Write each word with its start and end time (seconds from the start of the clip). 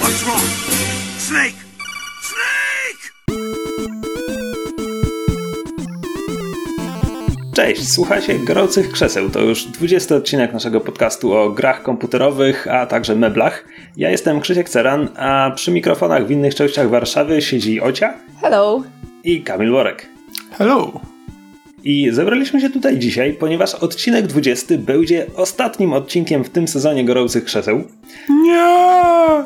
What's 0.00 0.22
wrong? 0.24 0.40
Snake! 1.18 1.54
Snake! 2.22 3.12
Cześć, 7.54 7.92
słuchajcie 7.92 8.38
Gorących 8.38 8.92
Krzeseł. 8.92 9.30
To 9.30 9.40
już 9.40 9.64
20 9.64 10.16
odcinek 10.16 10.52
naszego 10.52 10.80
podcastu 10.80 11.32
o 11.32 11.50
grach 11.50 11.82
komputerowych, 11.82 12.68
a 12.68 12.86
także 12.86 13.16
meblach. 13.16 13.64
Ja 13.96 14.10
jestem 14.10 14.40
Krzysiek 14.40 14.68
Ceran, 14.68 15.08
a 15.16 15.50
przy 15.54 15.70
mikrofonach 15.70 16.26
w 16.26 16.30
innych 16.30 16.54
częściach 16.54 16.88
Warszawy 16.88 17.42
siedzi 17.42 17.80
Ocia 17.80 18.14
Hello. 18.40 18.82
i 19.24 19.42
Kamil 19.42 19.70
Worek. 19.70 20.08
Hello! 20.58 21.13
I 21.84 22.10
zebraliśmy 22.12 22.60
się 22.60 22.70
tutaj 22.70 22.98
dzisiaj, 22.98 23.32
ponieważ 23.32 23.74
odcinek 23.74 24.26
20 24.26 24.74
będzie 24.78 25.26
ostatnim 25.36 25.92
odcinkiem 25.92 26.44
w 26.44 26.50
tym 26.50 26.68
sezonie 26.68 27.04
Gorących 27.04 27.44
Krzeseł. 27.44 27.84
Nie! 28.42 29.44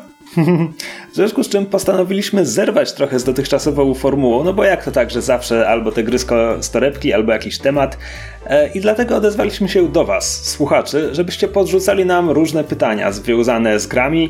W 1.11 1.15
związku 1.15 1.43
z 1.43 1.49
czym 1.49 1.65
postanowiliśmy 1.65 2.45
zerwać 2.45 2.93
trochę 2.93 3.19
z 3.19 3.23
dotychczasową 3.23 3.93
formułą, 3.93 4.43
no 4.43 4.53
bo 4.53 4.63
jak 4.63 4.85
to 4.85 4.91
tak, 4.91 5.11
że 5.11 5.21
zawsze 5.21 5.67
albo 5.67 5.91
te 5.91 6.03
gry 6.03 6.19
z 6.59 6.71
torebki, 6.71 7.13
albo 7.13 7.31
jakiś 7.31 7.57
temat. 7.57 7.97
E, 8.45 8.69
I 8.73 8.81
dlatego 8.81 9.15
odezwaliśmy 9.15 9.69
się 9.69 9.91
do 9.91 10.05
Was, 10.05 10.45
słuchaczy, 10.45 11.09
żebyście 11.11 11.47
podrzucali 11.47 12.05
nam 12.05 12.29
różne 12.29 12.63
pytania 12.63 13.11
związane 13.11 13.79
z 13.79 13.87
grami 13.87 14.29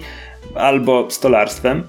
albo 0.55 1.11
stolarstwem. 1.11 1.83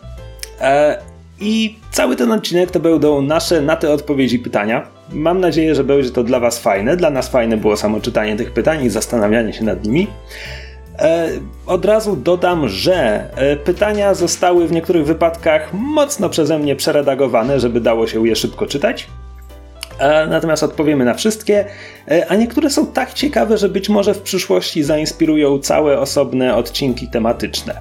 E, 0.61 0.99
I 1.41 1.77
cały 1.91 2.17
ten 2.17 2.33
odcinek 2.33 2.71
to 2.71 2.81
będą 2.81 3.23
nasze 3.23 3.63
na 3.63 3.77
te 3.77 3.93
odpowiedzi 3.93 4.39
pytania. 4.39 5.00
Mam 5.13 5.41
nadzieję, 5.41 5.75
że 5.75 5.85
będzie 5.85 6.11
to 6.11 6.25
dla 6.25 6.41
Was 6.41 6.59
fajne. 6.59 6.97
Dla 6.97 7.11
nas 7.11 7.29
fajne 7.29 7.57
było 7.57 7.77
samo 7.77 8.01
czytanie 8.01 8.37
tych 8.37 8.53
pytań 8.53 8.85
i 8.85 8.91
zastanawianie 8.91 9.53
się 9.53 9.65
nad 9.65 9.85
nimi. 9.85 10.07
E, 10.99 11.29
Od 11.67 11.85
razu 11.85 12.17
dodam, 12.17 12.69
że 12.69 13.29
e, 13.37 13.57
pytania 13.57 14.15
zostały 14.15 14.69
w 14.69 14.73
niektórych 14.73 15.07
wypadkach 15.07 15.73
mocno 15.73 16.29
przeze 16.29 16.59
mnie 16.59 16.77
przeredagowane, 16.77 17.61
żeby 17.61 17.81
dało 17.81 18.07
się 18.07 18.29
je 18.29 18.37
szybko 18.37 18.67
czytać. 18.67 19.07
E, 19.99 20.27
Natomiast 20.27 20.63
odpowiemy 20.63 21.05
na 21.05 21.15
wszystkie, 21.15 21.65
a 22.29 22.35
niektóre 22.37 22.71
są 22.71 22.87
tak 22.87 23.15
ciekawe, 23.15 23.59
że 23.59 23.69
być 23.69 23.89
może 23.89 24.15
w 24.15 24.21
przyszłości 24.21 24.83
zainspirują 24.83 25.59
całe 25.59 25.99
osobne 25.99 26.57
odcinki 26.57 27.09
tematyczne. 27.09 27.81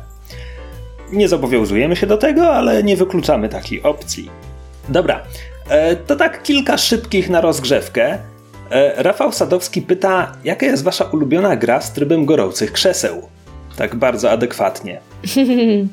Nie 1.12 1.28
zobowiązujemy 1.28 1.96
się 1.96 2.08
do 2.08 2.18
tego, 2.18 2.56
ale 2.56 2.84
nie 2.84 2.98
wykluczamy 2.98 3.50
takiej 3.50 3.84
opcji. 3.84 4.30
Dobra, 4.90 5.22
to 6.08 6.16
tak 6.16 6.44
kilka 6.44 6.78
szybkich 6.78 7.30
na 7.30 7.42
rozgrzewkę. 7.42 8.18
E, 8.72 9.04
Rafał 9.04 9.32
Sadowski 9.32 9.82
pyta, 9.82 10.32
jaka 10.44 10.66
jest 10.66 10.84
wasza 10.84 11.06
ulubiona 11.06 11.56
gra 11.56 11.82
z 11.82 11.94
trybem 11.94 12.26
gorących 12.26 12.72
krzeseł? 12.72 13.22
Tak 13.78 13.96
bardzo 13.96 14.32
adekwatnie. 14.32 15.00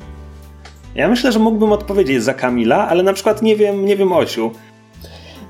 Ja 0.95 1.07
myślę, 1.07 1.31
że 1.31 1.39
mógłbym 1.39 1.71
odpowiedzieć 1.71 2.23
za 2.23 2.33
Kamila, 2.33 2.87
ale 2.89 3.03
na 3.03 3.13
przykład 3.13 3.41
nie 3.41 3.55
wiem, 3.55 3.85
nie 3.85 3.97
wiem 3.97 4.11
Osiu. 4.11 4.51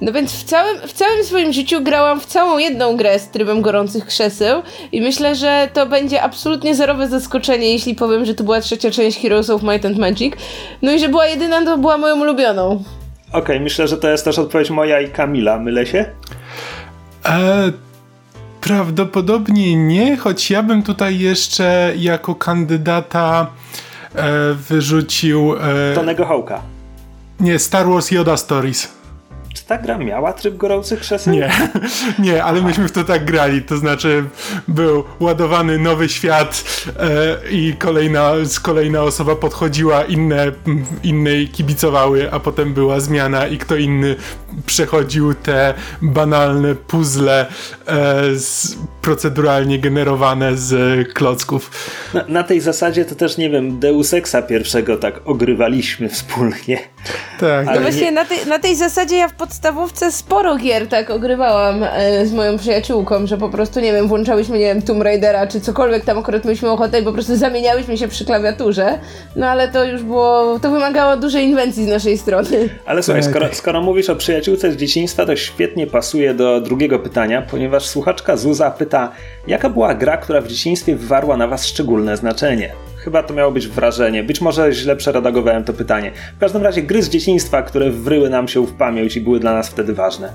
No 0.02 0.12
więc 0.12 0.34
w 0.34 0.44
całym, 0.44 0.78
w 0.88 0.94
całym 0.94 1.24
swoim 1.24 1.54
życiu 1.54 1.82
grałam 1.82 2.20
w 2.20 2.26
całą 2.26 2.58
jedną 2.58 2.98
grę 2.98 3.20
z 3.20 3.30
trybem 3.30 3.62
gorących 3.62 4.06
krzeseł 4.06 4.62
i 4.92 5.02
myślę, 5.02 5.36
że 5.36 5.70
to 5.74 5.86
będzie 5.86 6.22
absolutnie 6.22 6.76
zerowe 6.76 7.08
zaskoczenie, 7.08 7.72
jeśli 7.72 7.96
powiem, 7.96 8.26
że 8.26 8.34
to 8.34 8.44
była 8.44 8.62
trzecia 8.62 8.92
część 8.92 9.22
Heroes 9.22 9.50
of 9.50 9.64
Might 9.64 9.86
and 9.86 9.98
Magic. 9.98 10.34
No 10.82 10.92
i 10.92 11.00
że 11.00 11.10
była 11.10 11.28
jedyna, 11.28 11.66
to 11.66 11.78
była 11.78 11.98
moją 11.98 12.22
ulubioną. 12.22 12.84
Okej, 13.32 13.60
myślę, 13.60 13.88
że 13.88 13.98
to 13.98 14.10
jest 14.10 14.26
też 14.26 14.40
odpowiedź 14.40 14.70
moja 14.70 15.02
i 15.02 15.10
Kamila. 15.10 15.60
Mylę 15.60 15.86
się? 15.86 16.06
E, 17.26 17.72
prawdopodobnie 18.62 19.76
nie, 19.76 20.18
choć 20.18 20.52
ja 20.52 20.64
bym 20.64 20.84
tutaj 20.84 21.20
jeszcze 21.20 21.94
jako 21.98 22.36
kandydata 22.36 23.48
e, 24.16 24.54
wyrzucił. 24.54 25.56
E, 25.56 25.96
Tonego 25.96 26.26
Hołka. 26.26 26.62
nie, 27.40 27.60
Star 27.60 27.88
Wars 27.88 28.12
Yoda 28.12 28.38
Stories. 28.38 28.97
Czy 29.58 29.66
ta 29.66 29.78
gra 29.78 29.98
miała 29.98 30.34
tryb 30.34 30.58
gorących 30.58 31.00
krzeseł? 31.00 31.34
Nie, 31.34 31.52
nie, 32.20 32.44
ale 32.44 32.62
myśmy 32.62 32.88
w 32.88 32.92
to 32.92 33.04
tak 33.04 33.26
grali. 33.26 33.62
To 33.62 33.78
znaczy, 33.78 34.26
był 34.68 35.04
ładowany 35.20 35.78
nowy 35.80 36.10
świat 36.10 36.64
e, 37.00 37.50
i 37.52 37.74
kolejna, 37.80 38.32
kolejna 38.62 39.02
osoba 39.02 39.36
podchodziła, 39.36 40.04
inne, 40.04 40.52
innej 41.04 41.48
kibicowały, 41.48 42.32
a 42.32 42.40
potem 42.40 42.74
była 42.74 43.00
zmiana 43.00 43.48
i 43.48 43.58
kto 43.58 43.76
inny 43.76 44.16
przechodził 44.66 45.34
te 45.34 45.74
banalne 46.02 46.76
puzzle 46.76 47.46
e, 47.86 48.36
z, 48.36 48.78
proceduralnie 49.12 49.80
generowane 49.80 50.58
z 50.58 50.74
klocków. 51.14 51.72
Na, 52.14 52.24
na 52.28 52.44
tej 52.44 52.62
zasadzie 52.62 53.06
to 53.06 53.16
też, 53.16 53.38
nie 53.38 53.50
wiem, 53.50 53.80
Deus 53.80 54.14
Exa 54.14 54.42
pierwszego 54.42 54.98
tak 54.98 55.20
ogrywaliśmy 55.26 56.10
wspólnie. 56.10 56.80
Tak, 57.40 57.68
Ale 57.68 57.76
No 57.76 57.82
właśnie 57.82 58.02
nie- 58.02 58.12
na 58.12 58.26
tej, 58.26 58.38
na 58.48 58.60
tej 58.60 58.76
zasadzie 58.76 59.18
ja 59.18 59.28
w 59.28 59.34
podstawówce 59.34 60.12
sporo 60.12 60.56
gier 60.58 60.88
tak 60.88 61.10
ogrywałam 61.10 61.84
e, 61.84 62.26
z 62.26 62.34
moją 62.34 62.58
przyjaciółką, 62.58 63.28
że 63.28 63.38
po 63.38 63.50
prostu, 63.50 63.80
nie 63.80 63.94
wiem, 63.94 64.08
włączałyśmy, 64.08 64.60
nie 64.60 64.66
wiem, 64.66 64.82
Tomb 64.82 65.04
Raidera 65.04 65.48
czy 65.48 65.62
cokolwiek 65.62 66.06
tam 66.06 66.18
akurat 66.18 66.46
mieliśmy 66.46 66.70
ochotę 66.70 67.00
i 67.00 67.04
po 67.04 67.14
prostu 67.14 67.36
zamieniałyśmy 67.36 67.98
się 67.98 68.08
przy 68.08 68.26
klawiaturze. 68.26 69.00
No 69.36 69.48
ale 69.48 69.68
to 69.68 69.84
już 69.86 70.04
było, 70.04 70.60
to 70.60 70.72
wymagało 70.72 71.18
dużej 71.18 71.46
inwencji 71.46 71.86
z 71.86 71.88
naszej 71.88 72.18
strony. 72.18 72.70
Ale 72.86 73.04
słuchaj, 73.04 73.22
Tak. 73.24 73.32
skoro, 73.32 73.48
skoro 73.54 73.82
mówisz 73.82 74.10
o 74.10 74.16
przyjaciółce 74.16 74.72
z 74.72 74.76
dzieciństwa, 74.76 75.26
to 75.26 75.36
świetnie 75.36 75.88
pasuje 75.88 76.34
do 76.34 76.62
drugiego 76.62 77.00
pytania, 77.00 77.42
ponieważ 77.42 77.86
słuchaczka 77.86 78.38
Zuza 78.38 78.72
pyta, 78.72 78.97
jaka 79.48 79.70
była 79.70 79.96
gra, 79.96 80.18
która 80.18 80.42
w 80.42 80.48
dzieciństwie 80.48 80.96
wywarła 80.96 81.38
na 81.38 81.48
was 81.48 81.66
szczególne 81.66 82.18
znaczenie? 82.18 82.74
Chyba 82.98 83.24
to 83.24 83.34
miało 83.34 83.52
być 83.52 83.68
wrażenie, 83.68 84.24
być 84.24 84.42
może 84.42 84.74
źle 84.74 84.96
przeredagowałem 84.96 85.64
to 85.64 85.74
pytanie. 85.74 86.12
W 86.38 86.40
każdym 86.40 86.64
razie 86.64 86.82
gry 86.82 87.04
z 87.04 87.10
dzieciństwa, 87.10 87.62
które 87.62 87.90
wryły 87.90 88.30
nam 88.30 88.48
się 88.48 88.66
w 88.66 88.74
pamięć 88.74 89.16
i 89.16 89.22
były 89.22 89.40
dla 89.40 89.54
nas 89.54 89.70
wtedy 89.70 89.94
ważne. 89.94 90.32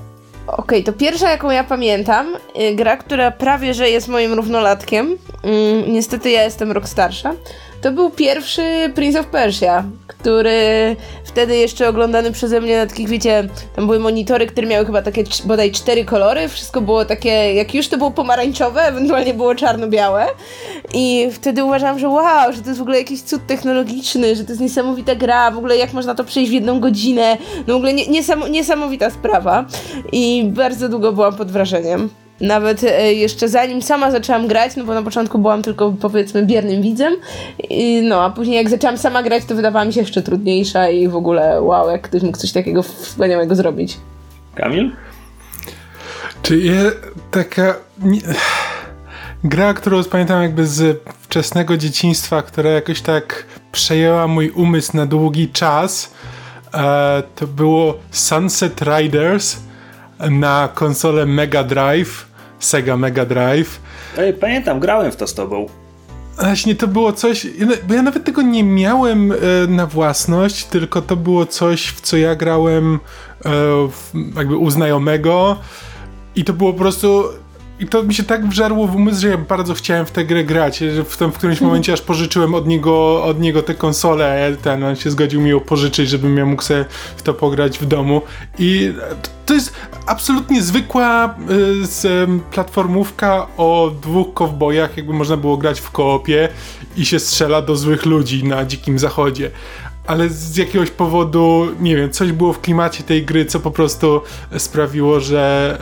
Okej, 0.46 0.84
to 0.84 0.92
pierwsza, 0.92 1.30
jaką 1.30 1.50
ja 1.50 1.64
pamiętam, 1.64 2.34
y, 2.60 2.74
gra, 2.74 2.96
która 2.96 3.30
prawie 3.30 3.74
że 3.74 3.90
jest 3.90 4.08
moim 4.08 4.32
równolatkiem, 4.32 5.06
mm, 5.42 5.92
niestety 5.92 6.30
ja 6.30 6.44
jestem 6.44 6.72
rok 6.72 6.88
starsza, 6.88 7.34
to 7.82 7.92
był 7.92 8.10
pierwszy 8.10 8.92
Prince 8.94 9.16
of 9.16 9.26
Persia, 9.26 9.84
który 10.06 10.96
wtedy 11.24 11.56
jeszcze 11.56 11.88
oglądany 11.88 12.32
przeze 12.32 12.60
mnie 12.60 12.76
na 12.76 12.86
takich, 12.86 13.08
wiecie, 13.08 13.48
tam 13.76 13.86
były 13.86 13.98
monitory, 13.98 14.46
które 14.46 14.66
miały 14.66 14.86
chyba 14.86 15.02
takie 15.02 15.24
bodaj 15.44 15.72
cztery 15.72 16.04
kolory, 16.04 16.48
wszystko 16.48 16.80
było 16.80 17.04
takie, 17.04 17.54
jak 17.54 17.74
już 17.74 17.88
to 17.88 17.98
było 17.98 18.10
pomarańczowe, 18.10 18.82
ewentualnie 18.82 19.34
było 19.34 19.54
czarno-białe. 19.54 20.26
I 20.94 21.28
wtedy 21.32 21.64
uważałam, 21.64 21.98
że 21.98 22.08
wow, 22.08 22.52
że 22.52 22.62
to 22.62 22.68
jest 22.68 22.78
w 22.78 22.82
ogóle 22.82 22.98
jakiś 22.98 23.22
cud 23.22 23.46
technologiczny, 23.46 24.36
że 24.36 24.44
to 24.44 24.52
jest 24.52 24.62
niesamowita 24.62 25.14
gra, 25.14 25.50
w 25.50 25.58
ogóle 25.58 25.76
jak 25.76 25.92
można 25.92 26.14
to 26.14 26.24
przejść 26.24 26.50
w 26.50 26.54
jedną 26.54 26.80
godzinę, 26.80 27.38
no 27.66 27.74
w 27.74 27.76
ogóle 27.76 27.94
nie, 27.94 28.06
niesam, 28.06 28.52
niesamowita 28.52 29.10
sprawa. 29.10 29.64
I 30.12 30.44
bardzo 30.46 30.88
długo 30.88 31.12
byłam 31.12 31.36
pod 31.36 31.50
wrażeniem. 31.50 32.21
Nawet 32.40 32.84
e, 32.84 33.12
jeszcze 33.12 33.48
zanim 33.48 33.82
sama 33.82 34.10
zaczęłam 34.10 34.48
grać, 34.48 34.76
no 34.76 34.84
bo 34.84 34.94
na 34.94 35.02
początku 35.02 35.38
byłam 35.38 35.62
tylko 35.62 35.94
powiedzmy 36.00 36.46
biernym 36.46 36.82
widzem, 36.82 37.14
i, 37.70 38.02
no 38.02 38.24
a 38.24 38.30
później 38.30 38.56
jak 38.56 38.70
zaczęłam 38.70 38.98
sama 38.98 39.22
grać, 39.22 39.44
to 39.44 39.54
wydawała 39.54 39.84
mi 39.84 39.92
się 39.92 40.00
jeszcze 40.00 40.22
trudniejsza 40.22 40.88
i 40.88 41.08
w 41.08 41.16
ogóle 41.16 41.62
wow, 41.62 41.90
jak 41.90 42.02
ktoś 42.02 42.22
mógł 42.22 42.38
coś 42.38 42.52
takiego 42.52 42.82
wspaniałego 42.82 43.54
zrobić. 43.54 43.96
Kamil? 44.54 44.92
Czy 46.42 46.58
je, 46.58 46.92
taka 47.30 47.74
gra, 49.44 49.74
którą 49.74 50.04
pamiętam 50.04 50.42
jakby 50.42 50.66
z 50.66 51.02
wczesnego 51.20 51.76
dzieciństwa, 51.76 52.42
która 52.42 52.70
jakoś 52.70 53.00
tak 53.00 53.44
przejęła 53.72 54.26
mój 54.26 54.50
umysł 54.50 54.96
na 54.96 55.06
długi 55.06 55.48
czas, 55.48 56.14
e, 56.74 57.22
to 57.36 57.46
było 57.46 57.98
Sunset 58.10 58.80
Riders 58.82 59.56
na 60.30 60.68
konsolę 60.74 61.26
Mega 61.26 61.64
Drive, 61.64 62.26
Sega 62.58 62.96
Mega 62.96 63.24
Drive. 63.24 63.80
Ej, 64.18 64.34
pamiętam, 64.34 64.80
grałem 64.80 65.12
w 65.12 65.16
to 65.16 65.26
z 65.26 65.34
tobą. 65.34 65.66
Właśnie 66.40 66.74
to 66.74 66.88
było 66.88 67.12
coś, 67.12 67.46
bo 67.88 67.94
ja 67.94 68.02
nawet 68.02 68.24
tego 68.24 68.42
nie 68.42 68.64
miałem 68.64 69.32
e, 69.32 69.36
na 69.68 69.86
własność, 69.86 70.64
tylko 70.64 71.02
to 71.02 71.16
było 71.16 71.46
coś, 71.46 71.86
w 71.86 72.00
co 72.00 72.16
ja 72.16 72.34
grałem 72.34 72.98
e, 73.44 73.50
jakby 74.36 74.56
u 74.56 74.70
znajomego 74.70 75.56
i 76.34 76.44
to 76.44 76.52
było 76.52 76.72
po 76.72 76.78
prostu, 76.78 77.24
i 77.82 77.86
to 77.86 78.02
mi 78.02 78.14
się 78.14 78.22
tak 78.22 78.48
wżarło 78.48 78.86
w 78.86 78.96
umysł, 78.96 79.20
że 79.20 79.28
ja 79.28 79.38
bardzo 79.38 79.74
chciałem 79.74 80.06
w 80.06 80.10
tę 80.10 80.24
grę 80.24 80.44
grać, 80.44 80.78
że 80.78 81.04
w, 81.04 81.16
tym, 81.16 81.32
w 81.32 81.38
którymś 81.38 81.60
momencie 81.60 81.92
aż 81.92 82.00
pożyczyłem 82.00 82.54
od 82.54 82.66
niego, 82.66 83.24
od 83.24 83.40
niego 83.40 83.62
tę 83.62 83.74
konsolę, 83.74 84.56
ten, 84.62 84.84
on 84.84 84.96
się 84.96 85.10
zgodził 85.10 85.40
mi 85.40 85.50
ją 85.50 85.60
pożyczyć, 85.60 86.08
żebym 86.08 86.36
ja 86.36 86.46
mógł 86.46 86.62
sobie 86.62 86.84
w 87.16 87.22
to 87.22 87.34
pograć 87.34 87.78
w 87.78 87.86
domu 87.86 88.22
i 88.58 88.92
to 89.46 89.54
jest 89.54 89.72
absolutnie 90.06 90.62
zwykła 90.62 91.34
y, 92.04 92.52
platformówka 92.52 93.46
o 93.56 93.92
dwóch 94.02 94.34
kowbojach, 94.34 94.96
jakby 94.96 95.12
można 95.12 95.36
było 95.36 95.56
grać 95.56 95.80
w 95.80 95.90
koopie 95.90 96.48
i 96.96 97.06
się 97.06 97.18
strzela 97.18 97.62
do 97.62 97.76
złych 97.76 98.06
ludzi 98.06 98.44
na 98.44 98.64
dzikim 98.64 98.98
zachodzie. 98.98 99.50
Ale 100.06 100.28
z 100.28 100.56
jakiegoś 100.56 100.90
powodu, 100.90 101.66
nie 101.80 101.96
wiem, 101.96 102.10
coś 102.10 102.32
było 102.32 102.52
w 102.52 102.60
klimacie 102.60 103.04
tej 103.04 103.24
gry, 103.24 103.44
co 103.44 103.60
po 103.60 103.70
prostu 103.70 104.20
sprawiło, 104.58 105.20
że, 105.20 105.78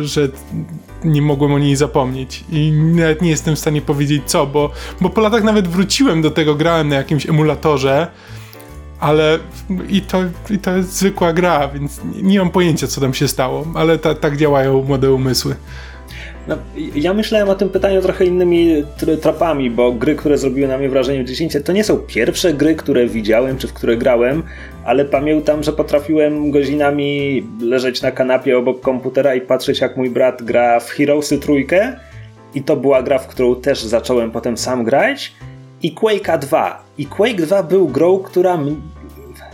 e, 0.00 0.04
że 0.04 0.28
nie 1.04 1.22
mogłem 1.22 1.52
o 1.52 1.58
niej 1.58 1.76
zapomnieć. 1.76 2.44
I 2.50 2.72
nawet 2.72 3.22
nie 3.22 3.30
jestem 3.30 3.56
w 3.56 3.58
stanie 3.58 3.82
powiedzieć 3.82 4.22
co, 4.26 4.46
bo, 4.46 4.70
bo 5.00 5.10
po 5.10 5.20
latach 5.20 5.44
nawet 5.44 5.68
wróciłem 5.68 6.22
do 6.22 6.30
tego, 6.30 6.54
grałem 6.54 6.88
na 6.88 6.96
jakimś 6.96 7.26
emulatorze, 7.26 8.06
ale 9.00 9.38
i 9.88 10.00
to, 10.00 10.18
i 10.50 10.58
to 10.58 10.76
jest 10.76 10.96
zwykła 10.96 11.32
gra, 11.32 11.68
więc 11.68 12.00
nie 12.22 12.38
mam 12.38 12.50
pojęcia, 12.50 12.86
co 12.86 13.00
tam 13.00 13.14
się 13.14 13.28
stało, 13.28 13.66
ale 13.74 13.98
ta, 13.98 14.14
tak 14.14 14.36
działają 14.36 14.82
młode 14.82 15.12
umysły. 15.12 15.56
No, 16.48 16.56
ja 16.94 17.14
myślałem 17.14 17.48
o 17.48 17.54
tym 17.54 17.68
pytaniu 17.68 18.02
trochę 18.02 18.24
innymi 18.24 18.84
tropami, 19.20 19.70
bo 19.70 19.92
gry, 19.92 20.14
które 20.14 20.38
zrobiły 20.38 20.68
na 20.68 20.78
mnie 20.78 20.88
wrażenie 20.88 21.24
w 21.24 21.26
10, 21.26 21.56
to 21.64 21.72
nie 21.72 21.84
są 21.84 21.96
pierwsze 21.96 22.54
gry, 22.54 22.74
które 22.74 23.06
widziałem 23.06 23.58
czy 23.58 23.68
w 23.68 23.72
które 23.72 23.96
grałem, 23.96 24.42
ale 24.84 25.04
pamiętam, 25.04 25.62
że 25.62 25.72
potrafiłem 25.72 26.50
godzinami 26.50 27.42
leżeć 27.60 28.02
na 28.02 28.10
kanapie 28.10 28.58
obok 28.58 28.80
komputera 28.80 29.34
i 29.34 29.40
patrzeć, 29.40 29.80
jak 29.80 29.96
mój 29.96 30.10
brat 30.10 30.42
gra 30.42 30.80
w 30.80 30.90
Heroesy 30.90 31.38
trójkę. 31.38 31.96
I 32.54 32.62
to 32.62 32.76
była 32.76 33.02
gra, 33.02 33.18
w 33.18 33.26
którą 33.26 33.56
też 33.56 33.82
zacząłem 33.82 34.30
potem 34.30 34.56
sam 34.56 34.84
grać. 34.84 35.32
I 35.82 35.94
Quake'a 35.94 36.38
2. 36.38 36.84
I 36.98 37.06
Quake 37.06 37.36
2 37.36 37.62
był 37.62 37.88
grą, 37.88 38.18
która. 38.18 38.58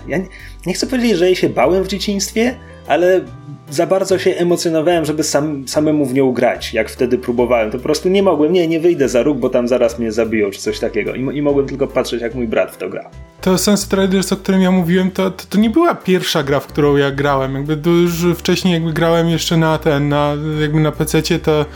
Ja 0.08 0.19
nie 0.67 0.75
chcę 0.75 0.87
powiedzieć, 0.87 1.17
że 1.17 1.26
jej 1.26 1.37
się 1.37 1.49
bałem 1.49 1.85
w 1.85 1.88
dzieciństwie, 1.88 2.55
ale 2.87 3.20
za 3.70 3.86
bardzo 3.86 4.18
się 4.18 4.30
emocjonowałem, 4.30 5.04
żeby 5.04 5.22
sam, 5.22 5.68
samemu 5.68 6.06
w 6.06 6.14
nią 6.14 6.32
grać, 6.32 6.74
jak 6.74 6.90
wtedy 6.90 7.18
próbowałem. 7.18 7.70
To 7.70 7.78
po 7.78 7.84
prostu 7.84 8.08
nie 8.08 8.22
mogłem, 8.22 8.52
nie, 8.52 8.68
nie 8.68 8.80
wyjdę 8.80 9.08
za 9.08 9.22
róg, 9.22 9.38
bo 9.38 9.50
tam 9.50 9.68
zaraz 9.68 9.98
mnie 9.98 10.12
zabiją, 10.12 10.50
czy 10.50 10.60
coś 10.60 10.78
takiego. 10.78 11.14
I, 11.14 11.36
i 11.36 11.42
mogłem 11.42 11.66
tylko 11.66 11.86
patrzeć, 11.86 12.22
jak 12.22 12.34
mój 12.34 12.48
brat 12.48 12.72
w 12.72 12.76
to 12.76 12.88
gra. 12.88 13.10
To 13.40 13.58
Sunset 13.58 13.92
Riders, 13.92 14.32
o 14.32 14.36
którym 14.36 14.60
ja 14.60 14.70
mówiłem, 14.70 15.10
to, 15.10 15.30
to, 15.30 15.44
to, 15.48 15.58
nie 15.58 15.70
była 15.70 15.94
pierwsza 15.94 16.42
gra, 16.42 16.60
w 16.60 16.66
którą 16.66 16.96
ja 16.96 17.10
grałem. 17.10 17.54
Jakby 17.54 17.90
już 17.90 18.26
wcześniej 18.36 18.74
jakby 18.74 18.92
grałem 18.92 19.28
jeszcze 19.28 19.56
na 19.56 19.78
ten, 19.78 20.08
na, 20.08 20.34
jakby 20.60 20.80
na 20.80 20.92
PC-cie, 20.92 21.38
to 21.38 21.66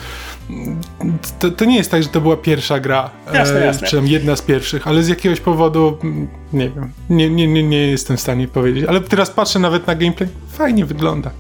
to, 1.39 1.51
to, 1.51 1.65
nie 1.65 1.77
jest 1.77 1.91
tak, 1.91 2.03
że 2.03 2.09
to 2.09 2.21
była 2.21 2.37
pierwsza 2.37 2.81
gra, 2.81 3.11
jasne, 3.35 3.63
e, 3.63 3.67
jasne. 3.67 3.89
czy 3.89 4.01
jedna 4.05 4.37
z 4.37 4.43
pierwszych, 4.43 4.87
ale 4.87 5.03
z 5.03 5.09
jakiegoś 5.09 5.41
powodu, 5.41 5.99
mm, 6.05 6.29
nie 6.53 6.71
wiem, 6.71 6.93
nie, 7.11 7.31
nie, 7.31 7.49
nie, 7.49 7.63
nie 7.63 7.87
jestem 7.87 8.17
w 8.17 8.21
stanie 8.21 8.49
powiedzieć. 8.49 8.85
Ale 8.85 9.01
teraz 9.01 9.31
patrzę 9.31 9.59
nawet 9.59 9.87
na 9.87 9.95
gameplay, 9.95 10.29
fajnie 10.53 10.85
wygląda. 10.85 11.31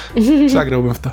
Zagrałbym 0.46 0.94
w 0.94 0.98
to. 0.98 1.10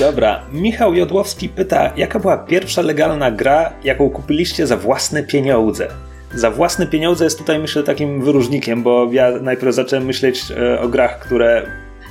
Dobra, 0.00 0.42
Michał 0.52 0.94
Jodłowski 0.94 1.48
pyta, 1.48 1.92
jaka 1.96 2.20
była 2.20 2.38
pierwsza 2.38 2.82
legalna 2.82 3.30
gra, 3.30 3.72
jaką 3.84 4.10
kupiliście 4.10 4.66
za 4.66 4.76
własne 4.76 5.22
pieniądze? 5.22 5.88
Za 6.34 6.50
własne 6.50 6.86
pieniądze 6.86 7.24
jest 7.24 7.38
tutaj 7.38 7.58
myślę 7.58 7.82
takim 7.82 8.22
wyróżnikiem, 8.24 8.82
bo 8.82 9.08
ja 9.12 9.30
najpierw 9.42 9.74
zacząłem 9.74 10.04
myśleć 10.04 10.44
e, 10.50 10.80
o 10.80 10.88
grach, 10.88 11.18
które 11.18 11.66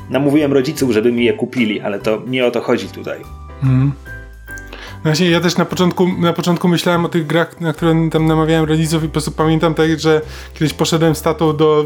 namówiłem 0.10 0.54
rodziców, 0.54 0.92
żeby 0.92 1.12
mi 1.12 1.25
je 1.25 1.34
kupili, 1.34 1.81
ale 1.81 2.00
to 2.00 2.22
nie 2.28 2.46
o 2.46 2.51
to 2.51 2.62
chodzi 2.62 2.88
tutaj. 2.88 3.19
Mm. 3.63 3.92
Właśnie 5.04 5.30
ja 5.30 5.42
też 5.42 5.57
na 5.57 5.66
początku, 5.66 6.07
na 6.07 6.34
początku 6.34 6.68
myślałem 6.68 7.06
o 7.06 7.10
tych 7.10 7.28
grach, 7.28 7.62
na 7.62 7.74
które 7.74 8.10
tam 8.12 8.25
namawiałem 8.25 8.66
rodziców 8.66 9.04
i 9.04 9.07
po 9.07 9.12
prostu 9.12 9.31
pamiętam 9.31 9.74
tak, 9.74 10.00
że 10.00 10.22
kiedyś 10.54 10.74
poszedłem 10.74 11.16
z 11.16 11.22
tatą 11.22 11.57
do, 11.57 11.86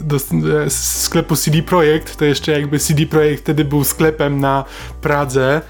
do, 0.00 0.16
do 0.32 0.70
sklepu 0.70 1.36
CD 1.36 1.62
Projekt, 1.62 2.16
to 2.16 2.24
jeszcze 2.24 2.52
jakby 2.52 2.78
CD 2.78 3.06
Projekt 3.06 3.42
wtedy 3.42 3.64
był 3.64 3.84
sklepem 3.84 4.40
na 4.40 4.64
Pradze. 5.00 5.60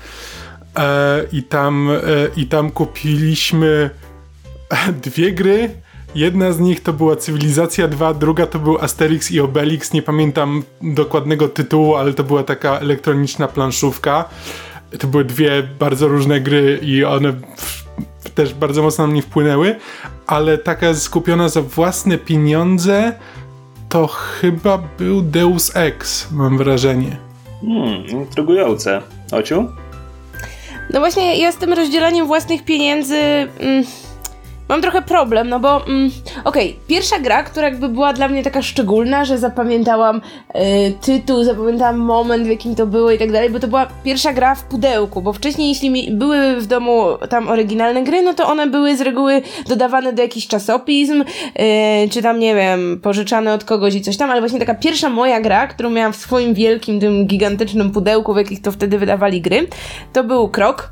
E, 0.77 1.25
i, 1.33 1.43
tam, 1.43 1.91
e, 1.91 2.01
i 2.37 2.47
tam 2.47 2.71
kupiliśmy 2.71 3.91
dwie 5.05 5.33
gry, 5.33 5.71
Jedna 6.15 6.53
z 6.53 6.59
nich 6.59 6.83
to 6.83 6.93
była 6.93 7.17
Cywilizacja 7.17 7.89
2, 7.89 8.15
druga 8.15 8.47
to 8.47 8.59
był 8.59 8.79
Asterix 8.79 9.31
i 9.31 9.41
Obelix. 9.41 9.93
Nie 9.93 10.03
pamiętam 10.03 10.63
dokładnego 10.83 11.49
tytułu, 11.49 11.95
ale 11.95 12.15
to 12.15 12.25
była 12.25 12.43
taka 12.43 12.79
elektroniczna 12.79 13.49
planszówka 13.49 14.25
to 14.99 15.07
były 15.07 15.25
dwie 15.25 15.63
bardzo 15.79 16.09
różne 16.09 16.41
gry 16.41 16.79
i 16.83 17.05
one 17.05 17.33
też 18.35 18.55
bardzo 18.55 18.83
mocno 18.83 19.07
na 19.07 19.13
mnie 19.13 19.23
wpłynęły, 19.23 19.77
ale 20.27 20.59
taka 20.59 20.95
skupiona 20.95 21.49
za 21.49 21.63
własne 21.63 22.19
pieniądze 22.19 23.13
to 23.89 24.07
chyba 24.07 24.79
był 24.99 25.23
Deus 25.23 25.77
Ex, 25.77 26.31
mam 26.31 26.59
wrażenie. 26.59 27.17
Hmm, 27.61 28.07
intrygujące. 28.07 29.03
Ociu? 29.33 29.69
No 30.91 31.01
właśnie, 31.01 31.39
ja 31.39 31.53
z 31.53 31.57
tym 31.57 31.73
rozdzielaniem 31.73 32.27
własnych 32.27 32.65
pieniędzy... 32.65 33.17
Mm 33.59 33.85
mam 34.69 34.83
trochę 34.83 35.03
problem, 35.03 35.49
no 35.49 35.61
bo 35.61 35.87
mm, 35.87 36.11
okej, 36.45 36.71
okay, 36.71 36.87
pierwsza 36.87 37.19
gra, 37.19 37.43
która 37.43 37.69
jakby 37.69 37.89
była 37.89 38.13
dla 38.13 38.29
mnie 38.29 38.43
taka 38.43 38.63
szczególna, 38.63 39.25
że 39.25 39.39
zapamiętałam 39.39 40.17
y, 40.17 40.61
tytuł, 41.01 41.45
zapamiętałam 41.45 41.99
moment, 41.99 42.47
w 42.47 42.51
jakim 42.51 42.75
to 42.75 42.87
było 42.87 43.11
i 43.11 43.19
tak 43.19 43.33
dalej, 43.33 43.51
bo 43.51 43.61
to 43.61 43.69
była 43.69 43.87
pierwsza 44.05 44.33
gra 44.33 44.55
w 44.55 44.65
pudełku, 44.65 45.23
bo 45.23 45.33
wcześniej 45.33 45.69
jeśli 45.69 45.91
mi, 45.91 46.11
były 46.11 46.61
w 46.61 46.67
domu 46.67 47.07
tam 47.31 47.49
oryginalne 47.49 48.05
gry, 48.05 48.23
no 48.23 48.35
to 48.35 48.47
one 48.47 48.67
były 48.67 48.97
z 48.97 49.01
reguły 49.01 49.43
dodawane 49.69 50.13
do 50.13 50.23
jakichś 50.23 50.47
czasopism, 50.47 51.23
y, 51.23 52.09
czy 52.11 52.23
tam, 52.23 52.39
nie 52.39 52.55
wiem, 52.55 53.01
pożyczane 53.03 53.55
od 53.55 53.65
kogoś 53.65 53.95
i 53.95 54.01
coś 54.01 54.17
tam, 54.17 54.31
ale 54.31 54.41
właśnie 54.41 54.59
taka 54.59 54.75
pierwsza 54.75 55.11
moja 55.11 55.41
gra, 55.41 55.67
którą 55.67 55.91
miałam 55.91 56.13
w 56.13 56.17
swoim 56.17 56.55
wielkim, 56.55 57.01
tym 57.01 57.27
gigantycznym 57.27 57.91
pudełku, 57.91 58.35
w 58.35 58.37
jakich 58.37 58.63
to 58.63 58.73
wtedy 58.73 58.99
wydawali 58.99 59.41
gry, 59.41 59.67
to 60.13 60.25
był 60.25 60.49
Krok, 60.49 60.91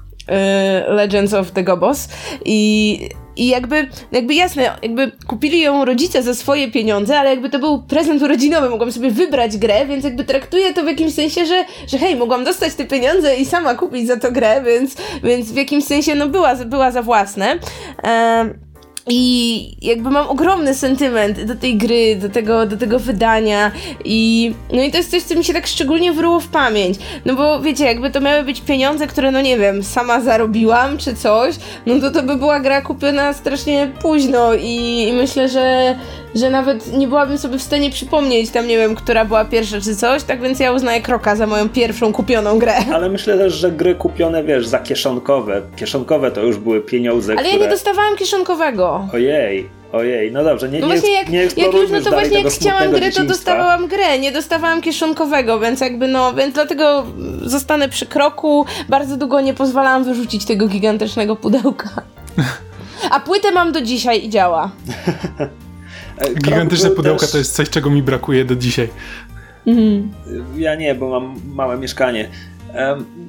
y, 0.88 0.92
Legends 0.92 1.34
of 1.34 1.50
the 1.50 1.62
Gobos 1.62 2.08
i 2.44 2.98
i 3.36 3.48
jakby, 3.48 3.88
jakby 4.12 4.34
jasne, 4.34 4.78
jakby 4.82 5.12
kupili 5.26 5.60
ją 5.60 5.84
rodzice 5.84 6.22
za 6.22 6.34
swoje 6.34 6.70
pieniądze, 6.70 7.18
ale 7.18 7.30
jakby 7.30 7.50
to 7.50 7.58
był 7.58 7.82
prezent 7.82 8.22
urodzinowy, 8.22 8.70
mogłam 8.70 8.92
sobie 8.92 9.10
wybrać 9.10 9.56
grę, 9.56 9.86
więc 9.86 10.04
jakby 10.04 10.24
traktuję 10.24 10.74
to 10.74 10.82
w 10.82 10.86
jakimś 10.86 11.14
sensie, 11.14 11.46
że, 11.46 11.64
że 11.88 11.98
hej, 11.98 12.16
mogłam 12.16 12.44
dostać 12.44 12.74
te 12.74 12.84
pieniądze 12.84 13.36
i 13.36 13.44
sama 13.44 13.74
kupić 13.74 14.06
za 14.06 14.16
to 14.16 14.32
grę, 14.32 14.62
więc, 14.66 14.96
więc 15.22 15.52
w 15.52 15.56
jakimś 15.56 15.84
sensie 15.84 16.14
no 16.14 16.28
była, 16.28 16.54
była 16.54 16.90
za 16.90 17.02
własne. 17.02 17.58
Ehm, 18.02 18.65
i 19.08 19.76
jakby 19.82 20.10
mam 20.10 20.28
ogromny 20.28 20.74
sentyment 20.74 21.44
do 21.44 21.54
tej 21.54 21.76
gry, 21.76 22.16
do 22.16 22.28
tego, 22.28 22.66
do 22.66 22.76
tego 22.76 22.98
wydania 22.98 23.72
i 24.04 24.52
no 24.72 24.82
i 24.82 24.90
to 24.90 24.96
jest 24.96 25.10
coś, 25.10 25.22
co 25.22 25.34
mi 25.34 25.44
się 25.44 25.52
tak 25.52 25.66
szczególnie 25.66 26.12
wryło 26.12 26.40
w 26.40 26.48
pamięć. 26.48 26.98
No 27.24 27.34
bo 27.34 27.60
wiecie, 27.60 27.84
jakby 27.84 28.10
to 28.10 28.20
miały 28.20 28.42
być 28.42 28.60
pieniądze, 28.60 29.06
które 29.06 29.30
no 29.30 29.40
nie 29.40 29.58
wiem, 29.58 29.82
sama 29.82 30.20
zarobiłam 30.20 30.98
czy 30.98 31.14
coś, 31.14 31.54
no 31.86 32.00
to 32.00 32.10
to 32.10 32.22
by 32.22 32.36
była 32.36 32.60
gra 32.60 32.82
kupiona 32.82 33.32
strasznie 33.32 33.92
późno 34.02 34.54
i, 34.54 35.06
i 35.08 35.12
myślę, 35.12 35.48
że 35.48 35.96
że 36.34 36.50
nawet 36.50 36.92
nie 36.92 37.08
byłabym 37.08 37.38
sobie 37.38 37.58
w 37.58 37.62
stanie 37.62 37.90
przypomnieć 37.90 38.50
tam, 38.50 38.66
nie 38.66 38.76
wiem, 38.76 38.94
która 38.94 39.24
była 39.24 39.44
pierwsza 39.44 39.80
czy 39.80 39.96
coś, 39.96 40.22
tak 40.22 40.40
więc 40.40 40.60
ja 40.60 40.72
uznaję 40.72 41.00
Kroka 41.00 41.36
za 41.36 41.46
moją 41.46 41.68
pierwszą 41.68 42.12
kupioną 42.12 42.58
grę. 42.58 42.74
Ale 42.94 43.08
myślę 43.08 43.38
też, 43.38 43.54
że 43.54 43.72
gry 43.72 43.94
kupione, 43.94 44.44
wiesz, 44.44 44.66
za 44.66 44.78
kieszonkowe. 44.78 45.62
Kieszonkowe 45.76 46.30
to 46.30 46.42
już 46.42 46.56
były 46.56 46.80
pieniądze, 46.80 47.32
Ale 47.32 47.42
które... 47.42 47.56
ja 47.58 47.64
nie 47.64 47.70
dostawałam 47.70 48.16
kieszonkowego. 48.16 48.95
Ojej. 49.12 49.76
Ojej, 49.92 50.32
no 50.32 50.44
dobrze, 50.44 50.68
nie 50.68 50.80
No 50.80 50.86
właśnie, 50.86 51.12
jak, 51.12 51.28
nie 51.28 51.38
jak 51.38 51.74
już, 51.74 51.90
no 51.90 52.00
to 52.00 52.10
właśnie 52.10 52.42
jak 52.42 52.52
chciałam 52.52 52.90
grę, 52.90 53.12
to 53.12 53.24
dostawałam 53.24 53.88
grę, 53.88 54.18
nie 54.18 54.32
dostawałam 54.32 54.82
kieszonkowego, 54.82 55.60
więc 55.60 55.80
jakby 55.80 56.08
no, 56.08 56.34
więc 56.34 56.54
dlatego 56.54 57.06
zostanę 57.42 57.88
przy 57.88 58.06
kroku. 58.06 58.66
Bardzo 58.88 59.16
długo 59.16 59.40
nie 59.40 59.54
pozwalałam 59.54 60.04
wyrzucić 60.04 60.44
tego 60.44 60.68
gigantycznego 60.68 61.36
pudełka. 61.36 61.88
A 63.10 63.20
płytę 63.20 63.52
mam 63.52 63.72
do 63.72 63.80
dzisiaj 63.80 64.24
i 64.24 64.30
działa. 64.30 64.70
E, 66.18 66.34
Gigantyczne 66.34 66.90
pudełka 66.90 67.20
też... 67.20 67.30
to 67.30 67.38
jest 67.38 67.54
coś, 67.54 67.70
czego 67.70 67.90
mi 67.90 68.02
brakuje 68.02 68.44
do 68.44 68.56
dzisiaj. 68.56 68.88
Mhm. 69.66 70.12
Ja 70.56 70.74
nie, 70.74 70.94
bo 70.94 71.08
mam 71.08 71.34
małe 71.54 71.78
mieszkanie. 71.78 72.28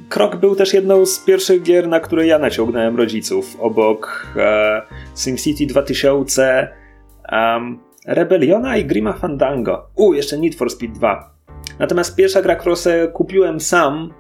Krok 0.10 0.36
był 0.36 0.56
też 0.56 0.74
jedną 0.74 1.06
z 1.06 1.20
pierwszych 1.20 1.64
gier, 1.64 1.88
na 1.88 2.00
które 2.00 2.28
ja 2.28 2.40
naciągnąłem 2.40 2.98
rodziców. 2.98 3.58
Obok 3.60 4.28
e, 4.38 4.82
SimCity 5.16 5.66
2000, 5.66 6.68
um, 7.32 7.80
Rebelliona 8.08 8.78
i 8.78 8.86
Grima 8.86 9.14
Fandango. 9.14 9.90
U, 9.96 10.14
jeszcze 10.14 10.38
Need 10.38 10.56
for 10.56 10.70
Speed 10.70 10.94
2. 10.94 11.34
Natomiast 11.80 12.16
pierwsza 12.16 12.42
gra, 12.42 12.56
którą 12.56 12.76
kupiłem 13.14 13.60
sam 13.60 14.14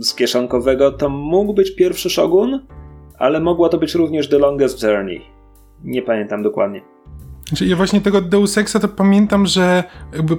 z 0.00 0.14
kieszonkowego, 0.14 0.92
to 0.92 1.08
mógł 1.08 1.54
być 1.54 1.74
pierwszy 1.74 2.10
Shogun, 2.10 2.66
ale 3.18 3.40
mogła 3.40 3.68
to 3.68 3.78
być 3.78 3.94
również 3.94 4.28
The 4.28 4.38
Longest 4.38 4.82
Journey. 4.82 5.20
Nie 5.84 6.02
pamiętam 6.02 6.42
dokładnie. 6.42 6.97
Znaczy, 7.48 7.66
ja 7.66 7.76
właśnie 7.76 8.00
tego 8.00 8.20
Deus 8.20 8.58
Exa 8.58 8.80
to 8.80 8.88
pamiętam, 8.88 9.46
że 9.46 9.84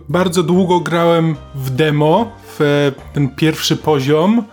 bardzo 0.10 0.44
długo 0.44 0.80
grałem 0.80 1.36
w 1.56 1.70
demo, 1.70 2.32
w 2.58 2.62
e, 2.62 3.14
ten 3.14 3.30
pierwszy 3.30 3.78
poziom 3.78 4.44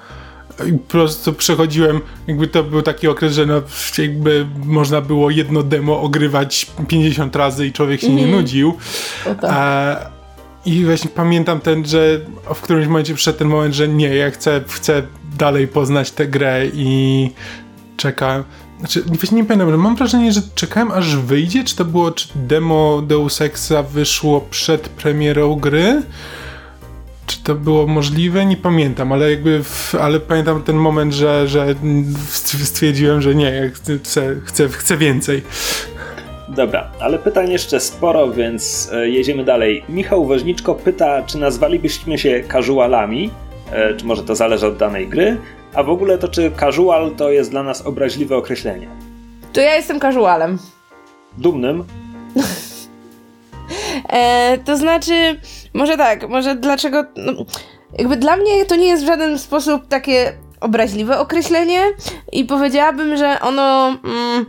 i 0.68 0.72
po 0.72 0.78
prostu 0.78 1.32
przechodziłem, 1.32 2.00
jakby 2.26 2.46
to 2.46 2.62
był 2.62 2.82
taki 2.82 3.08
okres, 3.08 3.32
że 3.32 3.46
no, 3.46 3.62
jakby 3.98 4.46
można 4.64 5.00
było 5.00 5.30
jedno 5.30 5.62
demo 5.62 6.00
ogrywać 6.00 6.66
50 6.88 7.36
razy 7.36 7.66
i 7.66 7.72
człowiek 7.72 8.00
się 8.00 8.06
mm. 8.06 8.18
nie 8.18 8.25
mhm. 8.25 8.42
nudził. 8.42 8.75
A, 9.42 9.96
I 10.66 10.84
właśnie 10.84 11.10
pamiętam 11.14 11.60
ten, 11.60 11.86
że 11.86 12.20
w 12.54 12.60
którymś 12.60 12.86
momencie 12.86 13.14
przyszedł 13.14 13.38
ten 13.38 13.48
moment, 13.48 13.75
że 13.75 13.88
nie, 13.88 14.14
ja 14.14 14.30
chcę, 14.30 14.60
chcę 14.68 15.02
dalej 15.38 15.68
poznać 15.68 16.10
tę 16.10 16.26
grę 16.26 16.66
i 16.75 17.30
czekałem 17.96 18.44
Znaczy, 18.78 19.02
właśnie 19.02 19.37
nie 19.37 19.45
pamiętam, 19.45 19.80
mam 19.80 19.97
wrażenie, 19.97 20.33
że 20.33 20.40
czekałem 20.54 20.90
aż 20.90 21.16
wyjdzie, 21.16 21.64
czy 21.64 21.76
to 21.76 21.85
było, 21.85 22.11
czy 22.11 22.28
demo 22.35 23.02
Deus 23.02 23.40
Exa 23.40 23.83
wyszło 23.83 24.47
przed 24.50 24.88
premierą 24.88 25.54
gry, 25.54 26.02
czy 27.26 27.42
to 27.42 27.54
było 27.54 27.87
możliwe? 27.87 28.47
Nie 28.47 28.56
pamiętam, 28.56 29.12
ale 29.12 29.30
jakby, 29.30 29.64
w, 29.64 29.95
ale 29.95 30.21
pamiętam 30.21 30.62
ten 30.62 30.76
moment, 30.76 31.12
że, 31.12 31.49
że 31.49 31.75
stwierdziłem, 32.62 33.23
że 33.23 33.35
nie, 33.35 33.71
chcę, 33.75 33.99
chcę, 34.45 34.68
chcę 34.68 34.97
więcej. 34.97 35.42
Dobra, 36.49 36.90
ale 37.00 37.18
pytań 37.18 37.50
jeszcze 37.50 37.80
sporo, 37.80 38.30
więc 38.30 38.90
e, 38.92 39.09
jedziemy 39.09 39.45
dalej. 39.45 39.85
Michał 39.88 40.26
Woźniczko 40.26 40.75
pyta, 40.75 41.23
czy 41.23 41.38
nazwalibyśmy 41.38 42.18
się 42.18 42.45
casualami, 42.52 43.30
e, 43.73 43.95
czy 43.95 44.06
może 44.06 44.23
to 44.23 44.35
zależy 44.35 44.66
od 44.66 44.76
danej 44.76 45.09
gry, 45.09 45.37
a 45.76 45.83
w 45.83 45.90
ogóle 45.90 46.18
to 46.18 46.28
czy 46.28 46.50
casual 46.61 47.11
to 47.16 47.30
jest 47.30 47.50
dla 47.50 47.62
nas 47.62 47.87
obraźliwe 47.87 48.37
określenie? 48.37 48.88
To 49.52 49.61
ja 49.61 49.75
jestem 49.75 50.00
casualem. 50.00 50.59
Dumnym? 51.38 51.85
e, 54.09 54.59
to 54.59 54.76
znaczy, 54.76 55.40
może 55.75 55.97
tak, 55.97 56.28
może 56.28 56.54
dlaczego. 56.54 57.04
No, 57.16 57.33
jakby 57.99 58.16
dla 58.16 58.37
mnie 58.37 58.64
to 58.64 58.76
nie 58.76 58.87
jest 58.87 59.02
w 59.02 59.06
żaden 59.06 59.38
sposób 59.38 59.88
takie 59.88 60.33
obraźliwe 60.61 61.18
określenie 61.18 61.80
i 62.33 62.45
powiedziałabym, 62.45 63.16
że 63.16 63.40
ono. 63.40 63.97
Mm, 64.04 64.47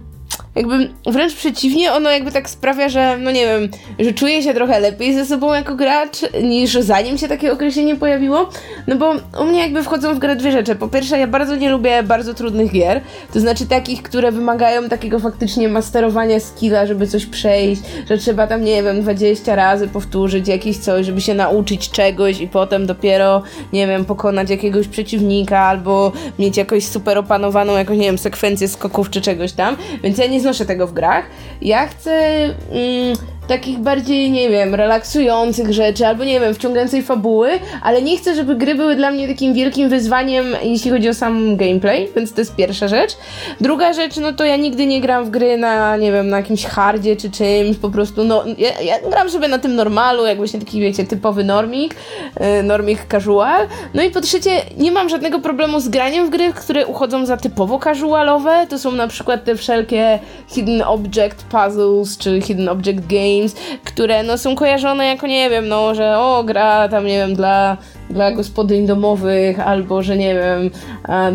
jakby 0.58 0.90
wręcz 1.06 1.36
przeciwnie, 1.36 1.94
ono 1.94 2.12
jakby 2.12 2.32
tak 2.32 2.50
sprawia, 2.50 2.90
że 2.90 3.18
no 3.18 3.32
nie 3.32 3.46
wiem, 3.46 3.70
że 4.00 4.14
czuję 4.14 4.44
się 4.44 4.54
trochę 4.54 4.80
lepiej 4.80 5.14
ze 5.14 5.26
sobą 5.26 5.54
jako 5.54 5.76
gracz 5.76 6.18
niż 6.44 6.74
zanim 6.74 7.18
się 7.18 7.28
takie 7.28 7.54
określenie 7.54 7.96
pojawiło, 7.96 8.50
no 8.88 8.96
bo 8.96 9.14
u 9.42 9.46
mnie 9.46 9.60
jakby 9.60 9.84
wchodzą 9.84 10.16
w 10.16 10.20
grę 10.20 10.36
dwie 10.36 10.52
rzeczy. 10.52 10.76
Po 10.76 10.88
pierwsze, 10.88 11.20
ja 11.20 11.28
bardzo 11.28 11.56
nie 11.56 11.70
lubię 11.70 12.04
bardzo 12.04 12.34
trudnych 12.34 12.72
gier, 12.72 13.02
to 13.34 13.40
znaczy 13.40 13.66
takich, 13.66 14.04
które 14.04 14.32
wymagają 14.32 14.90
takiego 14.90 15.20
faktycznie 15.20 15.70
masterowania 15.70 16.40
skilla, 16.40 16.86
żeby 16.86 17.08
coś 17.08 17.26
przejść, 17.26 17.82
że 18.10 18.18
trzeba 18.18 18.48
tam, 18.48 18.64
nie 18.64 18.84
wiem, 18.84 19.02
20 19.02 19.56
razy 19.56 19.88
powtórzyć 19.88 20.48
jakieś 20.48 20.78
coś, 20.78 21.06
żeby 21.06 21.22
się 21.22 21.34
nauczyć 21.34 21.90
czegoś 21.90 22.42
i 22.42 22.48
potem 22.48 22.86
dopiero, 22.86 23.44
nie 23.74 23.88
wiem, 23.88 24.06
pokonać 24.06 24.50
jakiegoś 24.50 24.88
przeciwnika 24.88 25.60
albo 25.60 26.12
mieć 26.40 26.58
jakoś 26.58 26.86
super 26.86 27.18
opanowaną 27.18 27.78
jakąś, 27.78 27.98
nie 27.98 28.06
wiem, 28.06 28.18
sekwencję 28.18 28.68
skoków 28.68 29.10
czy 29.10 29.22
czegoś 29.22 29.52
tam, 29.52 29.78
więc 30.04 30.18
ja 30.18 30.28
nie 30.28 30.42
znoszę 30.48 30.66
tego 30.66 30.88
w 30.88 30.94
grach. 30.94 31.26
Ja 31.62 31.88
chcę 31.88 32.12
mm, 32.12 33.18
takich 33.48 33.80
bardziej, 33.80 34.32
nie 34.32 34.50
wiem, 34.50 34.76
relaksujących 34.76 35.74
rzeczy, 35.74 36.08
albo 36.08 36.24
nie 36.24 36.40
wiem, 36.40 36.54
wciągającej 36.54 37.04
fabuły, 37.04 37.50
ale 37.82 38.02
nie 38.02 38.18
chcę, 38.18 38.36
żeby 38.36 38.56
gry 38.56 38.76
były 38.76 38.96
dla 38.96 39.12
mnie 39.12 39.28
takim 39.28 39.54
wielkim 39.54 39.90
wyzwaniem, 39.90 40.46
jeśli 40.64 40.92
chodzi 40.92 41.10
o 41.10 41.14
sam 41.14 41.58
gameplay, 41.58 42.10
więc 42.16 42.34
to 42.34 42.42
jest 42.42 42.56
pierwsza 42.56 42.88
rzecz. 42.88 43.18
Druga 43.62 43.94
rzecz, 43.94 44.18
no 44.18 44.34
to 44.34 44.46
ja 44.46 44.56
nigdy 44.56 44.86
nie 44.86 45.02
gram 45.02 45.26
w 45.26 45.30
gry 45.30 45.58
na, 45.58 45.98
nie 45.98 46.12
wiem, 46.12 46.30
na 46.30 46.38
jakimś 46.38 46.66
hardzie 46.66 47.16
czy 47.16 47.32
czymś, 47.32 47.78
po 47.78 47.90
prostu, 47.90 48.24
no, 48.24 48.44
ja, 48.58 48.82
ja 48.82 49.10
gram 49.10 49.30
sobie 49.30 49.48
na 49.48 49.60
tym 49.60 49.76
normalu, 49.76 50.26
jak 50.26 50.38
właśnie 50.38 50.60
taki, 50.60 50.82
wiecie, 50.82 51.04
typowy 51.04 51.44
normik, 51.44 51.96
yy, 52.40 52.64
normik 52.64 53.06
casual. 53.12 53.68
No 53.94 54.04
i 54.04 54.10
po 54.10 54.22
trzecie, 54.22 54.52
nie 54.78 54.92
mam 54.92 55.10
żadnego 55.10 55.40
problemu 55.40 55.80
z 55.80 55.90
graniem 55.90 56.28
w 56.28 56.30
gry, 56.30 56.54
które 56.54 56.88
uchodzą 56.88 57.26
za 57.26 57.38
typowo 57.38 57.80
casualowe, 57.80 58.68
to 58.70 58.80
są 58.80 58.92
na 58.92 59.08
przykład 59.08 59.44
te 59.44 59.56
wszelkie 59.56 60.20
hidden 60.48 60.82
object 60.82 61.44
puzzles, 61.44 62.18
czy 62.18 62.42
hidden 62.42 62.70
object 62.70 63.08
games, 63.08 63.37
Które 63.84 64.24
no, 64.24 64.38
są 64.38 64.56
kojarzone 64.56 65.06
jako, 65.06 65.28
nie 65.28 65.50
wiem, 65.50 65.68
no, 65.68 65.96
że 65.96 66.18
o, 66.18 66.44
gra 66.44 66.90
tam, 66.90 67.06
nie 67.06 67.18
wiem, 67.18 67.36
dla, 67.36 67.78
dla 68.10 68.32
gospodyń 68.32 68.88
domowych, 68.88 69.60
albo, 69.60 70.04
że 70.04 70.18
nie 70.18 70.36
wiem, 70.36 70.70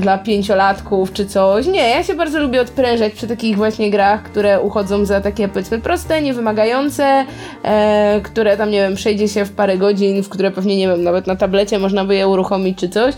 dla 0.01 0.19
pięciolatków, 0.19 1.13
czy 1.13 1.27
coś. 1.27 1.67
Nie, 1.67 1.91
ja 1.91 2.03
się 2.03 2.15
bardzo 2.15 2.41
lubię 2.41 2.61
odprężać 2.61 3.13
przy 3.13 3.29
takich 3.29 3.57
właśnie 3.57 3.91
grach, 3.91 4.23
które 4.23 4.61
uchodzą 4.61 5.05
za 5.05 5.21
takie, 5.21 5.49
powiedzmy, 5.49 5.79
proste, 5.79 6.23
niewymagające, 6.23 7.25
e, 7.65 8.21
które 8.23 8.57
tam, 8.57 8.71
nie 8.71 8.79
wiem, 8.79 8.95
przejdzie 8.95 9.29
się 9.29 9.45
w 9.45 9.53
parę 9.53 9.79
godzin, 9.79 10.23
w 10.23 10.29
które 10.29 10.51
pewnie, 10.51 10.77
nie 10.77 10.89
wiem, 10.89 11.03
nawet 11.03 11.27
na 11.27 11.37
tablecie 11.37 11.79
można 11.79 12.05
by 12.05 12.15
je 12.15 12.29
uruchomić, 12.29 12.79
czy 12.79 12.89
coś. 12.89 13.15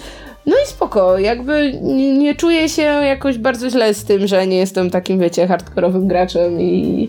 No 0.46 0.56
i 0.64 0.68
spoko, 0.68 1.18
jakby 1.18 1.72
nie 2.18 2.34
czuję 2.34 2.68
się 2.68 2.82
jakoś 2.82 3.38
bardzo 3.38 3.70
źle 3.70 3.94
z 3.94 4.04
tym, 4.04 4.26
że 4.26 4.46
nie 4.46 4.56
jestem 4.56 4.90
takim, 4.90 5.18
wiecie, 5.18 5.46
hardkorowym 5.46 6.08
graczem 6.08 6.60
i, 6.60 7.08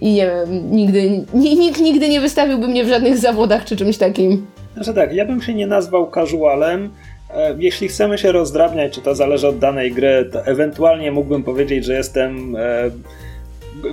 i 0.00 0.12
nie 0.12 0.26
wiem, 0.26 0.70
nigdy, 0.70 1.24
nikt 1.34 1.80
nigdy 1.80 2.08
nie 2.08 2.20
wystawiłby 2.20 2.68
mnie 2.68 2.84
w 2.84 2.88
żadnych 2.88 3.18
zawodach 3.18 3.64
czy 3.64 3.76
czymś 3.76 3.98
takim. 3.98 4.46
Znaczy 4.74 4.94
tak, 4.94 5.14
ja 5.14 5.24
bym 5.24 5.42
się 5.42 5.54
nie 5.54 5.66
nazwał 5.66 6.10
casualem. 6.10 6.90
E, 7.30 7.56
jeśli 7.58 7.88
chcemy 7.88 8.18
się 8.18 8.32
rozdrabniać, 8.32 8.92
czy 8.92 9.00
to 9.00 9.14
zależy 9.14 9.48
od 9.48 9.58
danej 9.58 9.92
gry, 9.92 10.30
to 10.32 10.46
ewentualnie 10.46 11.12
mógłbym 11.12 11.42
powiedzieć, 11.42 11.84
że 11.84 11.94
jestem 11.94 12.56
e, 12.56 12.90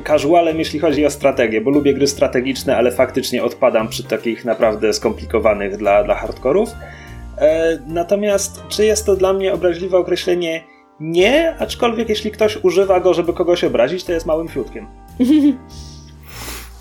casualem, 0.08 0.60
jeśli 0.60 0.79
chodzi 0.79 1.06
o 1.06 1.10
strategię, 1.10 1.62
bo 1.62 1.72
lubię 1.72 1.94
gry 1.94 2.08
strategiczne, 2.08 2.77
ale 2.77 2.91
faktycznie 2.91 3.44
odpadam 3.44 3.88
przy 3.88 4.03
takich 4.03 4.46
naprawdę 4.46 4.94
skomplikowanych 4.94 5.77
dla, 5.77 6.03
dla 6.03 6.15
hardkorów. 6.15 6.70
E, 7.38 7.79
natomiast 7.88 8.63
czy 8.70 8.86
jest 8.86 9.06
to 9.06 9.15
dla 9.15 9.34
mnie 9.34 9.53
obraźliwe 9.53 9.98
określenie? 9.98 10.63
Nie, 11.00 11.56
aczkolwiek 11.60 12.10
jeśli 12.10 12.32
ktoś 12.32 12.63
używa 12.63 13.00
go, 13.00 13.13
żeby 13.13 13.34
kogoś 13.34 13.63
obrazić, 13.63 14.03
to 14.03 14.12
jest 14.12 14.25
małym 14.25 14.48
fiutkiem. 14.48 14.88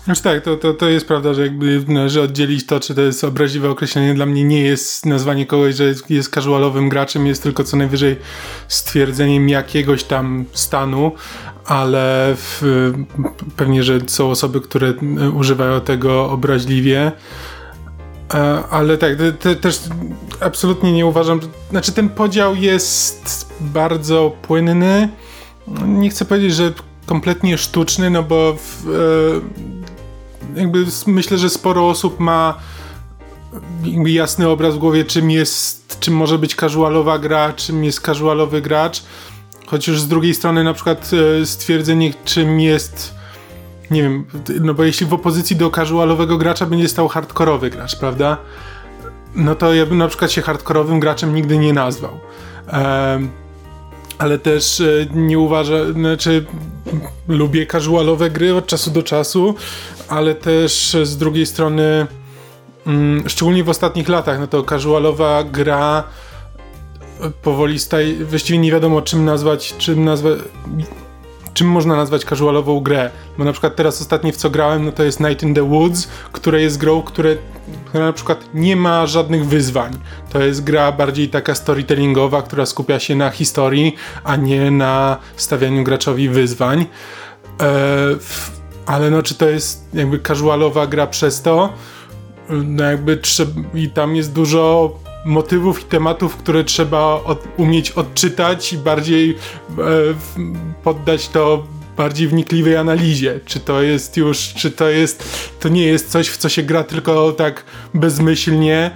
Znaczy 0.05 0.23
tak, 0.23 0.43
to, 0.43 0.57
to, 0.57 0.73
to 0.73 0.89
jest 0.89 1.07
prawda, 1.07 1.33
że 1.33 1.41
jakby 1.41 1.83
należy 1.87 2.21
oddzielić 2.21 2.65
to, 2.65 2.79
czy 2.79 2.95
to 2.95 3.01
jest 3.01 3.23
obraźliwe 3.23 3.69
określenie. 3.69 4.13
Dla 4.13 4.25
mnie 4.25 4.43
nie 4.43 4.61
jest 4.61 5.05
nazwanie 5.05 5.45
kogoś, 5.45 5.75
że 5.75 5.83
jest, 5.83 6.09
jest 6.09 6.33
casualowym 6.33 6.89
graczem, 6.89 7.27
jest 7.27 7.43
tylko 7.43 7.63
co 7.63 7.77
najwyżej 7.77 8.15
stwierdzeniem 8.67 9.49
jakiegoś 9.49 10.03
tam 10.03 10.45
stanu, 10.53 11.11
ale 11.65 12.33
w, 12.37 12.91
pewnie, 13.55 13.83
że 13.83 13.99
są 14.07 14.29
osoby, 14.29 14.61
które 14.61 14.93
używają 15.33 15.81
tego 15.81 16.31
obraźliwie. 16.31 17.11
E, 18.33 18.63
ale 18.69 18.97
tak, 18.97 19.15
te, 19.15 19.31
te, 19.31 19.55
też 19.55 19.79
absolutnie 20.39 20.91
nie 20.91 21.05
uważam, 21.05 21.39
znaczy 21.69 21.91
ten 21.91 22.09
podział 22.09 22.55
jest 22.55 23.53
bardzo 23.59 24.37
płynny. 24.41 25.09
Nie 25.85 26.09
chcę 26.09 26.25
powiedzieć, 26.25 26.53
że 26.53 26.73
kompletnie 27.09 27.57
sztuczny, 27.57 28.09
no 28.09 28.23
bo 28.23 28.53
w, 28.53 28.87
e, 30.55 30.59
jakby 30.59 30.85
myślę, 31.07 31.37
że 31.37 31.49
sporo 31.49 31.89
osób 31.89 32.19
ma 32.19 32.57
jasny 34.05 34.49
obraz 34.49 34.75
w 34.75 34.77
głowie, 34.77 35.05
czym 35.05 35.31
jest, 35.31 35.99
czym 35.99 36.13
może 36.13 36.37
być 36.37 36.55
casualowa 36.55 37.19
gra, 37.19 37.53
czym 37.53 37.83
jest 37.83 37.99
casualowy 37.99 38.61
gracz. 38.61 39.03
Choć 39.67 39.87
już 39.87 40.01
z 40.01 40.07
drugiej 40.07 40.35
strony 40.35 40.63
na 40.63 40.73
przykład 40.73 41.11
e, 41.41 41.45
stwierdzenie, 41.45 42.13
czym 42.25 42.59
jest 42.59 43.15
nie 43.91 44.03
wiem, 44.03 44.25
no 44.61 44.73
bo 44.73 44.83
jeśli 44.83 45.05
w 45.05 45.13
opozycji 45.13 45.55
do 45.55 45.71
casualowego 45.71 46.37
gracza 46.37 46.65
będzie 46.65 46.89
stał 46.89 47.07
hardkorowy 47.07 47.69
gracz, 47.69 47.95
prawda? 47.95 48.37
No 49.35 49.55
to 49.55 49.73
ja 49.73 49.85
bym 49.85 49.97
na 49.97 50.07
przykład 50.07 50.31
się 50.31 50.41
hardkorowym 50.41 50.99
graczem 50.99 51.35
nigdy 51.35 51.57
nie 51.57 51.73
nazwał. 51.73 52.19
Um, 52.73 53.29
ale 54.19 54.39
też 54.39 54.81
e, 54.81 55.05
nie 55.13 55.39
uważam, 55.39 55.93
znaczy 55.93 56.45
lubię 57.27 57.67
casualowe 57.67 58.29
gry 58.29 58.55
od 58.55 58.67
czasu 58.67 58.91
do 58.91 59.03
czasu, 59.03 59.55
ale 60.07 60.35
też 60.35 60.97
z 61.03 61.17
drugiej 61.17 61.45
strony, 61.45 62.07
mm, 62.87 63.29
szczególnie 63.29 63.63
w 63.63 63.69
ostatnich 63.69 64.09
latach, 64.09 64.39
no 64.39 64.47
to 64.47 64.63
casualowa 64.63 65.43
gra 65.43 66.03
powoli 67.41 67.79
staje, 67.79 68.25
właściwie 68.25 68.59
nie 68.59 68.71
wiadomo 68.71 69.01
czym 69.01 69.25
nazwać, 69.25 69.75
czym 69.77 70.05
nazwać, 70.05 70.39
czym 71.53 71.67
można 71.67 71.95
nazwać 71.95 72.25
casualową 72.25 72.79
grę. 72.79 73.09
Bo 73.37 73.43
na 73.43 73.51
przykład 73.51 73.75
teraz 73.75 74.01
ostatnie 74.01 74.33
w 74.33 74.37
co 74.37 74.49
grałem, 74.49 74.85
no 74.85 74.91
to 74.91 75.03
jest 75.03 75.19
Night 75.19 75.43
in 75.43 75.53
the 75.53 75.63
Woods, 75.63 76.07
które 76.31 76.61
jest 76.61 76.77
grą, 76.77 77.01
które, 77.01 77.35
która 77.85 78.05
na 78.05 78.13
przykład 78.13 78.49
nie 78.53 78.75
ma 78.75 79.07
żadnych 79.07 79.45
wyzwań. 79.45 79.97
To 80.29 80.43
jest 80.43 80.63
gra 80.63 80.91
bardziej 80.91 81.29
taka 81.29 81.55
storytellingowa, 81.55 82.41
która 82.41 82.65
skupia 82.65 82.99
się 82.99 83.15
na 83.15 83.29
historii, 83.29 83.95
a 84.23 84.35
nie 84.35 84.71
na 84.71 85.17
stawianiu 85.35 85.83
graczowi 85.83 86.29
wyzwań. 86.29 86.85
E, 87.61 87.65
ale 88.85 89.09
no, 89.09 89.23
czy 89.23 89.35
to 89.35 89.49
jest 89.49 89.89
jakby 89.93 90.19
casualowa 90.19 90.87
gra 90.87 91.07
przez 91.07 91.41
to? 91.41 91.73
No 92.49 92.83
jakby 92.83 93.19
i 93.73 93.89
tam 93.89 94.15
jest 94.15 94.33
dużo 94.33 94.93
motywów 95.25 95.81
i 95.81 95.85
tematów, 95.85 96.35
które 96.35 96.63
trzeba 96.63 96.99
od, 96.99 97.47
umieć 97.57 97.91
odczytać 97.91 98.73
i 98.73 98.77
bardziej 98.77 99.29
e, 99.29 99.35
poddać 100.83 101.27
to 101.27 101.63
bardziej 101.97 102.27
wnikliwej 102.27 102.77
analizie. 102.77 103.39
Czy 103.45 103.59
to 103.59 103.81
jest 103.81 104.17
już, 104.17 104.53
czy 104.53 104.71
to 104.71 104.89
jest, 104.89 105.23
to 105.59 105.69
nie 105.69 105.85
jest 105.85 106.11
coś, 106.11 106.29
w 106.29 106.37
co 106.37 106.49
się 106.49 106.63
gra 106.63 106.83
tylko 106.83 107.31
tak 107.31 107.63
bezmyślnie, 107.93 108.91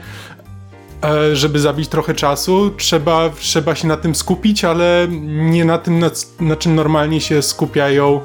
e, 1.03 1.35
żeby 1.35 1.59
zabić 1.59 1.87
trochę 1.87 2.13
czasu. 2.13 2.71
Trzeba, 2.77 3.29
trzeba 3.39 3.75
się 3.75 3.87
na 3.87 3.97
tym 3.97 4.15
skupić, 4.15 4.65
ale 4.65 5.07
nie 5.27 5.65
na 5.65 5.77
tym, 5.77 5.99
na, 5.99 6.09
na 6.39 6.55
czym 6.55 6.75
normalnie 6.75 7.21
się 7.21 7.41
skupiają 7.41 8.21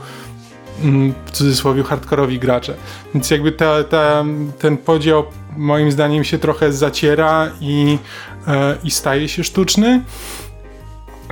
w 1.27 1.31
cudzysłowie 1.31 1.83
hardkorowi 1.83 2.39
gracze. 2.39 2.75
Więc 3.15 3.31
jakby 3.31 3.53
ta, 3.53 3.85
ta, 3.85 4.25
ten 4.59 4.77
podział 4.77 5.25
moim 5.57 5.93
zdaniem 5.93 6.25
się 6.25 6.39
trochę 6.39 6.73
zaciera 6.73 7.51
i, 7.61 7.99
e, 8.47 8.77
i 8.85 8.91
staje 8.91 9.29
się 9.29 9.45
sztuczny. 9.45 10.03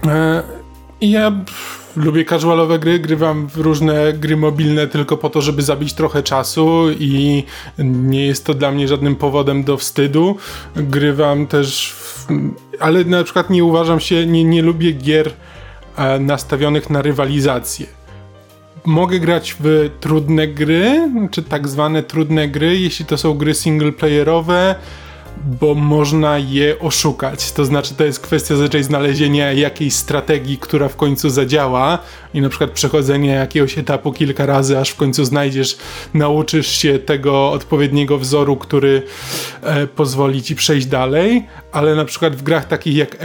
E, 0.06 0.42
Ja 1.00 1.30
pff, 1.30 1.92
lubię 1.96 2.24
casualowe 2.24 2.78
gry, 2.78 2.98
grywam 2.98 3.48
w 3.48 3.56
różne 3.56 4.12
gry 4.12 4.36
mobilne 4.36 4.86
tylko 4.86 5.16
po 5.16 5.30
to, 5.30 5.40
żeby 5.40 5.62
zabić 5.62 5.94
trochę 5.94 6.22
czasu 6.22 6.90
i 6.98 7.44
nie 7.78 8.26
jest 8.26 8.46
to 8.46 8.54
dla 8.54 8.70
mnie 8.70 8.88
żadnym 8.88 9.16
powodem 9.16 9.64
do 9.64 9.76
wstydu. 9.76 10.36
Grywam 10.76 11.46
też, 11.46 11.92
w, 11.92 12.26
ale 12.80 13.04
na 13.04 13.24
przykład 13.24 13.50
nie 13.50 13.64
uważam 13.64 14.00
się, 14.00 14.26
nie, 14.26 14.44
nie 14.44 14.62
lubię 14.62 14.92
gier 14.92 15.30
e, 15.96 16.18
nastawionych 16.18 16.90
na 16.90 17.02
rywalizację 17.02 17.86
mogę 18.86 19.20
grać 19.20 19.56
w 19.60 19.90
trudne 20.00 20.48
gry, 20.48 21.10
czy 21.30 21.42
tak 21.42 21.68
zwane 21.68 22.02
trudne 22.02 22.48
gry, 22.48 22.78
jeśli 22.78 23.04
to 23.04 23.18
są 23.18 23.34
gry 23.34 23.54
singleplayerowe, 23.54 24.74
bo 25.60 25.74
można 25.74 26.38
je 26.38 26.78
oszukać. 26.78 27.52
To 27.52 27.64
znaczy, 27.64 27.94
to 27.94 28.04
jest 28.04 28.20
kwestia 28.20 28.54
zazwyczaj 28.54 28.82
znalezienia 28.82 29.52
jakiejś 29.52 29.94
strategii, 29.94 30.58
która 30.58 30.88
w 30.88 30.96
końcu 30.96 31.30
zadziała 31.30 31.98
i 32.34 32.40
na 32.40 32.48
przykład 32.48 32.70
przechodzenia 32.70 33.34
jakiegoś 33.34 33.78
etapu 33.78 34.12
kilka 34.12 34.46
razy, 34.46 34.78
aż 34.78 34.90
w 34.90 34.96
końcu 34.96 35.24
znajdziesz, 35.24 35.78
nauczysz 36.14 36.66
się 36.66 36.98
tego 36.98 37.50
odpowiedniego 37.50 38.18
wzoru, 38.18 38.56
który 38.56 39.02
e, 39.62 39.86
pozwoli 39.86 40.42
ci 40.42 40.54
przejść 40.54 40.86
dalej, 40.86 41.46
ale 41.72 41.94
na 41.94 42.04
przykład 42.04 42.36
w 42.36 42.42
grach 42.42 42.68
takich 42.68 42.96
jak 42.96 43.14
e, 43.14 43.18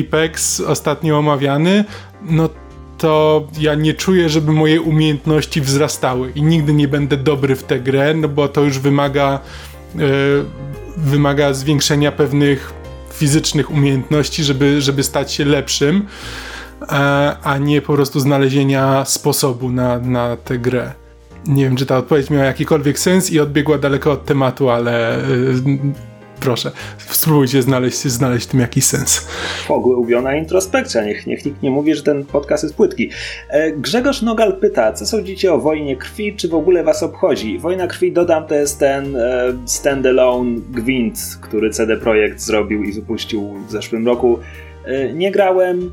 Apex, 0.00 0.60
ostatnio 0.60 1.18
omawiany, 1.18 1.84
no 2.22 2.48
to 2.98 3.46
ja 3.60 3.74
nie 3.74 3.94
czuję, 3.94 4.28
żeby 4.28 4.52
moje 4.52 4.80
umiejętności 4.80 5.60
wzrastały 5.60 6.30
i 6.30 6.42
nigdy 6.42 6.72
nie 6.72 6.88
będę 6.88 7.16
dobry 7.16 7.56
w 7.56 7.62
tę 7.62 7.80
grę, 7.80 8.14
no 8.14 8.28
bo 8.28 8.48
to 8.48 8.60
już 8.64 8.78
wymaga, 8.78 9.38
yy, 9.94 10.02
wymaga 10.96 11.52
zwiększenia 11.52 12.12
pewnych 12.12 12.72
fizycznych 13.12 13.70
umiejętności, 13.70 14.44
żeby, 14.44 14.80
żeby 14.82 15.02
stać 15.02 15.32
się 15.32 15.44
lepszym, 15.44 16.06
a, 16.88 17.36
a 17.42 17.58
nie 17.58 17.82
po 17.82 17.92
prostu 17.92 18.20
znalezienia 18.20 19.04
sposobu 19.04 19.70
na, 19.70 19.98
na 19.98 20.36
tę 20.36 20.58
grę. 20.58 20.92
Nie 21.46 21.64
wiem, 21.64 21.76
czy 21.76 21.86
ta 21.86 21.98
odpowiedź 21.98 22.30
miała 22.30 22.44
jakikolwiek 22.44 22.98
sens 22.98 23.30
i 23.30 23.40
odbiegła 23.40 23.78
daleko 23.78 24.12
od 24.12 24.24
tematu, 24.24 24.70
ale 24.70 25.18
yy, 25.28 26.15
proszę, 26.40 26.70
spróbujcie 26.98 27.62
znaleźć, 27.62 27.98
znaleźć 27.98 28.46
w 28.46 28.50
tym 28.50 28.60
jakiś 28.60 28.84
sens. 28.84 29.28
Pogłębiona 29.68 30.36
introspekcja, 30.36 31.04
niech, 31.04 31.26
niech 31.26 31.44
nikt 31.44 31.62
nie 31.62 31.70
mówi, 31.70 31.94
że 31.94 32.02
ten 32.02 32.24
podcast 32.24 32.62
jest 32.62 32.76
płytki. 32.76 33.10
E, 33.48 33.72
Grzegorz 33.72 34.22
Nogal 34.22 34.56
pyta, 34.56 34.92
co 34.92 35.06
sądzicie 35.06 35.52
o 35.52 35.58
wojnie 35.58 35.96
krwi, 35.96 36.36
czy 36.36 36.48
w 36.48 36.54
ogóle 36.54 36.84
was 36.84 37.02
obchodzi? 37.02 37.58
Wojna 37.58 37.86
krwi, 37.86 38.12
dodam, 38.12 38.46
to 38.46 38.54
jest 38.54 38.78
ten 38.78 39.16
e, 39.16 39.52
standalone 39.64 40.60
gwint, 40.70 41.38
który 41.40 41.70
CD 41.70 41.96
Projekt 41.96 42.40
zrobił 42.40 42.82
i 42.82 42.92
wypuścił 42.92 43.54
w 43.68 43.70
zeszłym 43.70 44.06
roku. 44.06 44.38
E, 44.84 45.12
nie 45.12 45.30
grałem, 45.30 45.92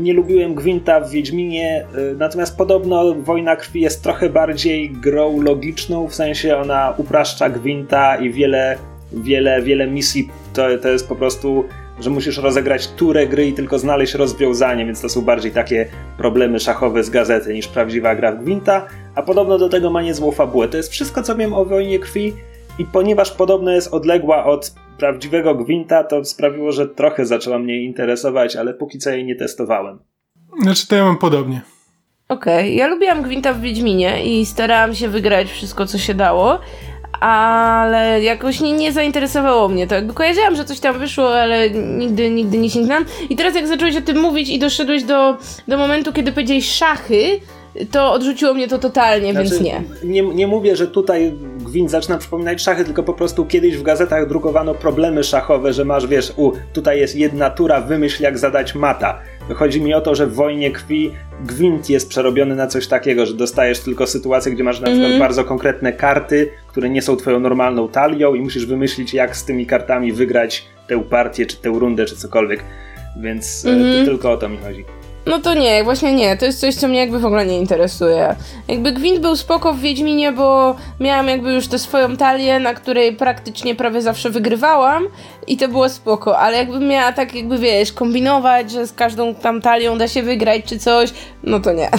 nie 0.00 0.12
lubiłem 0.12 0.54
Gwinta 0.54 1.00
w 1.00 1.10
Wiedźminie, 1.10 1.86
natomiast 2.18 2.56
podobno 2.56 3.14
Wojna 3.14 3.56
Krwi 3.56 3.80
jest 3.80 4.02
trochę 4.02 4.30
bardziej 4.30 4.90
grą 4.90 5.42
logiczną, 5.42 6.08
w 6.08 6.14
sensie 6.14 6.56
ona 6.56 6.94
upraszcza 6.96 7.50
Gwinta 7.50 8.16
i 8.16 8.30
wiele 8.30 8.78
wiele, 9.12 9.62
wiele 9.62 9.86
misji 9.86 10.28
to, 10.52 10.78
to 10.82 10.88
jest 10.88 11.08
po 11.08 11.16
prostu, 11.16 11.64
że 12.00 12.10
musisz 12.10 12.38
rozegrać 12.38 12.88
turę 12.88 13.26
gry 13.26 13.46
i 13.46 13.52
tylko 13.52 13.78
znaleźć 13.78 14.14
rozwiązanie, 14.14 14.86
więc 14.86 15.00
to 15.00 15.08
są 15.08 15.22
bardziej 15.22 15.52
takie 15.52 15.88
problemy 16.16 16.60
szachowe 16.60 17.04
z 17.04 17.10
gazety 17.10 17.54
niż 17.54 17.68
prawdziwa 17.68 18.14
gra 18.14 18.32
w 18.32 18.44
Gwinta, 18.44 18.86
a 19.14 19.22
podobno 19.22 19.58
do 19.58 19.68
tego 19.68 19.90
ma 19.90 20.02
niezłą 20.02 20.32
fabułę. 20.32 20.68
To 20.68 20.76
jest 20.76 20.90
wszystko, 20.92 21.22
co 21.22 21.36
wiem 21.36 21.54
o 21.54 21.64
Wojnie 21.64 21.98
Krwi 21.98 22.32
i 22.78 22.84
ponieważ 22.84 23.30
podobno 23.30 23.70
jest 23.70 23.94
odległa 23.94 24.44
od 24.44 24.74
prawdziwego 24.98 25.54
Gwinta, 25.54 26.04
to 26.04 26.24
sprawiło, 26.24 26.72
że 26.72 26.88
trochę 26.88 27.26
zaczęła 27.26 27.58
mnie 27.58 27.82
interesować, 27.82 28.56
ale 28.56 28.74
póki 28.74 28.98
co 28.98 29.10
jej 29.10 29.24
nie 29.24 29.36
testowałem. 29.36 29.98
Znaczy 30.62 30.86
to 30.86 30.96
ja 30.96 31.04
mam 31.04 31.18
podobnie. 31.18 31.60
Okej, 32.28 32.66
okay. 32.66 32.70
ja 32.70 32.86
lubiłam 32.86 33.22
Gwinta 33.22 33.52
w 33.52 33.60
Wiedźminie 33.60 34.24
i 34.24 34.46
starałam 34.46 34.94
się 34.94 35.08
wygrać 35.08 35.50
wszystko, 35.50 35.86
co 35.86 35.98
się 35.98 36.14
dało 36.14 36.58
ale 37.20 38.22
jakoś 38.22 38.60
nie, 38.60 38.72
nie 38.72 38.92
zainteresowało 38.92 39.68
mnie 39.68 39.86
to. 39.86 39.94
Jakby 39.94 40.14
kojarzyłam, 40.14 40.56
że 40.56 40.64
coś 40.64 40.80
tam 40.80 40.98
wyszło, 40.98 41.40
ale 41.40 41.70
nigdy, 41.70 42.30
nigdy 42.30 42.58
nie 42.58 42.70
sięgnęłam. 42.70 43.04
I 43.30 43.36
teraz 43.36 43.54
jak 43.54 43.66
zacząłeś 43.66 43.96
o 43.96 44.00
tym 44.00 44.20
mówić 44.20 44.48
i 44.48 44.58
doszedłeś 44.58 45.02
do, 45.02 45.36
do 45.68 45.78
momentu, 45.78 46.12
kiedy 46.12 46.32
powiedziałeś 46.32 46.70
szachy, 46.70 47.40
to 47.90 48.12
odrzuciło 48.12 48.54
mnie 48.54 48.68
to 48.68 48.78
totalnie, 48.78 49.32
znaczy, 49.32 49.50
więc 49.50 49.60
nie. 49.60 49.82
nie. 50.04 50.22
Nie 50.22 50.46
mówię, 50.46 50.76
że 50.76 50.86
tutaj 50.86 51.32
gwint 51.70 51.90
zaczyna 51.90 52.18
przypominać 52.18 52.62
szachy, 52.62 52.84
tylko 52.84 53.02
po 53.02 53.14
prostu 53.14 53.46
kiedyś 53.46 53.76
w 53.76 53.82
gazetach 53.82 54.28
drukowano 54.28 54.74
problemy 54.74 55.24
szachowe, 55.24 55.72
że 55.72 55.84
masz, 55.84 56.06
wiesz, 56.06 56.32
u, 56.36 56.52
tutaj 56.72 56.98
jest 56.98 57.16
jedna 57.16 57.50
tura, 57.50 57.80
wymyśl 57.80 58.22
jak 58.22 58.38
zadać 58.38 58.74
mata. 58.74 59.20
Chodzi 59.54 59.80
mi 59.80 59.94
o 59.94 60.00
to, 60.00 60.14
że 60.14 60.26
w 60.26 60.34
wojnie 60.34 60.70
krwi 60.70 61.12
gwint 61.44 61.90
jest 61.90 62.08
przerobiony 62.08 62.56
na 62.56 62.66
coś 62.66 62.86
takiego, 62.86 63.26
że 63.26 63.34
dostajesz 63.34 63.80
tylko 63.80 64.06
sytuację, 64.06 64.52
gdzie 64.52 64.64
masz 64.64 64.80
na 64.80 64.86
przykład 64.86 65.08
mm. 65.08 65.18
bardzo 65.18 65.44
konkretne 65.44 65.92
karty, 65.92 66.50
które 66.66 66.90
nie 66.90 67.02
są 67.02 67.16
twoją 67.16 67.40
normalną 67.40 67.88
talią 67.88 68.34
i 68.34 68.40
musisz 68.40 68.66
wymyślić, 68.66 69.14
jak 69.14 69.36
z 69.36 69.44
tymi 69.44 69.66
kartami 69.66 70.12
wygrać 70.12 70.66
tę 70.86 71.04
partię, 71.04 71.46
czy 71.46 71.56
tę 71.56 71.68
rundę, 71.68 72.04
czy 72.04 72.16
cokolwiek. 72.16 72.64
Więc 73.20 73.66
mm. 73.66 74.06
tylko 74.06 74.32
o 74.32 74.36
to 74.36 74.48
mi 74.48 74.58
chodzi. 74.58 74.97
No 75.28 75.38
to 75.38 75.54
nie, 75.54 75.84
właśnie 75.84 76.12
nie. 76.12 76.36
To 76.36 76.44
jest 76.44 76.60
coś, 76.60 76.74
co 76.74 76.88
mnie 76.88 76.98
jakby 76.98 77.18
w 77.18 77.26
ogóle 77.26 77.46
nie 77.46 77.58
interesuje. 77.58 78.36
Jakby 78.68 78.92
Gwint 78.92 79.20
był 79.20 79.36
spoko 79.36 79.72
w 79.72 79.80
Wiedźminie, 79.80 80.32
bo 80.32 80.76
miałam 81.00 81.28
jakby 81.28 81.52
już 81.52 81.68
tę 81.68 81.78
swoją 81.78 82.16
talię, 82.16 82.60
na 82.60 82.74
której 82.74 83.16
praktycznie 83.16 83.74
prawie 83.74 84.02
zawsze 84.02 84.30
wygrywałam 84.30 85.06
i 85.46 85.56
to 85.56 85.68
było 85.68 85.88
spoko, 85.88 86.38
ale 86.38 86.56
jakbym 86.56 86.88
miała 86.88 87.12
tak 87.12 87.34
jakby, 87.34 87.58
wiesz, 87.58 87.92
kombinować, 87.92 88.70
że 88.70 88.86
z 88.86 88.92
każdą 88.92 89.34
tam 89.34 89.60
talią 89.60 89.98
da 89.98 90.08
się 90.08 90.22
wygrać 90.22 90.64
czy 90.64 90.78
coś, 90.78 91.10
no 91.42 91.60
to 91.60 91.72
nie. 91.72 91.90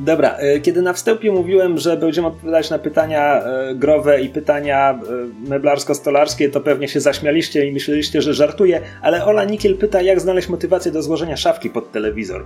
Dobra, 0.00 0.36
e, 0.36 0.60
kiedy 0.60 0.82
na 0.82 0.92
wstępie 0.92 1.32
mówiłem, 1.32 1.78
że 1.78 1.96
będziemy 1.96 2.26
odpowiadać 2.26 2.70
na 2.70 2.78
pytania 2.78 3.42
e, 3.42 3.74
growe 3.74 4.22
i 4.22 4.28
pytania 4.28 4.90
e, 4.90 5.48
meblarsko-stolarskie, 5.48 6.50
to 6.50 6.60
pewnie 6.60 6.88
się 6.88 7.00
zaśmialiście 7.00 7.66
i 7.66 7.72
myśleliście, 7.72 8.22
że 8.22 8.34
żartuję, 8.34 8.80
ale 9.02 9.24
Ola 9.24 9.44
Nikiel 9.44 9.76
pyta, 9.76 10.02
jak 10.02 10.20
znaleźć 10.20 10.48
motywację 10.48 10.92
do 10.92 11.02
złożenia 11.02 11.36
szafki 11.36 11.70
pod 11.70 11.92
telewizor. 11.92 12.44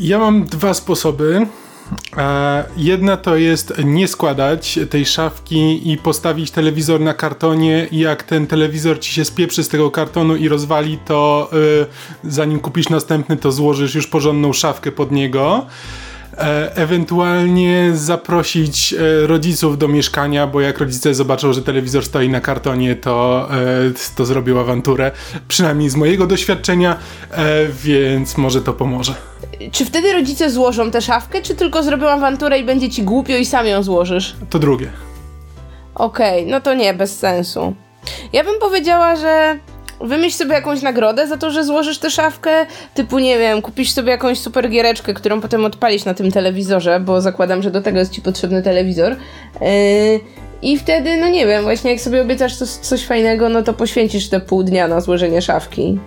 Ja 0.00 0.18
mam 0.18 0.44
dwa 0.44 0.74
sposoby. 0.74 1.46
Jedna 2.76 3.16
to 3.16 3.36
jest 3.36 3.72
nie 3.84 4.08
składać 4.08 4.78
tej 4.90 5.06
szafki 5.06 5.92
i 5.92 5.98
postawić 5.98 6.50
telewizor 6.50 7.00
na 7.00 7.14
kartonie 7.14 7.86
i 7.90 7.98
jak 7.98 8.22
ten 8.22 8.46
telewizor 8.46 9.00
ci 9.00 9.12
się 9.12 9.24
spieprzy 9.24 9.64
z 9.64 9.68
tego 9.68 9.90
kartonu 9.90 10.36
i 10.36 10.48
rozwali, 10.48 10.98
to 11.06 11.50
zanim 12.24 12.60
kupisz 12.60 12.88
następny, 12.88 13.36
to 13.36 13.52
złożysz 13.52 13.94
już 13.94 14.06
porządną 14.06 14.52
szafkę 14.52 14.92
pod 14.92 15.12
niego. 15.12 15.66
E, 16.38 16.76
ewentualnie 16.76 17.90
zaprosić 17.94 18.92
e, 18.92 19.26
rodziców 19.26 19.78
do 19.78 19.88
mieszkania, 19.88 20.46
bo 20.46 20.60
jak 20.60 20.78
rodzice 20.78 21.14
zobaczą, 21.14 21.52
że 21.52 21.62
telewizor 21.62 22.04
stoi 22.04 22.28
na 22.28 22.40
kartonie, 22.40 22.96
to, 22.96 23.48
e, 23.52 23.56
to 24.16 24.26
zrobił 24.26 24.60
awanturę. 24.60 25.10
Przynajmniej 25.48 25.90
z 25.90 25.96
mojego 25.96 26.26
doświadczenia, 26.26 26.96
więc 27.82 28.36
może 28.36 28.62
to 28.62 28.72
pomoże. 28.72 29.14
Czy 29.72 29.84
wtedy 29.84 30.12
rodzice 30.12 30.50
złożą 30.50 30.90
tę 30.90 31.00
szafkę, 31.00 31.42
czy 31.42 31.54
tylko 31.54 31.82
zrobią 31.82 32.08
awanturę 32.08 32.58
i 32.58 32.64
będzie 32.64 32.90
ci 32.90 33.02
głupio 33.02 33.36
i 33.36 33.44
sam 33.46 33.66
ją 33.66 33.82
złożysz? 33.82 34.36
To 34.50 34.58
drugie. 34.58 34.90
Okej, 35.94 36.40
okay, 36.40 36.50
no 36.50 36.60
to 36.60 36.74
nie, 36.74 36.94
bez 36.94 37.18
sensu. 37.18 37.74
Ja 38.32 38.44
bym 38.44 38.60
powiedziała, 38.60 39.16
że 39.16 39.58
wymyśl 40.00 40.36
sobie 40.36 40.52
jakąś 40.52 40.82
nagrodę 40.82 41.26
za 41.26 41.36
to, 41.36 41.50
że 41.50 41.64
złożysz 41.64 41.98
tę 41.98 42.10
szafkę, 42.10 42.66
typu 42.94 43.18
nie 43.18 43.38
wiem, 43.38 43.62
kupisz 43.62 43.90
sobie 43.90 44.10
jakąś 44.10 44.38
super 44.38 44.70
giereczkę, 44.70 45.14
którą 45.14 45.40
potem 45.40 45.64
odpalisz 45.64 46.04
na 46.04 46.14
tym 46.14 46.32
telewizorze, 46.32 47.00
bo 47.00 47.20
zakładam, 47.20 47.62
że 47.62 47.70
do 47.70 47.80
tego 47.80 47.98
jest 47.98 48.12
ci 48.12 48.22
potrzebny 48.22 48.62
telewizor. 48.62 49.16
Yy, 49.60 49.66
I 50.62 50.78
wtedy, 50.78 51.16
no 51.16 51.28
nie 51.28 51.46
wiem, 51.46 51.62
właśnie 51.62 51.90
jak 51.90 52.00
sobie 52.00 52.22
obiecasz 52.22 52.56
coś, 52.56 52.68
coś 52.68 53.04
fajnego, 53.04 53.48
no 53.48 53.62
to 53.62 53.72
poświęcisz 53.72 54.28
te 54.28 54.40
pół 54.40 54.62
dnia 54.62 54.88
na 54.88 55.00
złożenie 55.00 55.42
szafki. 55.42 55.98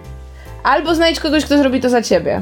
Albo 0.64 0.96
znajdź 0.96 1.20
kogoś, 1.20 1.46
kto 1.46 1.58
zrobi 1.58 1.82
to 1.82 1.90
za 1.90 2.02
ciebie. 2.02 2.42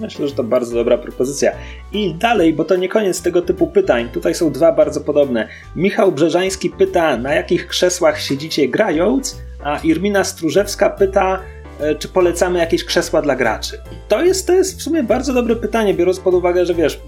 Myślę, 0.00 0.28
że 0.28 0.34
to 0.34 0.44
bardzo 0.44 0.74
dobra 0.74 0.98
propozycja. 0.98 1.52
I 1.92 2.14
dalej, 2.14 2.54
bo 2.54 2.64
to 2.64 2.76
nie 2.76 2.88
koniec 2.88 3.22
tego 3.22 3.42
typu 3.42 3.66
pytań. 3.66 4.08
Tutaj 4.12 4.34
są 4.34 4.52
dwa 4.52 4.72
bardzo 4.72 5.00
podobne. 5.00 5.48
Michał 5.76 6.12
Brzeżański 6.12 6.70
pyta, 6.70 7.16
na 7.16 7.34
jakich 7.34 7.68
krzesłach 7.68 8.20
siedzicie 8.20 8.68
grając? 8.68 9.38
A 9.64 9.78
Irmina 9.78 10.24
Stróżewska 10.24 10.90
pyta, 10.90 11.40
e, 11.80 11.94
czy 11.94 12.08
polecamy 12.08 12.58
jakieś 12.58 12.84
krzesła 12.84 13.22
dla 13.22 13.36
graczy? 13.36 13.80
To 14.08 14.24
jest, 14.24 14.46
to 14.46 14.52
jest 14.52 14.78
w 14.78 14.82
sumie 14.82 15.02
bardzo 15.02 15.32
dobre 15.32 15.56
pytanie, 15.56 15.94
biorąc 15.94 16.20
pod 16.20 16.34
uwagę, 16.34 16.66
że 16.66 16.74
wiesz, 16.74 17.00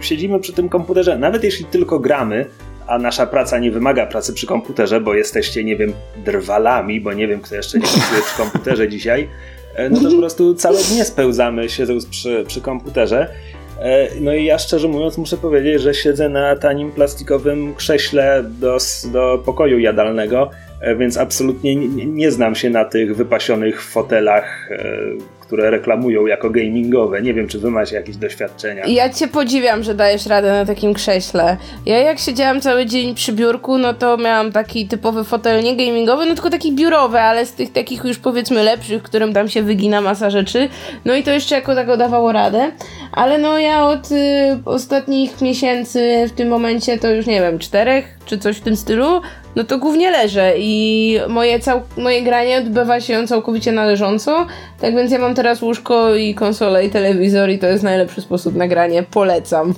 siedzimy 0.00 0.40
przy 0.40 0.52
tym 0.52 0.68
komputerze, 0.68 1.18
nawet 1.18 1.44
jeśli 1.44 1.64
tylko 1.64 1.98
gramy, 1.98 2.46
a 2.86 2.98
nasza 2.98 3.26
praca 3.26 3.58
nie 3.58 3.70
wymaga 3.70 4.06
pracy 4.06 4.32
przy 4.32 4.46
komputerze, 4.46 5.00
bo 5.00 5.14
jesteście, 5.14 5.64
nie 5.64 5.76
wiem, 5.76 5.92
drwalami, 6.24 7.00
bo 7.00 7.12
nie 7.12 7.28
wiem, 7.28 7.40
kto 7.40 7.54
jeszcze 7.54 7.78
nie 7.78 7.84
pracuje 7.84 8.22
przy 8.22 8.36
komputerze 8.36 8.88
dzisiaj, 8.88 9.28
e, 9.74 9.90
no 9.90 10.00
to 10.00 10.10
po 10.10 10.18
prostu 10.18 10.54
całe 10.54 10.82
dnie 10.82 11.04
spełzamy 11.04 11.68
siedząc 11.68 12.06
przy, 12.06 12.44
przy 12.46 12.60
komputerze. 12.60 13.28
E, 13.78 14.08
no 14.20 14.34
i 14.34 14.44
ja 14.44 14.58
szczerze 14.58 14.88
mówiąc 14.88 15.18
muszę 15.18 15.36
powiedzieć, 15.36 15.82
że 15.82 15.94
siedzę 15.94 16.28
na 16.28 16.56
tanim 16.56 16.92
plastikowym 16.92 17.74
krześle 17.74 18.44
do, 18.60 18.78
do 19.12 19.42
pokoju 19.44 19.78
jadalnego, 19.78 20.50
E, 20.80 20.96
więc 20.96 21.16
absolutnie 21.16 21.76
nie, 21.76 22.06
nie, 22.06 22.30
znam 22.30 22.54
się 22.54 22.70
na 22.70 22.84
tych 22.84 23.16
wypasionych 23.16 23.82
fotelach, 23.82 24.70
e, 24.70 24.88
które 25.48 25.70
reklamują 25.70 26.26
jako 26.26 26.50
gamingowe. 26.50 27.22
Nie 27.22 27.34
wiem, 27.34 27.48
czy 27.48 27.58
wy 27.58 27.70
macie 27.70 27.96
jakieś 27.96 28.16
doświadczenia. 28.16 28.86
Ja 28.86 29.10
cię 29.10 29.28
podziwiam, 29.28 29.82
że 29.82 29.94
dajesz 29.94 30.26
radę 30.26 30.52
na 30.52 30.64
takim 30.64 30.94
krześle. 30.94 31.56
Ja 31.86 31.98
jak 31.98 32.18
siedziałam 32.18 32.60
cały 32.60 32.86
dzień 32.86 33.14
przy 33.14 33.32
biurku, 33.32 33.78
no 33.78 33.94
to 33.94 34.16
miałam 34.16 34.52
taki 34.52 34.88
typowy 34.88 35.24
fotel, 35.24 35.62
nie 35.64 35.76
gamingowy, 35.76 36.26
no 36.26 36.34
tylko 36.34 36.50
taki 36.50 36.72
biurowy, 36.72 37.20
ale 37.20 37.46
z 37.46 37.52
tych 37.52 37.72
takich 37.72 38.04
już 38.04 38.18
powiedzmy 38.18 38.62
lepszych, 38.62 39.02
którym 39.02 39.32
tam 39.32 39.48
się 39.48 39.62
wygina 39.62 40.00
masa 40.00 40.30
rzeczy. 40.30 40.68
No 41.04 41.14
i 41.14 41.22
to 41.22 41.30
jeszcze 41.30 41.54
jako 41.54 41.74
tako 41.74 41.96
dawało 41.96 42.32
radę. 42.32 42.70
Ale 43.12 43.38
no 43.38 43.58
ja 43.58 43.86
od 43.86 44.12
y, 44.12 44.14
ostatnich 44.64 45.40
miesięcy 45.40 46.26
w 46.28 46.32
tym 46.32 46.48
momencie 46.48 46.98
to 46.98 47.10
już 47.10 47.26
nie 47.26 47.40
wiem, 47.40 47.58
czterech 47.58 48.18
czy 48.26 48.38
coś 48.38 48.56
w 48.56 48.60
tym 48.60 48.76
stylu, 48.76 49.20
no 49.56 49.64
to 49.64 49.78
głównie 49.78 50.10
leżę 50.10 50.52
i 50.58 51.18
moje, 51.28 51.58
cał- 51.60 51.80
moje 51.96 52.22
granie 52.22 52.58
odbywa 52.58 53.00
się 53.00 53.26
całkowicie 53.26 53.72
należąco. 53.72 54.46
Tak 54.80 54.94
więc 54.96 55.12
ja 55.12 55.18
mam 55.18 55.34
teraz 55.34 55.62
łóżko 55.62 56.14
i 56.14 56.34
konsolę 56.34 56.86
i 56.86 56.90
telewizor 56.90 57.50
i 57.50 57.58
to 57.58 57.66
jest 57.66 57.84
najlepszy 57.84 58.20
sposób 58.20 58.54
na 58.54 58.68
granie. 58.68 59.02
Polecam. 59.02 59.74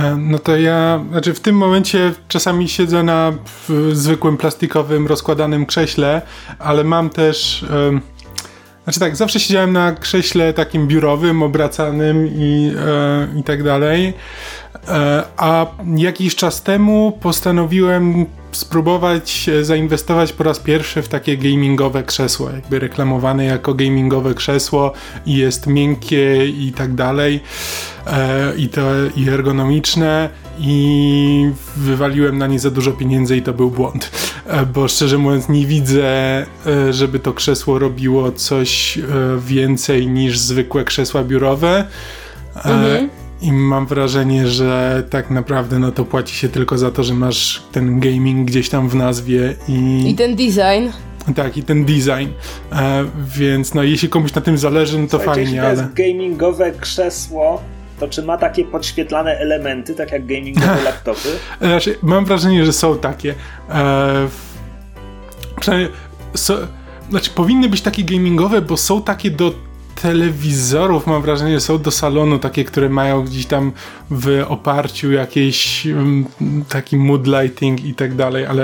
E, 0.00 0.16
No 0.16 0.38
to 0.38 0.56
ja, 0.56 1.04
znaczy 1.10 1.34
w 1.34 1.40
tym 1.40 1.56
momencie 1.56 2.12
czasami 2.28 2.68
siedzę 2.68 3.02
na 3.02 3.32
zwykłym 3.92 4.36
plastikowym 4.36 5.06
rozkładanym 5.06 5.66
krześle, 5.66 6.22
ale 6.58 6.84
mam 6.84 7.10
też. 7.10 7.64
znaczy 8.84 9.00
tak, 9.00 9.16
zawsze 9.16 9.40
siedziałem 9.40 9.72
na 9.72 9.92
krześle 9.92 10.52
takim 10.52 10.86
biurowym, 10.88 11.42
obracanym 11.42 12.26
i, 12.26 12.72
e, 13.34 13.38
i 13.40 13.42
tak 13.42 13.62
dalej. 13.62 14.14
E, 14.88 15.22
a 15.36 15.66
jakiś 15.96 16.36
czas 16.36 16.62
temu 16.62 17.18
postanowiłem 17.22 18.26
spróbować 18.56 19.50
zainwestować 19.62 20.32
po 20.32 20.44
raz 20.44 20.58
pierwszy 20.58 21.02
w 21.02 21.08
takie 21.08 21.36
gamingowe 21.36 22.02
krzesło, 22.02 22.50
jakby 22.50 22.78
reklamowane 22.78 23.44
jako 23.44 23.74
gamingowe 23.74 24.34
krzesło 24.34 24.92
i 25.26 25.36
jest 25.36 25.66
miękkie 25.66 26.46
i 26.46 26.72
tak 26.72 26.94
dalej 26.94 27.40
e, 28.06 28.56
i 28.56 28.68
to 28.68 28.80
i 29.16 29.28
ergonomiczne 29.28 30.28
i 30.58 31.50
wywaliłem 31.76 32.38
na 32.38 32.46
nie 32.46 32.58
za 32.58 32.70
dużo 32.70 32.92
pieniędzy 32.92 33.36
i 33.36 33.42
to 33.42 33.52
był 33.52 33.70
błąd, 33.70 34.10
e, 34.46 34.66
bo 34.66 34.88
szczerze 34.88 35.18
mówiąc 35.18 35.48
nie 35.48 35.66
widzę, 35.66 36.06
e, 36.66 36.92
żeby 36.92 37.18
to 37.18 37.32
krzesło 37.32 37.78
robiło 37.78 38.32
coś 38.32 38.98
więcej 39.38 40.06
niż 40.06 40.38
zwykłe 40.38 40.84
krzesła 40.84 41.24
biurowe. 41.24 41.86
E, 42.64 43.08
I 43.40 43.52
mam 43.52 43.86
wrażenie, 43.86 44.48
że 44.48 45.02
tak 45.10 45.30
naprawdę 45.30 45.78
no 45.78 45.92
to 45.92 46.04
płaci 46.04 46.34
się 46.34 46.48
tylko 46.48 46.78
za 46.78 46.90
to, 46.90 47.04
że 47.04 47.14
masz 47.14 47.62
ten 47.72 48.00
gaming 48.00 48.48
gdzieś 48.48 48.68
tam 48.68 48.88
w 48.88 48.94
nazwie 48.94 49.54
i, 49.68 50.04
I 50.10 50.14
ten 50.14 50.36
design. 50.36 50.90
tak, 51.36 51.56
i 51.56 51.62
ten 51.62 51.84
design. 51.84 52.28
E, 52.72 53.04
więc 53.36 53.74
no 53.74 53.82
jeśli 53.82 54.08
komuś 54.08 54.34
na 54.34 54.42
tym 54.42 54.58
zależy, 54.58 54.98
no 54.98 55.06
to 55.08 55.16
Słuchajcie, 55.18 55.40
jeśli 55.40 55.56
fajnie, 55.56 55.74
to 55.76 55.82
ale... 55.82 55.82
jest 55.82 55.94
gamingowe 55.94 56.72
krzesło, 56.72 57.62
to 58.00 58.08
czy 58.08 58.22
ma 58.22 58.36
takie 58.38 58.64
podświetlane 58.64 59.38
elementy, 59.38 59.94
tak 59.94 60.12
jak 60.12 60.26
gamingowe 60.26 60.82
laptopy? 60.90 61.28
Znaczy, 61.60 61.98
mam 62.02 62.24
wrażenie, 62.24 62.66
że 62.66 62.72
są 62.72 62.98
takie. 62.98 63.30
E, 63.30 63.34
w- 64.28 64.56
przynajmniej. 65.60 65.92
So, 66.34 66.54
znaczy, 67.10 67.30
powinny 67.30 67.68
być 67.68 67.80
takie 67.80 68.04
gamingowe, 68.04 68.62
bo 68.62 68.76
są 68.76 69.02
takie 69.02 69.30
do 69.30 69.52
telewizorów, 70.02 71.06
mam 71.06 71.22
wrażenie, 71.22 71.52
że 71.54 71.60
są 71.60 71.78
do 71.78 71.90
salonu 71.90 72.38
takie, 72.38 72.64
które 72.64 72.88
mają 72.88 73.24
gdzieś 73.24 73.46
tam 73.46 73.72
w 74.10 74.44
oparciu 74.48 75.12
jakieś 75.12 75.86
mm, 75.86 76.24
taki 76.68 76.96
mood 76.96 77.26
lighting 77.26 77.84
i 77.84 77.94
tak 77.94 78.14
dalej, 78.14 78.46
ale 78.46 78.62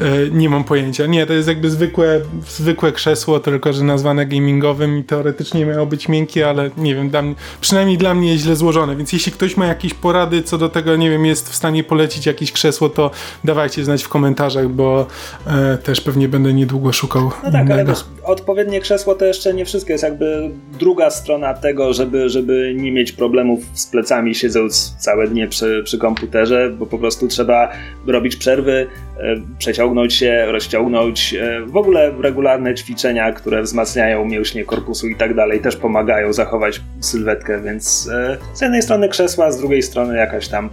e, 0.00 0.04
nie 0.30 0.48
mam 0.50 0.64
pojęcia. 0.64 1.06
Nie, 1.06 1.26
to 1.26 1.32
jest 1.32 1.48
jakby 1.48 1.70
zwykłe, 1.70 2.20
zwykłe 2.48 2.92
krzesło, 2.92 3.40
tylko 3.40 3.72
że 3.72 3.84
nazwane 3.84 4.26
gamingowym 4.26 4.98
i 4.98 5.04
teoretycznie 5.04 5.66
miało 5.66 5.86
być 5.86 6.08
miękkie, 6.08 6.48
ale 6.48 6.70
nie 6.76 6.94
wiem, 6.94 7.10
dla 7.10 7.22
mnie, 7.22 7.34
przynajmniej 7.60 7.98
dla 7.98 8.14
mnie 8.14 8.32
jest 8.32 8.44
źle 8.44 8.56
złożone, 8.56 8.96
więc 8.96 9.12
jeśli 9.12 9.32
ktoś 9.32 9.56
ma 9.56 9.66
jakieś 9.66 9.94
porady 9.94 10.42
co 10.42 10.58
do 10.58 10.68
tego, 10.68 10.96
nie 10.96 11.10
wiem, 11.10 11.26
jest 11.26 11.50
w 11.50 11.54
stanie 11.54 11.84
polecić 11.84 12.26
jakieś 12.26 12.52
krzesło, 12.52 12.88
to 12.88 13.10
dawajcie 13.44 13.84
znać 13.84 14.02
w 14.02 14.08
komentarzach, 14.08 14.68
bo 14.68 15.06
e, 15.46 15.78
też 15.78 16.00
pewnie 16.00 16.28
będę 16.28 16.52
niedługo 16.54 16.92
szukał 16.92 17.22
No 17.44 17.50
tak, 17.52 17.54
ale 17.54 17.64
innego. 17.74 17.92
wiesz, 17.92 18.04
odpowiednie 18.24 18.80
krzesło 18.80 19.14
to 19.14 19.24
jeszcze 19.24 19.54
nie 19.54 19.64
wszystko. 19.64 19.92
Jest 19.92 20.04
jakby 20.04 20.50
druga 20.78 21.10
strona 21.10 21.54
tego, 21.54 21.92
żeby, 21.92 22.28
żeby 22.28 22.74
nie 22.76 22.92
mieć 22.92 23.12
problemów 23.12 23.60
z 23.74 23.86
plecami 23.86 24.34
siedząc 24.34 24.94
całe 24.98 25.28
dnie 25.28 25.48
przy, 25.48 25.82
przy 25.84 25.98
komputerze, 25.98 26.70
bo 26.78 26.86
po 26.86 26.98
prostu 26.98 27.28
trzeba 27.28 27.72
robić 28.06 28.36
przerwy, 28.36 28.86
e, 29.18 29.36
przeciągnąć 29.58 30.14
się, 30.14 30.46
rozciągnąć. 30.46 31.34
E, 31.34 31.60
w 31.66 31.76
ogóle 31.76 32.12
regularne 32.20 32.74
ćwiczenia, 32.74 33.32
które 33.32 33.62
wzmacniają 33.62 34.24
mięśnie 34.24 34.64
korpusu 34.64 35.08
i 35.08 35.16
tak 35.16 35.34
dalej, 35.34 35.60
też 35.60 35.76
pomagają 35.76 36.32
zachować 36.32 36.80
sylwetkę, 37.00 37.62
więc 37.62 38.08
e, 38.12 38.38
z 38.54 38.60
jednej 38.60 38.82
strony 38.82 39.08
krzesła, 39.08 39.52
z 39.52 39.58
drugiej 39.58 39.82
strony 39.82 40.16
jakaś 40.16 40.48
tam 40.48 40.70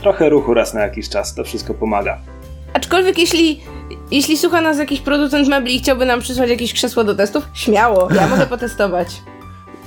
trochę 0.00 0.28
ruchu 0.28 0.54
raz 0.54 0.74
na 0.74 0.80
jakiś 0.80 1.08
czas, 1.08 1.34
to 1.34 1.44
wszystko 1.44 1.74
pomaga. 1.74 2.18
Aczkolwiek 2.74 3.18
jeśli, 3.18 3.60
jeśli 4.10 4.38
słucha 4.38 4.60
nas 4.60 4.78
jakiś 4.78 5.00
producent 5.00 5.48
mebli 5.48 5.76
i 5.76 5.78
chciałby 5.78 6.06
nam 6.06 6.20
przysłać 6.20 6.50
jakieś 6.50 6.72
krzesło 6.72 7.04
do 7.04 7.14
testów, 7.14 7.44
śmiało, 7.54 8.08
ja 8.14 8.28
mogę 8.28 8.46
potestować. 8.56 9.08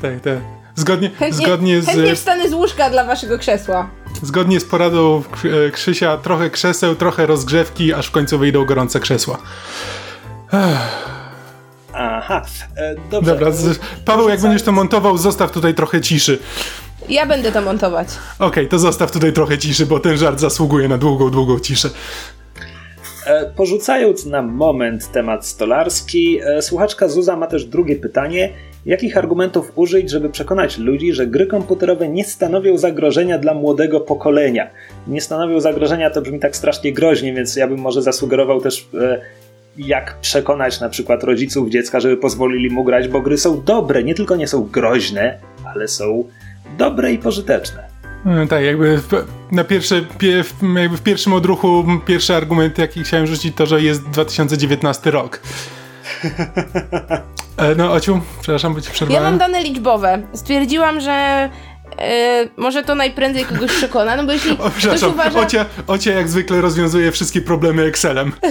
Tak, 0.02 0.22
tak. 0.22 0.38
Zgodnie, 0.76 1.10
Chętnie, 1.10 1.46
zgodnie, 1.46 1.82
chętnie 1.82 2.16
z, 2.16 2.20
wstanę 2.20 2.50
z 2.50 2.54
łóżka 2.54 2.90
dla 2.90 3.04
waszego 3.06 3.38
krzesła. 3.40 3.90
zgodnie 4.24 4.60
z 4.60 4.66
poradą 4.66 5.24
e, 5.68 5.72
Krzysia, 5.72 6.18
trochę 6.18 6.50
krzeseł, 6.50 6.96
trochę 6.96 7.26
rozgrzewki, 7.26 7.94
aż 7.94 8.08
w 8.08 8.12
końcu 8.12 8.40
wyjdą 8.40 8.66
gorące 8.66 9.00
krzesła. 9.00 9.38
Aha, 11.94 12.42
e, 12.78 12.96
dobrze. 13.12 13.32
Dobra, 13.32 13.52
z, 13.52 13.80
Paweł, 14.06 14.30
jak 14.30 14.42
będziesz 14.42 14.64
to 14.64 14.72
montował, 14.72 15.18
zostaw 15.18 15.52
tutaj 15.52 15.74
trochę 15.76 16.02
ciszy. 16.02 16.40
Ja 17.10 17.26
będę 17.26 17.52
to 17.52 17.62
montować. 17.62 18.08
Okej, 18.40 18.68
to 18.68 18.80
zostaw 18.80 19.12
tutaj 19.12 19.34
trochę 19.34 19.58
ciszy, 19.58 19.86
bo 19.86 20.00
ten 20.00 20.18
żart 20.18 20.40
zasługuje 20.40 20.88
na 20.88 20.98
długą, 20.98 21.30
długą 21.30 21.60
ciszę. 21.60 21.90
E, 23.26 23.46
Porzucając 23.46 24.26
na 24.26 24.42
moment 24.42 25.12
temat 25.12 25.46
stolarski, 25.46 26.40
e, 26.44 26.62
słuchaczka 26.62 27.08
Zuza 27.08 27.36
ma 27.36 27.48
też 27.48 27.66
drugie 27.66 27.96
pytanie. 27.96 28.50
Jakich 28.86 29.18
argumentów 29.18 29.72
użyć, 29.76 30.10
żeby 30.10 30.30
przekonać 30.30 30.78
ludzi, 30.78 31.14
że 31.14 31.28
gry 31.28 31.48
komputerowe 31.48 32.10
nie 32.10 32.24
stanowią 32.24 32.78
zagrożenia 32.78 33.38
dla 33.38 33.54
młodego 33.54 34.00
pokolenia? 34.00 34.70
Nie 35.08 35.22
stanowią 35.22 35.60
zagrożenia 35.60 36.10
to 36.10 36.22
brzmi 36.22 36.40
tak 36.40 36.56
strasznie 36.56 36.94
groźnie, 36.94 37.34
więc 37.34 37.56
ja 37.56 37.68
bym 37.68 37.80
może 37.80 38.02
zasugerował 38.02 38.62
też, 38.62 38.88
e, 39.02 39.22
jak 39.78 40.20
przekonać 40.22 40.80
na 40.80 40.90
przykład 40.90 41.24
rodziców 41.24 41.70
dziecka, 41.70 42.00
żeby 42.00 42.18
pozwolili 42.18 42.70
mu 42.70 42.84
grać, 42.84 43.08
bo 43.08 43.22
gry 43.22 43.38
są 43.38 43.64
dobre, 43.64 44.04
nie 44.04 44.16
tylko 44.16 44.36
nie 44.36 44.48
są 44.48 44.64
groźne, 44.64 45.40
ale 45.76 45.88
są 45.88 46.24
dobre 46.78 47.14
i 47.14 47.18
pożyteczne. 47.18 47.91
E, 48.26 48.48
Tak, 48.48 48.64
jakby 48.64 48.98
w, 48.98 49.10
na 49.52 49.64
pierwsze, 49.64 50.02
pie, 50.02 50.44
w, 50.44 50.54
jakby 50.76 50.98
w 50.98 51.02
pierwszym 51.02 51.34
odruchu 51.34 51.86
pierwszy 52.06 52.36
argument, 52.36 52.78
jaki 52.78 53.04
chciałem 53.04 53.28
rzucić, 53.28 53.56
to, 53.56 53.66
że 53.66 53.82
jest 53.82 54.10
2019 54.10 55.12
rok. 55.12 55.42
E, 57.58 57.76
No, 57.76 57.92
Ociu, 57.92 58.22
przepraszam, 58.42 58.74
bo 58.74 58.82
ci 58.82 58.88
Ja 58.88 58.94
przerwałem. 58.94 59.24
mam 59.24 59.38
dane 59.38 59.62
liczbowe. 59.64 60.22
Stwierdziłam, 60.34 61.00
że 61.02 61.50
e, 62.00 62.48
może 62.58 62.84
to 62.84 62.96
najprędzej 62.96 63.46
kogoś 63.46 63.72
przekona, 63.72 64.16
no 64.16 64.24
bo 64.24 64.32
jeśli 64.32 64.52
O, 64.60 64.70
ktoś 64.70 65.04
uważa... 65.04 65.40
Ocia, 65.40 65.66
Ocia 65.88 66.12
jak 66.12 66.30
zwykle 66.30 66.62
rozwiązuje 66.62 67.12
wszystkie 67.12 67.42
problemy 67.42 67.84
Excelem. 67.84 68.32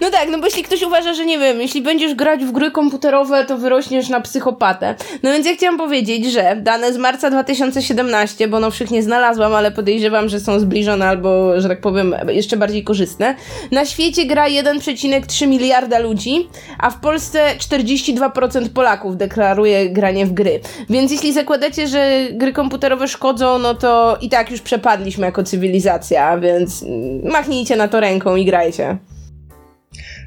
No 0.00 0.10
tak, 0.10 0.28
no 0.30 0.38
bo 0.38 0.44
jeśli 0.44 0.62
ktoś 0.62 0.82
uważa, 0.82 1.14
że 1.14 1.26
nie 1.26 1.38
wiem, 1.38 1.60
jeśli 1.60 1.82
będziesz 1.82 2.14
grać 2.14 2.44
w 2.44 2.52
gry 2.52 2.70
komputerowe, 2.70 3.44
to 3.44 3.58
wyrośniesz 3.58 4.08
na 4.08 4.20
psychopatę. 4.20 4.94
No 5.22 5.32
więc 5.32 5.46
ja 5.46 5.54
chciałam 5.54 5.78
powiedzieć, 5.78 6.32
że 6.32 6.56
dane 6.56 6.92
z 6.92 6.96
marca 6.96 7.30
2017, 7.30 8.48
bo 8.48 8.60
nowszych 8.60 8.90
nie 8.90 9.02
znalazłam, 9.02 9.54
ale 9.54 9.70
podejrzewam, 9.70 10.28
że 10.28 10.40
są 10.40 10.60
zbliżone 10.60 11.08
albo, 11.08 11.60
że 11.60 11.68
tak 11.68 11.80
powiem, 11.80 12.14
jeszcze 12.28 12.56
bardziej 12.56 12.84
korzystne. 12.84 13.34
Na 13.70 13.84
świecie 13.84 14.26
gra 14.26 14.46
1,3 14.48 15.48
miliarda 15.48 15.98
ludzi, 15.98 16.48
a 16.78 16.90
w 16.90 17.00
Polsce 17.00 17.44
42% 17.58 18.68
Polaków 18.68 19.16
deklaruje 19.16 19.90
granie 19.90 20.26
w 20.26 20.32
gry. 20.32 20.60
Więc 20.90 21.12
jeśli 21.12 21.32
zakładacie, 21.32 21.88
że 21.88 22.18
gry 22.32 22.52
komputerowe 22.52 22.69
szkodzą, 23.06 23.58
no 23.58 23.74
to 23.74 24.18
i 24.20 24.28
tak 24.28 24.50
już 24.50 24.60
przepadliśmy 24.60 25.26
jako 25.26 25.42
cywilizacja, 25.42 26.38
więc 26.38 26.84
machnijcie 27.24 27.76
na 27.76 27.88
to 27.88 28.00
ręką 28.00 28.36
i 28.36 28.44
grajcie. 28.44 28.98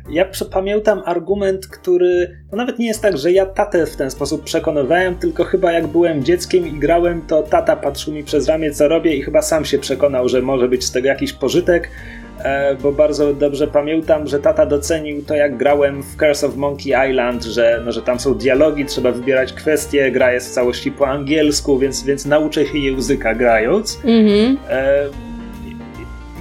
Ja 0.10 0.26
pamiętam 0.52 1.02
argument, 1.06 1.68
który 1.68 2.38
to 2.52 2.56
nawet 2.56 2.80
nie 2.80 2.88
jest 2.88 3.02
tak, 3.02 3.18
że 3.18 3.32
ja 3.32 3.46
tatę 3.46 3.86
w 3.86 3.96
ten 3.96 4.12
sposób 4.12 4.44
przekonywałem, 4.44 5.16
tylko 5.16 5.44
chyba 5.44 5.72
jak 5.72 5.88
byłem 5.88 6.24
dzieckiem 6.24 6.68
i 6.68 6.72
grałem, 6.72 7.22
to 7.28 7.44
tata 7.44 7.76
patrzył 7.76 8.14
mi 8.14 8.24
przez 8.24 8.48
ramię, 8.48 8.72
co 8.72 8.88
robię 8.88 9.16
i 9.16 9.22
chyba 9.22 9.42
sam 9.42 9.66
się 9.66 9.80
przekonał, 9.80 10.30
że 10.30 10.42
może 10.42 10.68
być 10.68 10.86
z 10.86 10.92
tego 10.92 11.08
jakiś 11.08 11.34
pożytek, 11.34 11.90
bo 12.82 12.92
bardzo 12.92 13.34
dobrze 13.34 13.68
pamiętam, 13.68 14.28
że 14.28 14.40
tata 14.40 14.66
docenił 14.66 15.24
to, 15.24 15.36
jak 15.36 15.58
grałem 15.58 16.04
w 16.04 16.18
Curse 16.18 16.48
of 16.48 16.56
Monkey 16.56 17.10
Island, 17.10 17.44
że, 17.44 17.82
no, 17.86 17.92
że 17.92 18.02
tam 18.02 18.20
są 18.20 18.34
dialogi, 18.34 18.86
trzeba 18.86 19.12
wybierać 19.12 19.54
kwestie, 19.54 20.12
gra 20.12 20.34
jest 20.34 20.50
w 20.50 20.54
całości 20.54 20.92
po 20.92 21.08
angielsku, 21.08 21.80
więc, 21.80 22.04
więc 22.04 22.26
nauczę 22.26 22.66
się 22.66 22.78
języka 22.78 23.36
grając. 23.36 24.00
Mhm. 24.06 24.58
E, 24.70 25.10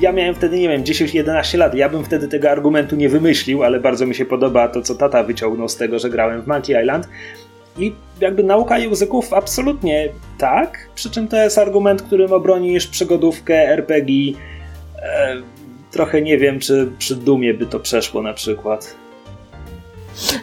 ja 0.01 0.12
miałem 0.12 0.35
wtedy, 0.35 0.59
nie 0.59 0.69
wiem, 0.69 0.83
10-11 0.83 1.59
lat. 1.59 1.75
Ja 1.75 1.88
bym 1.88 2.05
wtedy 2.05 2.29
tego 2.29 2.51
argumentu 2.51 2.97
nie 2.97 3.09
wymyślił, 3.09 3.62
ale 3.62 3.81
bardzo 3.81 4.07
mi 4.07 4.15
się 4.15 4.25
podoba 4.25 4.69
to, 4.69 4.83
co 4.83 4.95
tata 4.95 5.23
wyciągnął 5.23 5.69
z 5.69 5.77
tego, 5.77 5.99
że 5.99 6.11
grałem 6.11 6.43
w 6.43 6.47
Monkey 6.47 6.83
Island. 6.83 7.09
I 7.79 7.93
jakby 8.21 8.43
nauka 8.43 8.79
języków 8.79 9.33
absolutnie 9.33 10.09
tak, 10.38 10.88
przy 10.95 11.11
czym 11.11 11.29
to 11.29 11.37
jest 11.37 11.59
argument, 11.59 12.03
którym 12.03 12.33
obronisz 12.33 12.87
przygodówkę, 12.87 13.55
RPG. 13.55 14.33
E, 15.03 15.37
trochę 15.92 16.22
nie 16.22 16.38
wiem, 16.38 16.61
czy 16.61 16.92
przy 16.98 17.16
Dumie 17.16 17.55
by 17.55 17.66
to 17.66 17.81
przeszło 17.81 18.22
na 18.22 18.33
przykład. 18.33 19.02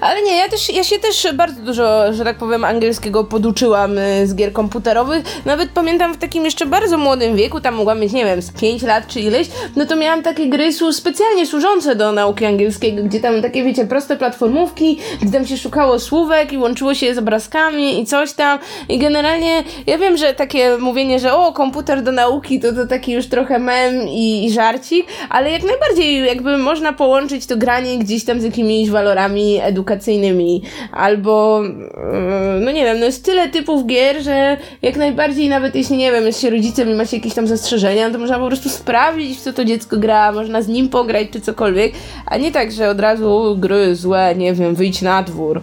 Ale 0.01 0.21
nie, 0.21 0.37
ja, 0.37 0.49
też, 0.49 0.69
ja 0.69 0.83
się 0.83 0.99
też 0.99 1.27
bardzo 1.33 1.61
dużo, 1.61 2.13
że 2.13 2.23
tak 2.23 2.37
powiem, 2.37 2.63
angielskiego 2.63 3.23
poduczyłam 3.23 3.97
y, 3.97 4.27
z 4.27 4.35
gier 4.35 4.53
komputerowych. 4.53 5.23
Nawet 5.45 5.69
pamiętam 5.69 6.13
w 6.13 6.17
takim 6.17 6.45
jeszcze 6.45 6.65
bardzo 6.65 6.97
młodym 6.97 7.35
wieku, 7.35 7.61
tam 7.61 7.75
mogłam 7.75 7.99
mieć, 7.99 8.13
nie 8.13 8.25
wiem, 8.25 8.41
z 8.41 8.51
5 8.51 8.81
lat 8.81 9.07
czy 9.07 9.19
ileś, 9.19 9.47
no 9.75 9.85
to 9.85 9.95
miałam 9.95 10.23
takie 10.23 10.49
gry 10.49 10.69
specjalnie 10.91 11.45
służące 11.45 11.95
do 11.95 12.11
nauki 12.11 12.45
angielskiego, 12.45 13.03
gdzie 13.03 13.19
tam 13.19 13.41
takie, 13.41 13.63
wiecie, 13.63 13.85
proste 13.85 14.17
platformówki, 14.17 14.99
gdzie 15.21 15.31
tam 15.31 15.47
się 15.47 15.57
szukało 15.57 15.99
słówek 15.99 16.53
i 16.53 16.57
łączyło 16.57 16.93
się 16.93 17.15
z 17.15 17.17
obrazkami 17.17 18.01
i 18.01 18.05
coś 18.05 18.33
tam. 18.33 18.59
I 18.89 18.97
generalnie 18.97 19.63
ja 19.87 19.97
wiem, 19.97 20.17
że 20.17 20.33
takie 20.33 20.77
mówienie, 20.77 21.19
że 21.19 21.33
o, 21.33 21.53
komputer 21.53 22.03
do 22.03 22.11
nauki, 22.11 22.59
to 22.59 22.73
to 22.73 22.87
taki 22.87 23.11
już 23.11 23.27
trochę 23.27 23.59
mem 23.59 24.07
i, 24.07 24.45
i 24.45 24.51
żarcik, 24.51 25.07
ale 25.29 25.51
jak 25.51 25.63
najbardziej 25.63 26.25
jakby 26.25 26.57
można 26.57 26.93
połączyć 26.93 27.45
to 27.45 27.57
granie 27.57 27.97
gdzieś 27.97 28.25
tam 28.25 28.41
z 28.41 28.43
jakimiś 28.43 28.89
walorami 28.89 29.58
edukacyjnymi, 29.63 30.61
albo 30.91 31.61
e, 31.65 32.59
no 32.61 32.71
nie 32.71 32.83
wiem, 32.83 32.99
no 32.99 33.05
jest 33.05 33.25
tyle 33.25 33.49
typów 33.49 33.87
gier, 33.87 34.23
że 34.23 34.57
jak 34.81 34.97
najbardziej 34.97 35.49
nawet 35.49 35.75
jeśli, 35.75 35.97
nie 35.97 36.11
wiem, 36.11 36.25
jest 36.25 36.41
się 36.41 36.49
rodzicem 36.49 36.89
i 36.89 36.93
macie 36.93 37.17
jakieś 37.17 37.33
tam 37.33 37.47
zastrzeżenia, 37.47 38.09
to 38.11 38.19
można 38.19 38.39
po 38.39 38.47
prostu 38.47 38.69
sprawdzić, 38.69 39.37
w 39.37 39.41
co 39.41 39.53
to 39.53 39.65
dziecko 39.65 39.97
gra, 39.97 40.31
można 40.31 40.61
z 40.61 40.67
nim 40.67 40.89
pograć 40.89 41.27
czy 41.33 41.41
cokolwiek, 41.41 41.93
a 42.25 42.37
nie 42.37 42.51
tak, 42.51 42.71
że 42.71 42.89
od 42.89 42.99
razu 42.99 43.55
gry 43.59 43.95
złe, 43.95 44.35
nie 44.37 44.53
wiem, 44.53 44.75
wyjdź 44.75 45.01
na 45.01 45.23
dwór. 45.23 45.61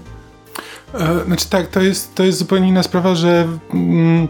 E, 0.94 1.24
znaczy 1.26 1.48
tak, 1.50 1.66
to 1.66 1.82
jest, 1.82 2.14
to 2.14 2.24
jest 2.24 2.38
zupełnie 2.38 2.68
inna 2.68 2.82
sprawa, 2.82 3.14
że 3.14 3.48
mm, 3.74 4.28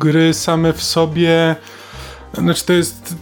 gry 0.00 0.34
same 0.34 0.72
w 0.72 0.82
sobie, 0.82 1.56
znaczy 2.38 2.66
to 2.66 2.72
jest 2.72 3.14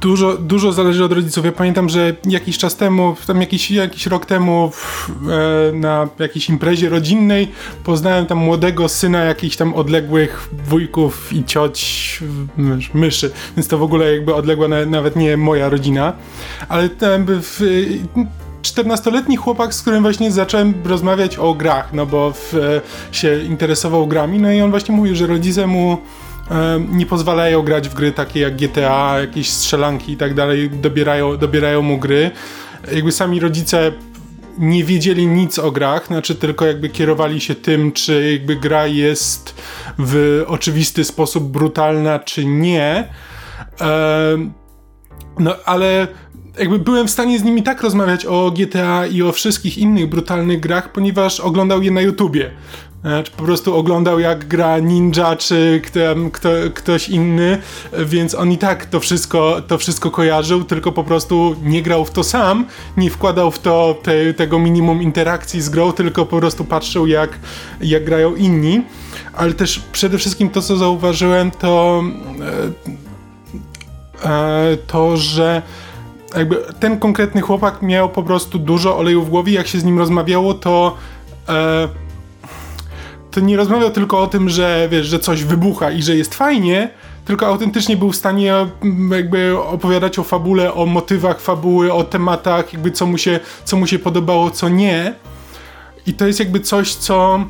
dużo, 0.00 0.36
dużo 0.36 0.72
zależy 0.72 1.04
od 1.04 1.12
rodziców. 1.12 1.44
Ja 1.44 1.52
pamiętam, 1.52 1.88
że 1.88 2.16
jakiś 2.24 2.58
czas 2.58 2.76
temu, 2.76 3.16
tam 3.26 3.40
jakiś, 3.40 3.70
jakiś 3.70 4.06
rok 4.06 4.26
temu 4.26 4.70
w, 4.70 5.10
e, 5.10 5.72
na 5.72 6.08
jakiejś 6.18 6.48
imprezie 6.48 6.88
rodzinnej 6.88 7.48
poznałem 7.84 8.26
tam 8.26 8.38
młodego 8.38 8.88
syna 8.88 9.24
jakichś 9.24 9.56
tam 9.56 9.74
odległych 9.74 10.48
wujków 10.68 11.32
i 11.32 11.44
cioć 11.44 12.20
mysz, 12.56 12.94
myszy, 12.94 13.30
więc 13.56 13.68
to 13.68 13.78
w 13.78 13.82
ogóle 13.82 14.12
jakby 14.12 14.34
odległa 14.34 14.68
na, 14.68 14.86
nawet 14.86 15.16
nie 15.16 15.36
moja 15.36 15.68
rodzina, 15.68 16.12
ale 16.68 16.88
tam 16.88 17.26
w, 17.28 17.60
14-letni 18.62 19.36
chłopak, 19.36 19.74
z 19.74 19.82
którym 19.82 20.02
właśnie 20.02 20.32
zacząłem 20.32 20.74
rozmawiać 20.84 21.36
o 21.36 21.54
grach, 21.54 21.92
no 21.92 22.06
bo 22.06 22.32
w, 22.32 22.80
się 23.12 23.42
interesował 23.42 24.06
grami, 24.06 24.38
no 24.38 24.52
i 24.52 24.60
on 24.60 24.70
właśnie 24.70 24.94
mówił, 24.94 25.14
że 25.14 25.26
rodzice 25.26 25.66
mu 25.66 25.98
nie 26.88 27.06
pozwalają 27.06 27.62
grać 27.62 27.88
w 27.88 27.94
gry 27.94 28.12
takie 28.12 28.40
jak 28.40 28.56
GTA, 28.56 29.20
jakieś 29.20 29.50
strzelanki 29.50 30.12
i 30.12 30.16
tak 30.16 30.34
dalej, 30.34 30.70
dobierają, 30.70 31.36
dobierają 31.36 31.82
mu 31.82 31.98
gry. 31.98 32.30
Jakby 32.92 33.12
sami 33.12 33.40
rodzice 33.40 33.92
nie 34.58 34.84
wiedzieli 34.84 35.26
nic 35.26 35.58
o 35.58 35.70
grach, 35.70 36.06
znaczy 36.06 36.34
tylko 36.34 36.66
jakby 36.66 36.88
kierowali 36.88 37.40
się 37.40 37.54
tym, 37.54 37.92
czy 37.92 38.32
jakby 38.32 38.56
gra 38.56 38.86
jest 38.86 39.62
w 39.98 40.44
oczywisty 40.46 41.04
sposób 41.04 41.44
brutalna, 41.44 42.18
czy 42.18 42.44
nie. 42.44 43.08
No 45.38 45.54
ale 45.64 46.08
jakby 46.58 46.78
byłem 46.78 47.06
w 47.06 47.10
stanie 47.10 47.38
z 47.38 47.42
nimi 47.42 47.62
tak 47.62 47.82
rozmawiać 47.82 48.26
o 48.26 48.50
GTA 48.50 49.06
i 49.06 49.22
o 49.22 49.32
wszystkich 49.32 49.78
innych 49.78 50.08
brutalnych 50.08 50.60
grach, 50.60 50.92
ponieważ 50.92 51.40
oglądał 51.40 51.82
je 51.82 51.90
na 51.90 52.00
YouTubie. 52.00 52.50
E, 53.06 53.22
czy 53.22 53.32
po 53.32 53.42
prostu 53.42 53.76
oglądał 53.76 54.20
jak 54.20 54.48
gra 54.48 54.78
ninja, 54.78 55.36
czy 55.36 55.80
kto, 55.84 56.00
kto, 56.32 56.48
ktoś 56.74 57.08
inny, 57.08 57.58
więc 58.04 58.34
on 58.34 58.52
i 58.52 58.58
tak 58.58 58.86
to 58.86 59.00
wszystko, 59.00 59.62
to 59.66 59.78
wszystko 59.78 60.10
kojarzył, 60.10 60.64
tylko 60.64 60.92
po 60.92 61.04
prostu 61.04 61.56
nie 61.62 61.82
grał 61.82 62.04
w 62.04 62.10
to 62.10 62.24
sam, 62.24 62.66
nie 62.96 63.10
wkładał 63.10 63.50
w 63.50 63.58
to 63.58 63.98
te, 64.02 64.34
tego 64.34 64.58
minimum 64.58 65.02
interakcji 65.02 65.62
z 65.62 65.68
grą, 65.68 65.92
tylko 65.92 66.26
po 66.26 66.38
prostu 66.38 66.64
patrzył 66.64 67.06
jak, 67.06 67.38
jak 67.80 68.04
grają 68.04 68.34
inni. 68.34 68.82
Ale 69.34 69.52
też 69.52 69.78
przede 69.92 70.18
wszystkim 70.18 70.50
to, 70.50 70.62
co 70.62 70.76
zauważyłem, 70.76 71.50
to 71.50 72.02
e, 74.24 74.28
e, 74.28 74.76
to, 74.86 75.16
że 75.16 75.62
jakby 76.36 76.56
ten 76.80 76.98
konkretny 76.98 77.40
chłopak 77.40 77.82
miał 77.82 78.08
po 78.08 78.22
prostu 78.22 78.58
dużo 78.58 78.98
oleju 78.98 79.22
w 79.22 79.30
głowie, 79.30 79.52
jak 79.52 79.66
się 79.66 79.78
z 79.78 79.84
nim 79.84 79.98
rozmawiało, 79.98 80.54
to 80.54 80.96
to 83.36 83.40
nie 83.40 83.56
rozmawiał 83.56 83.90
tylko 83.90 84.20
o 84.20 84.26
tym, 84.26 84.48
że 84.48 84.88
wiesz, 84.90 85.06
że 85.06 85.18
coś 85.18 85.44
wybucha 85.44 85.90
i 85.90 86.02
że 86.02 86.16
jest 86.16 86.34
fajnie, 86.34 86.90
tylko 87.24 87.46
autentycznie 87.46 87.96
był 87.96 88.12
w 88.12 88.16
stanie 88.16 88.54
mm, 88.54 89.10
jakby 89.12 89.58
opowiadać 89.58 90.18
o 90.18 90.24
fabule, 90.24 90.74
o 90.74 90.86
motywach 90.86 91.40
fabuły, 91.40 91.92
o 91.92 92.04
tematach, 92.04 92.72
jakby 92.72 92.90
co 92.90 93.06
mu 93.06 93.18
się, 93.18 93.40
co 93.64 93.76
mu 93.76 93.86
się 93.86 93.98
podobało, 93.98 94.50
co 94.50 94.68
nie. 94.68 95.14
I 96.06 96.14
to 96.14 96.26
jest 96.26 96.38
jakby 96.38 96.60
coś, 96.60 96.94
co 96.94 97.44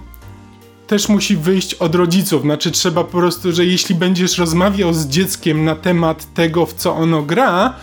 też 0.86 1.08
musi 1.08 1.36
wyjść 1.36 1.74
od 1.74 1.94
rodziców. 1.94 2.42
Znaczy, 2.42 2.70
trzeba 2.70 3.04
po 3.04 3.18
prostu, 3.18 3.52
że 3.52 3.64
jeśli 3.64 3.94
będziesz 3.94 4.38
rozmawiał 4.38 4.92
z 4.92 5.06
dzieckiem 5.06 5.64
na 5.64 5.74
temat 5.76 6.34
tego, 6.34 6.66
w 6.66 6.74
co 6.74 6.94
ono 6.94 7.22
gra, 7.22 7.74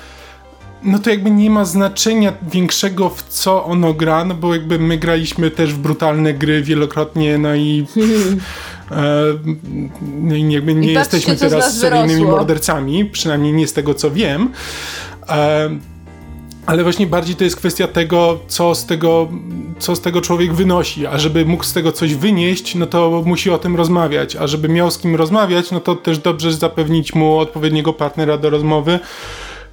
no 0.84 1.00
to 1.00 1.10
jakby 1.10 1.32
nie 1.32 1.50
ma 1.50 1.66
znaczenia 1.66 2.34
większego 2.52 3.10
w 3.10 3.24
co 3.24 3.66
ono 3.66 3.94
gra, 3.94 4.26
no 4.26 4.36
bo 4.36 4.54
jakby 4.54 4.80
my 4.80 4.98
graliśmy 4.98 5.52
też 5.52 5.74
w 5.74 5.78
brutalne 5.78 6.34
gry 6.34 6.64
wielokrotnie, 6.64 7.38
no 7.38 7.56
i 7.56 7.86
e, 8.92 8.96
no 10.02 10.36
i 10.36 10.52
jakby 10.52 10.76
nie 10.76 10.92
I 10.92 10.94
jesteśmy 10.94 11.36
teraz 11.36 11.80
seryjnymi 11.80 12.24
mordercami, 12.24 13.06
przynajmniej 13.06 13.54
nie 13.54 13.68
z 13.68 13.74
tego 13.74 13.94
co 13.94 14.12
wiem. 14.12 14.50
E, 15.30 15.70
ale 16.66 16.84
właśnie 16.84 17.08
bardziej 17.08 17.36
to 17.36 17.44
jest 17.44 17.56
kwestia 17.56 17.88
tego, 17.88 18.40
co 18.48 18.76
z 18.76 18.86
tego, 18.86 19.28
co 19.80 19.96
z 19.96 20.02
tego 20.02 20.22
człowiek 20.22 20.54
wynosi, 20.54 21.08
a 21.08 21.18
żeby 21.18 21.46
mógł 21.46 21.64
z 21.64 21.74
tego 21.74 21.92
coś 21.92 22.16
wynieść, 22.16 22.76
no 22.76 22.86
to 22.86 23.24
musi 23.26 23.50
o 23.50 23.58
tym 23.58 23.76
rozmawiać, 23.76 24.36
a 24.36 24.48
żeby 24.48 24.70
miał 24.70 24.92
z 24.92 24.98
kim 24.98 25.16
rozmawiać, 25.16 25.72
no 25.72 25.80
to 25.80 25.96
też 25.96 26.18
dobrze 26.18 26.54
zapewnić 26.54 27.16
mu 27.16 27.38
odpowiedniego 27.38 27.94
partnera 27.94 28.38
do 28.38 28.50
rozmowy, 28.50 29.00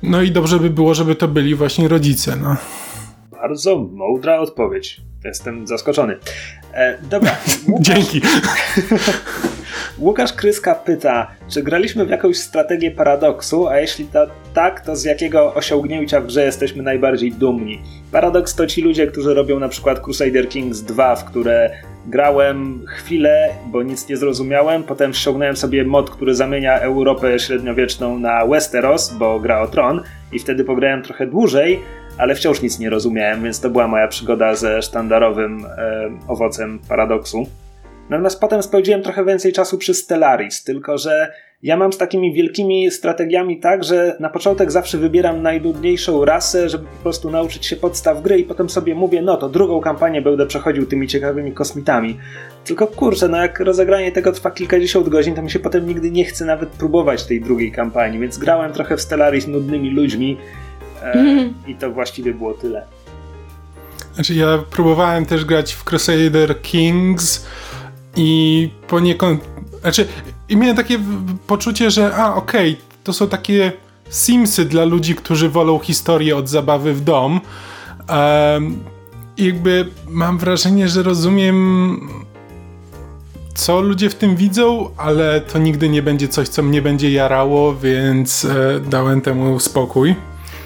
no 0.02 0.22
i 0.22 0.30
dobrze 0.30 0.58
by 0.58 0.70
było, 0.70 0.94
żeby 0.94 1.14
to 1.14 1.28
byli 1.28 1.54
właśnie 1.54 1.88
rodzice. 1.88 2.36
No. 2.36 2.56
Bardzo 3.30 3.78
mądra 3.92 4.40
odpowiedź. 4.40 5.00
Jestem 5.24 5.66
zaskoczony. 5.66 6.16
E, 6.72 6.98
dobra. 7.02 7.36
Łukasz... 7.68 7.86
Dzięki. 7.86 8.20
Łukasz 9.98 10.32
Kryska 10.32 10.74
pyta, 10.74 11.30
czy 11.48 11.62
graliśmy 11.62 12.06
w 12.06 12.10
jakąś 12.10 12.36
strategię 12.36 12.90
paradoksu, 12.90 13.68
a 13.68 13.80
jeśli 13.80 14.04
to 14.04 14.26
tak, 14.54 14.80
to 14.80 14.96
z 14.96 15.04
jakiego 15.04 15.54
osiągnięcia 15.54 16.20
w 16.20 16.26
grze 16.26 16.44
jesteśmy 16.44 16.82
najbardziej 16.82 17.32
dumni? 17.32 17.82
Paradoks 18.12 18.54
to 18.54 18.66
ci 18.66 18.82
ludzie, 18.82 19.06
którzy 19.06 19.34
robią 19.34 19.58
na 19.58 19.68
przykład 19.68 20.00
Crusader 20.00 20.48
Kings 20.48 20.80
2, 20.80 21.16
w 21.16 21.24
które 21.24 21.70
grałem 22.06 22.84
chwilę, 22.88 23.48
bo 23.66 23.82
nic 23.82 24.08
nie 24.08 24.16
zrozumiałem, 24.16 24.82
potem 24.82 25.14
ściągnąłem 25.14 25.56
sobie 25.56 25.84
mod, 25.84 26.10
który 26.10 26.34
zamienia 26.34 26.78
Europę 26.78 27.38
średniowieczną 27.38 28.18
na 28.18 28.46
Westeros, 28.46 29.14
bo 29.14 29.40
gra 29.40 29.62
o 29.62 29.66
tron 29.66 30.02
i 30.32 30.38
wtedy 30.38 30.64
pograłem 30.64 31.02
trochę 31.02 31.26
dłużej, 31.26 31.80
ale 32.18 32.34
wciąż 32.34 32.62
nic 32.62 32.78
nie 32.78 32.90
rozumiałem, 32.90 33.42
więc 33.42 33.60
to 33.60 33.70
była 33.70 33.88
moja 33.88 34.08
przygoda 34.08 34.54
ze 34.54 34.82
sztandarowym 34.82 35.64
e, 35.64 36.10
owocem 36.28 36.78
paradoksu. 36.88 37.46
Natomiast 38.10 38.40
potem 38.40 38.62
spędziłem 38.62 39.02
trochę 39.02 39.24
więcej 39.24 39.52
czasu 39.52 39.78
przy 39.78 39.94
Stellaris, 39.94 40.64
tylko 40.64 40.98
że 40.98 41.32
ja 41.62 41.76
mam 41.76 41.92
z 41.92 41.98
takimi 41.98 42.34
wielkimi 42.34 42.90
strategiami 42.90 43.60
tak, 43.60 43.84
że 43.84 44.16
na 44.20 44.30
początek 44.30 44.72
zawsze 44.72 44.98
wybieram 44.98 45.42
najnudniejszą 45.42 46.24
rasę, 46.24 46.68
żeby 46.68 46.84
po 46.84 47.02
prostu 47.02 47.30
nauczyć 47.30 47.66
się 47.66 47.76
podstaw 47.76 48.22
gry 48.22 48.38
i 48.38 48.44
potem 48.44 48.70
sobie 48.70 48.94
mówię, 48.94 49.22
no 49.22 49.36
to 49.36 49.48
drugą 49.48 49.80
kampanię 49.80 50.22
będę 50.22 50.46
przechodził 50.46 50.86
tymi 50.86 51.08
ciekawymi 51.08 51.52
kosmitami. 51.52 52.18
Tylko 52.64 52.86
kurczę, 52.86 53.28
no 53.28 53.36
jak 53.36 53.60
rozegranie 53.60 54.12
tego 54.12 54.32
trwa 54.32 54.50
kilkadziesiąt 54.50 55.08
godzin, 55.08 55.34
to 55.34 55.42
mi 55.42 55.50
się 55.50 55.58
potem 55.58 55.86
nigdy 55.86 56.10
nie 56.10 56.24
chce 56.24 56.44
nawet 56.44 56.68
próbować 56.68 57.24
tej 57.24 57.40
drugiej 57.40 57.72
kampanii, 57.72 58.20
więc 58.20 58.38
grałem 58.38 58.72
trochę 58.72 58.96
w 58.96 59.00
Stellaris 59.00 59.46
nudnymi 59.46 59.90
ludźmi 59.90 60.36
e, 61.02 61.12
mm. 61.12 61.54
i 61.68 61.74
to 61.74 61.90
właściwie 61.90 62.34
było 62.34 62.54
tyle. 62.54 62.86
Znaczy 64.14 64.34
ja 64.34 64.58
próbowałem 64.70 65.26
też 65.26 65.44
grać 65.44 65.72
w 65.72 65.84
Crusader 65.84 66.62
Kings 66.62 67.46
i 68.16 68.70
poniekąd 68.88 69.44
znaczy, 69.80 70.06
i 70.48 70.56
miałem 70.56 70.76
takie 70.76 70.98
poczucie, 71.46 71.90
że 71.90 72.16
a, 72.16 72.34
okej, 72.34 72.72
okay, 72.72 72.84
to 73.04 73.12
są 73.12 73.28
takie 73.28 73.72
Simsy 74.10 74.64
dla 74.64 74.84
ludzi, 74.84 75.14
którzy 75.14 75.48
wolą 75.48 75.78
historię 75.78 76.36
od 76.36 76.48
zabawy 76.48 76.94
w 76.94 77.00
dom. 77.00 77.40
Um, 78.08 78.84
jakby 79.38 79.86
mam 80.08 80.38
wrażenie, 80.38 80.88
że 80.88 81.02
rozumiem 81.02 82.08
co 83.54 83.80
ludzie 83.80 84.10
w 84.10 84.14
tym 84.14 84.36
widzą, 84.36 84.90
ale 84.96 85.40
to 85.40 85.58
nigdy 85.58 85.88
nie 85.88 86.02
będzie 86.02 86.28
coś, 86.28 86.48
co 86.48 86.62
mnie 86.62 86.82
będzie 86.82 87.10
jarało, 87.10 87.74
więc 87.74 88.44
e, 88.44 88.80
dałem 88.90 89.20
temu 89.20 89.60
spokój. 89.60 90.14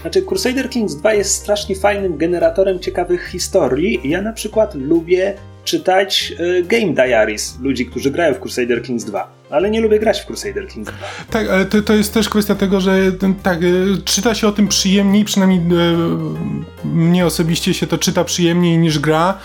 Znaczy, 0.01 0.23
Crusader 0.23 0.71
Kings 0.71 0.95
2 0.95 1.15
jest 1.15 1.35
strasznie 1.35 1.77
fajnym 1.77 2.17
generatorem 2.17 2.81
ciekawych 2.81 3.29
historii. 3.29 4.01
Ja 4.05 4.23
na 4.23 4.33
przykład 4.33 4.75
lubię 4.75 5.35
czytać 5.65 6.33
y, 6.41 6.63
Game 6.63 6.93
Diaries 6.93 7.59
ludzi, 7.61 7.87
którzy 7.87 8.11
grają 8.11 8.35
w 8.35 8.41
Crusader 8.41 8.83
Kings 8.83 9.05
2. 9.05 9.35
Ale 9.51 9.71
nie 9.71 9.81
lubię 9.81 9.99
grać 9.99 10.21
w 10.21 10.27
Crusader 10.27 10.69
Kings 10.69 10.91
2. 10.91 10.99
Tak, 11.31 11.49
ale 11.49 11.65
to, 11.65 11.83
to 11.83 11.95
jest 11.95 12.15
też 12.15 12.29
kwestia 12.29 12.55
tego, 12.55 12.81
że 12.81 13.13
tak, 13.43 13.63
y, 13.63 13.87
czyta 14.05 14.35
się 14.35 14.49
o 14.49 14.53
tym 14.53 14.69
przyjemniej, 14.69 15.25
przynajmniej 15.25 15.61
y, 15.61 16.87
mnie 16.87 17.27
osobiście 17.27 17.75
się 17.75 17.87
to 17.87 17.99
czyta 17.99 18.25
przyjemniej 18.25 18.79
niż 18.79 18.99
gra. 18.99 19.39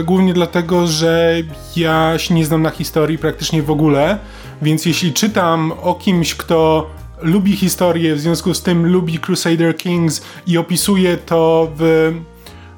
Y, 0.00 0.04
głównie 0.04 0.34
dlatego, 0.34 0.86
że 0.86 1.34
ja 1.76 2.14
się 2.18 2.34
nie 2.34 2.44
znam 2.44 2.62
na 2.62 2.70
historii 2.70 3.18
praktycznie 3.18 3.62
w 3.62 3.70
ogóle, 3.70 4.18
więc 4.62 4.86
jeśli 4.86 5.12
czytam 5.12 5.72
o 5.82 5.94
kimś, 5.94 6.34
kto 6.34 6.90
lubi 7.22 7.56
historię, 7.56 8.14
w 8.14 8.20
związku 8.20 8.54
z 8.54 8.62
tym 8.62 8.86
lubi 8.86 9.18
Crusader 9.18 9.76
Kings 9.76 10.22
i 10.46 10.58
opisuje 10.58 11.16
to 11.16 11.70
w 11.76 12.12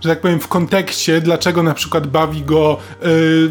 że 0.03 0.09
tak 0.09 0.21
powiem, 0.21 0.41
w 0.41 0.49
kontekście, 0.49 1.21
dlaczego 1.21 1.63
na 1.63 1.75
przykład 1.75 2.07
bawi 2.07 2.43
go 2.43 2.79
y, 3.07 3.51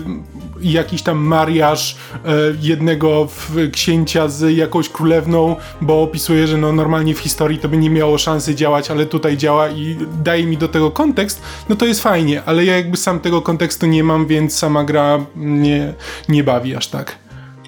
jakiś 0.62 1.02
tam 1.02 1.18
mariaż 1.18 1.96
y, 2.16 2.18
jednego 2.62 3.28
księcia 3.72 4.28
z 4.28 4.58
jakąś 4.58 4.90
królewną, 4.90 5.56
bo 5.82 6.02
opisuje, 6.02 6.48
że 6.48 6.58
no 6.58 6.74
normalnie 6.74 7.16
w 7.16 7.20
historii 7.20 7.60
to 7.60 7.70
by 7.70 7.78
nie 7.78 7.90
miało 7.90 8.18
szansy 8.18 8.56
działać, 8.56 8.92
ale 8.92 9.06
tutaj 9.06 9.38
działa 9.38 9.70
i 9.70 9.98
daje 10.24 10.46
mi 10.46 10.58
do 10.58 10.68
tego 10.68 10.92
kontekst, 10.92 11.42
no 11.70 11.76
to 11.76 11.86
jest 11.86 12.04
fajnie, 12.04 12.44
ale 12.46 12.66
ja 12.66 12.78
jakby 12.78 12.98
sam 12.98 13.20
tego 13.20 13.42
kontekstu 13.42 13.86
nie 13.86 14.04
mam, 14.04 14.28
więc 14.28 14.58
sama 14.58 14.84
gra 14.84 15.26
nie, 15.36 15.94
nie 16.30 16.44
bawi 16.44 16.76
aż 16.76 16.88
tak. 16.88 17.16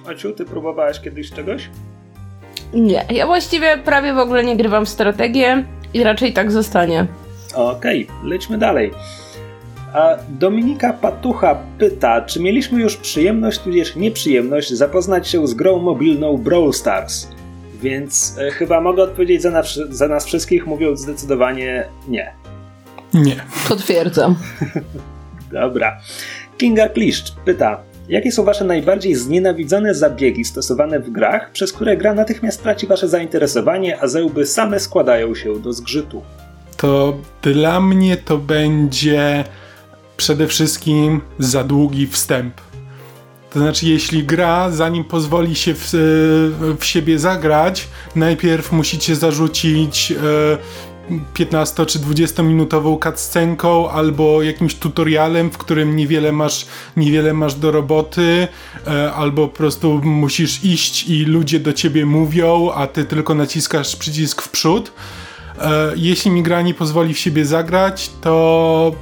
Ociu, 0.05 0.31
ty 0.31 0.45
próbowałaś 0.45 1.01
kiedyś 1.01 1.31
czegoś? 1.31 1.69
Nie, 2.73 3.05
ja 3.09 3.27
właściwie 3.27 3.77
prawie 3.77 4.13
w 4.13 4.17
ogóle 4.17 4.43
nie 4.43 4.57
grywam 4.57 4.85
w 4.85 4.89
strategię 4.89 5.63
i 5.93 6.03
raczej 6.03 6.33
tak 6.33 6.51
zostanie. 6.51 7.07
Okej, 7.53 8.07
okay, 8.07 8.29
lećmy 8.29 8.57
dalej. 8.57 8.91
A 9.93 10.17
Dominika 10.29 10.93
Patucha 10.93 11.55
pyta, 11.77 12.21
czy 12.21 12.39
mieliśmy 12.39 12.81
już 12.81 12.97
przyjemność, 12.97 13.59
tudzież 13.59 13.95
nieprzyjemność 13.95 14.73
zapoznać 14.73 15.27
się 15.27 15.47
z 15.47 15.53
grą 15.53 15.79
mobilną 15.79 16.37
Brawl 16.37 16.71
Stars? 16.71 17.27
Więc 17.81 18.37
e, 18.37 18.51
chyba 18.51 18.81
mogę 18.81 19.03
odpowiedzieć 19.03 19.41
za 19.41 19.49
nas, 19.49 19.79
za 19.89 20.07
nas 20.07 20.25
wszystkich, 20.25 20.67
mówiąc 20.67 20.99
zdecydowanie 20.99 21.87
nie. 22.07 22.33
Nie. 23.13 23.35
Potwierdzam. 23.69 24.35
Dobra. 25.51 25.97
Kinga 26.57 26.89
Kliszcz 26.89 27.33
pyta, 27.45 27.83
jakie 28.09 28.31
są 28.31 28.43
wasze 28.43 28.65
najbardziej 28.65 29.15
znienawidzone 29.15 29.95
zabiegi 29.95 30.45
stosowane 30.45 30.99
w 30.99 31.09
grach, 31.09 31.51
przez 31.51 31.73
które 31.73 31.97
gra 31.97 32.13
natychmiast 32.13 32.63
traci 32.63 32.87
wasze 32.87 33.07
zainteresowanie, 33.07 34.01
a 34.01 34.07
zełby 34.07 34.45
same 34.45 34.79
składają 34.79 35.35
się 35.35 35.59
do 35.59 35.73
zgrzytu? 35.73 36.21
To 36.77 37.17
dla 37.41 37.79
mnie 37.79 38.17
to 38.17 38.37
będzie 38.37 39.43
przede 40.17 40.47
wszystkim 40.47 41.21
za 41.39 41.63
długi 41.63 42.07
wstęp. 42.07 42.61
To 43.53 43.59
znaczy, 43.59 43.85
jeśli 43.85 44.23
gra, 44.23 44.71
zanim 44.71 45.03
pozwoli 45.03 45.55
się 45.55 45.73
w, 45.73 45.89
w 46.79 46.85
siebie 46.85 47.19
zagrać, 47.19 47.87
najpierw 48.15 48.71
musicie 48.71 49.15
zarzucić 49.15 50.11
e, 50.11 50.13
15 51.33 51.85
czy 51.85 51.99
20 51.99 52.43
minutową 52.43 52.99
cutscenką 53.03 53.89
albo 53.89 54.41
jakimś 54.43 54.75
tutorialem, 54.75 55.51
w 55.51 55.57
którym 55.57 55.95
niewiele 55.95 56.31
masz, 56.31 56.65
niewiele 56.97 57.33
masz 57.33 57.55
do 57.55 57.71
roboty, 57.71 58.47
e, 58.87 59.13
albo 59.13 59.47
po 59.47 59.57
prostu 59.57 60.01
musisz 60.03 60.63
iść 60.63 61.09
i 61.09 61.25
ludzie 61.25 61.59
do 61.59 61.73
ciebie 61.73 62.05
mówią, 62.05 62.71
a 62.71 62.87
ty 62.87 63.05
tylko 63.05 63.35
naciskasz 63.35 63.95
przycisk 63.95 64.41
w 64.41 64.49
przód. 64.49 64.91
E, 65.61 65.91
jeśli 65.95 66.31
mi 66.31 66.43
gra 66.43 66.61
nie 66.61 66.73
pozwoli 66.73 67.13
w 67.13 67.19
siebie 67.19 67.45
zagrać, 67.45 68.11
to, 68.21 68.95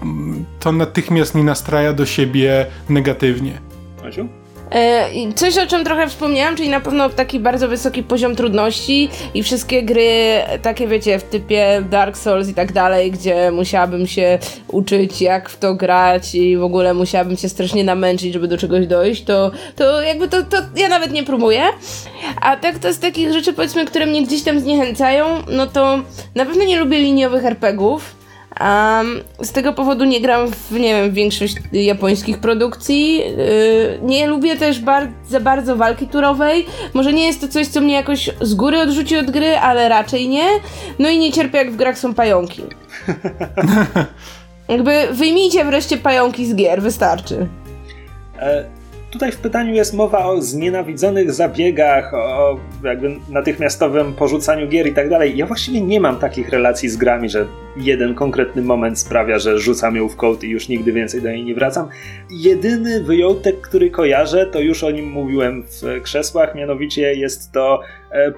to 0.60 0.72
natychmiast 0.72 1.36
nie 1.36 1.44
nastraja 1.44 1.94
do 1.94 2.06
siebie 2.06 2.66
negatywnie. 2.90 3.62
Maciu? 4.04 4.41
E, 4.72 5.34
coś, 5.36 5.58
o 5.58 5.68
czym 5.68 5.84
trochę 5.84 6.08
wspomniałam, 6.08 6.56
czyli 6.56 6.70
na 6.70 6.80
pewno 6.80 7.10
taki 7.10 7.40
bardzo 7.40 7.68
wysoki 7.68 8.04
poziom 8.04 8.36
trudności 8.36 9.10
i 9.34 9.44
wszystkie 9.44 9.84
gry, 9.84 10.42
takie 10.62 10.88
wiecie, 10.88 11.20
w 11.20 11.24
typie 11.24 11.84
Dark 11.90 12.18
Souls 12.18 12.50
i 12.50 12.54
tak 12.54 12.72
dalej, 12.72 13.12
gdzie 13.12 13.52
musiałabym 13.52 14.08
się 14.08 14.40
uczyć, 14.68 15.22
jak 15.22 15.50
w 15.50 15.58
to 15.58 15.76
grać 15.76 16.36
i 16.36 16.58
w 16.58 16.64
ogóle 16.64 16.94
musiałabym 16.94 17.38
się 17.38 17.50
strasznie 17.50 17.84
namęczyć, 17.84 18.34
żeby 18.34 18.48
do 18.48 18.58
czegoś 18.58 18.88
dojść, 18.88 19.24
to, 19.24 19.52
to 19.76 20.02
jakby 20.02 20.28
to, 20.28 20.44
to 20.44 20.58
ja 20.76 20.90
nawet 20.90 21.12
nie 21.12 21.24
próbuję. 21.24 21.64
A 22.42 22.58
tak 22.58 22.80
to 22.80 22.94
z 22.94 23.00
takich 23.00 23.34
rzeczy, 23.34 23.54
powiedzmy, 23.54 23.86
które 23.86 24.06
mnie 24.06 24.24
gdzieś 24.24 24.44
tam 24.44 24.60
zniechęcają, 24.60 25.26
no 25.48 25.68
to 25.68 26.00
na 26.36 26.46
pewno 26.46 26.64
nie 26.64 26.80
lubię 26.80 27.00
liniowych 27.00 27.46
RPGów 27.46 28.21
Um, 28.60 29.20
z 29.42 29.52
tego 29.52 29.74
powodu 29.74 30.06
nie 30.06 30.22
gram 30.22 30.52
w, 30.52 30.72
nie 30.72 30.96
wiem, 30.96 31.14
większość 31.14 31.56
japońskich 31.74 32.40
produkcji. 32.40 33.18
Yy, 33.18 34.00
nie 34.02 34.28
lubię 34.28 34.56
też 34.56 34.80
bar 34.80 35.08
za 35.28 35.40
bardzo 35.40 35.76
walki 35.76 36.08
turowej. 36.08 36.66
Może 36.94 37.14
nie 37.14 37.28
jest 37.28 37.42
to 37.42 37.48
coś, 37.48 37.68
co 37.68 37.82
mnie 37.82 37.94
jakoś 37.94 38.30
z 38.42 38.54
góry 38.54 38.80
odrzuci 38.80 39.18
od 39.18 39.32
gry, 39.32 39.58
ale 39.58 39.90
raczej 39.90 40.30
nie. 40.30 40.46
No 41.00 41.10
i 41.10 41.20
nie 41.20 41.32
cierpię, 41.32 41.58
jak 41.58 41.72
w 41.72 41.76
grach 41.76 41.98
są 41.98 42.14
pająki. 42.14 42.62
Jakby 44.68 45.08
wyjmijcie 45.12 45.66
wreszcie 45.66 45.98
pająki 45.98 46.46
z 46.46 46.56
gier, 46.56 46.82
wystarczy. 46.82 47.48
E 48.40 48.81
Tutaj 49.12 49.32
w 49.32 49.38
pytaniu 49.38 49.74
jest 49.74 49.94
mowa 49.94 50.26
o 50.26 50.42
znienawidzonych 50.42 51.34
zabiegach, 51.34 52.14
o 52.14 52.60
jakby 52.84 53.16
natychmiastowym 53.30 54.14
porzucaniu 54.14 54.68
gier 54.68 54.88
i 54.88 54.94
tak 54.94 55.10
dalej. 55.10 55.38
Ja 55.38 55.46
właściwie 55.46 55.82
nie 55.82 56.00
mam 56.00 56.20
takich 56.20 56.50
relacji 56.50 56.90
z 56.90 56.98
grami, 56.98 57.30
że 57.30 57.48
jeden 57.78 58.16
konkretny 58.16 58.62
moment 58.62 59.00
sprawia, 59.00 59.40
że 59.40 59.60
rzucam 59.60 59.96
ją 59.96 60.10
w 60.10 60.16
kąt 60.16 60.44
i 60.44 60.50
już 60.50 60.70
nigdy 60.70 60.92
więcej 60.92 61.22
do 61.22 61.30
niej 61.30 61.44
nie 61.44 61.56
wracam. 61.56 61.88
Jedyny 62.30 63.04
wyjątek, 63.04 63.62
który 63.62 63.90
kojarzę, 63.90 64.46
to 64.46 64.60
już 64.60 64.84
o 64.84 64.92
nim 64.92 65.12
mówiłem 65.12 65.64
w 65.64 66.02
krzesłach, 66.04 66.56
mianowicie 66.56 67.14
jest 67.14 67.52
to 67.52 67.82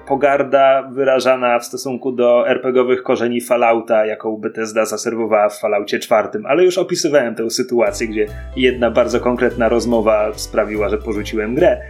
pogarda 0.08 0.90
wyrażana 0.92 1.58
w 1.58 1.64
stosunku 1.64 2.12
do 2.12 2.48
RPGowych 2.48 3.02
korzeni 3.02 3.40
Fallouta, 3.40 4.06
jaką 4.06 4.36
Bethesda 4.36 4.84
zaserwowała 4.84 5.48
w 5.48 5.58
Falloutie 5.58 5.98
czwartym, 5.98 6.46
ale 6.46 6.64
już 6.64 6.78
opisywałem 6.78 7.34
tę 7.34 7.50
sytuację, 7.50 8.08
gdzie 8.08 8.26
jedna 8.56 8.90
bardzo 8.90 9.20
konkretna 9.20 9.68
rozmowa 9.68 10.32
sprawiła, 10.34 10.88
że 10.88 10.98
porzuciłem 10.98 11.54
grę. 11.54 11.80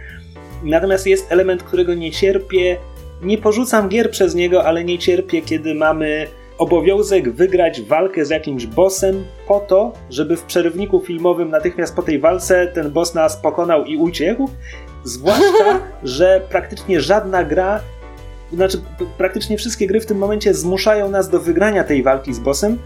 Natomiast 0.63 1.07
jest 1.07 1.31
element, 1.31 1.63
którego 1.63 1.93
nie 1.93 2.11
cierpię. 2.11 2.77
Nie 3.23 3.37
porzucam 3.37 3.89
gier 3.89 4.11
przez 4.11 4.35
niego, 4.35 4.65
ale 4.65 4.83
nie 4.83 4.99
cierpię, 4.99 5.41
kiedy 5.41 5.75
mamy 5.75 6.27
obowiązek 6.57 7.31
wygrać 7.31 7.81
walkę 7.81 8.25
z 8.25 8.29
jakimś 8.29 8.65
bossem 8.65 9.25
po 9.47 9.59
to, 9.59 9.93
żeby 10.09 10.37
w 10.37 10.43
przerywniku 10.43 10.99
filmowym 10.99 11.49
natychmiast 11.49 11.95
po 11.95 12.01
tej 12.01 12.19
walce 12.19 12.67
ten 12.67 12.91
boss 12.91 13.15
nas 13.15 13.37
pokonał 13.37 13.85
i 13.85 13.97
uciekł. 13.97 14.49
Zwłaszcza, 15.05 15.79
że 16.03 16.41
praktycznie 16.49 17.01
żadna 17.01 17.43
gra, 17.43 17.79
znaczy 18.53 18.81
praktycznie 19.17 19.57
wszystkie 19.57 19.87
gry 19.87 19.99
w 19.99 20.05
tym 20.05 20.17
momencie 20.17 20.53
zmuszają 20.53 21.09
nas 21.09 21.29
do 21.29 21.39
wygrania 21.39 21.83
tej 21.83 22.03
walki 22.03 22.33
z 22.33 22.39
bossem, 22.39 22.77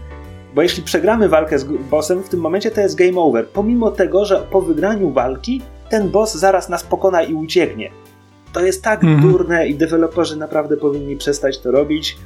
bo 0.54 0.62
jeśli 0.62 0.82
przegramy 0.82 1.28
walkę 1.28 1.58
z 1.58 1.64
bossem, 1.64 2.22
w 2.22 2.28
tym 2.28 2.40
momencie 2.40 2.70
to 2.70 2.80
jest 2.80 2.96
game 2.96 3.20
over. 3.20 3.46
Pomimo 3.46 3.90
tego, 3.90 4.24
że 4.24 4.46
po 4.50 4.60
wygraniu 4.60 5.10
walki 5.10 5.62
ten 5.90 6.08
boss 6.08 6.34
zaraz 6.34 6.68
nas 6.68 6.82
pokona 6.82 7.22
i 7.22 7.34
ucieknie. 7.34 7.90
To 8.52 8.60
jest 8.60 8.84
tak 8.84 9.02
-hmm. 9.02 9.20
durne 9.20 9.68
i 9.68 9.74
deweloperzy 9.74 10.36
naprawdę 10.36 10.76
powinni 10.76 11.16
przestać 11.16 11.58
to 11.58 11.70
robić. 11.70 12.18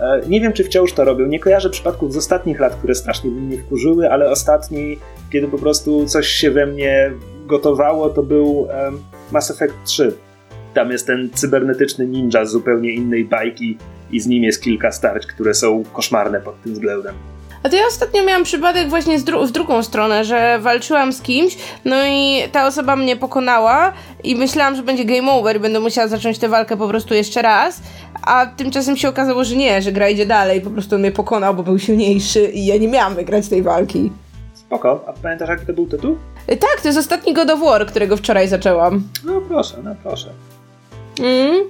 E, 0.00 0.20
nie 0.28 0.40
wiem, 0.40 0.52
czy 0.52 0.64
wciąż 0.64 0.92
to 0.92 1.04
robią. 1.04 1.26
Nie 1.26 1.40
kojarzę 1.40 1.70
przypadków 1.70 2.12
z 2.12 2.16
ostatnich 2.16 2.60
lat, 2.60 2.74
które 2.74 2.94
strasznie 2.94 3.30
mnie 3.30 3.58
wkurzyły, 3.58 4.10
ale 4.10 4.30
ostatni, 4.30 4.98
kiedy 5.32 5.48
po 5.48 5.58
prostu 5.58 6.06
coś 6.06 6.26
się 6.26 6.50
we 6.50 6.66
mnie 6.66 7.12
gotowało, 7.46 8.10
to 8.10 8.22
był 8.22 8.68
Mass 9.34 9.50
Effect 9.50 9.74
3. 9.84 10.14
Tam 10.74 10.90
jest 10.90 11.06
ten 11.06 11.30
cybernetyczny 11.34 12.06
ninja 12.06 12.44
z 12.44 12.50
zupełnie 12.50 12.90
innej 12.90 13.24
bajki 13.24 13.78
i 14.10 14.20
z 14.20 14.26
nim 14.26 14.44
jest 14.44 14.62
kilka 14.62 14.92
starć, 14.92 15.26
które 15.26 15.54
są 15.54 15.82
koszmarne 15.92 16.40
pod 16.40 16.62
tym 16.62 16.72
względem. 16.72 17.14
A 17.62 17.68
to 17.68 17.76
ja 17.76 17.82
ostatnio 17.86 18.24
miałam 18.24 18.44
przypadek 18.44 18.88
właśnie 18.88 19.18
dru 19.18 19.46
w 19.46 19.52
drugą 19.52 19.82
stronę, 19.82 20.24
że 20.24 20.58
walczyłam 20.58 21.12
z 21.12 21.22
kimś, 21.22 21.56
no 21.84 21.96
i 22.06 22.42
ta 22.52 22.66
osoba 22.66 22.96
mnie 22.96 23.16
pokonała 23.16 23.92
i 24.24 24.36
myślałam, 24.36 24.76
że 24.76 24.82
będzie 24.82 25.04
game 25.04 25.32
over 25.32 25.56
i 25.56 25.60
będę 25.60 25.80
musiała 25.80 26.08
zacząć 26.08 26.38
tę 26.38 26.48
walkę 26.48 26.76
po 26.76 26.88
prostu 26.88 27.14
jeszcze 27.14 27.42
raz, 27.42 27.80
a 28.22 28.46
tymczasem 28.46 28.96
się 28.96 29.08
okazało, 29.08 29.44
że 29.44 29.56
nie, 29.56 29.82
że 29.82 29.92
gra 29.92 30.08
idzie 30.08 30.26
dalej, 30.26 30.60
po 30.60 30.70
prostu 30.70 30.98
mnie 30.98 31.12
pokonał, 31.12 31.54
bo 31.54 31.62
był 31.62 31.78
silniejszy 31.78 32.44
i 32.44 32.66
ja 32.66 32.76
nie 32.76 32.88
miałam 32.88 33.14
wygrać 33.14 33.48
tej 33.48 33.62
walki. 33.62 34.12
Spoko, 34.54 35.04
a 35.06 35.12
pamiętasz 35.12 35.48
jaki 35.48 35.66
to 35.66 35.72
był 35.72 35.86
tytuł? 35.86 36.16
Y, 36.52 36.56
tak, 36.56 36.80
to 36.82 36.88
jest 36.88 36.98
ostatni 36.98 37.34
God 37.34 37.50
of 37.50 37.60
War, 37.60 37.86
którego 37.86 38.16
wczoraj 38.16 38.48
zaczęłam. 38.48 39.02
No 39.24 39.40
proszę, 39.40 39.76
no 39.84 39.94
proszę. 40.02 40.30
Mm. 41.20 41.64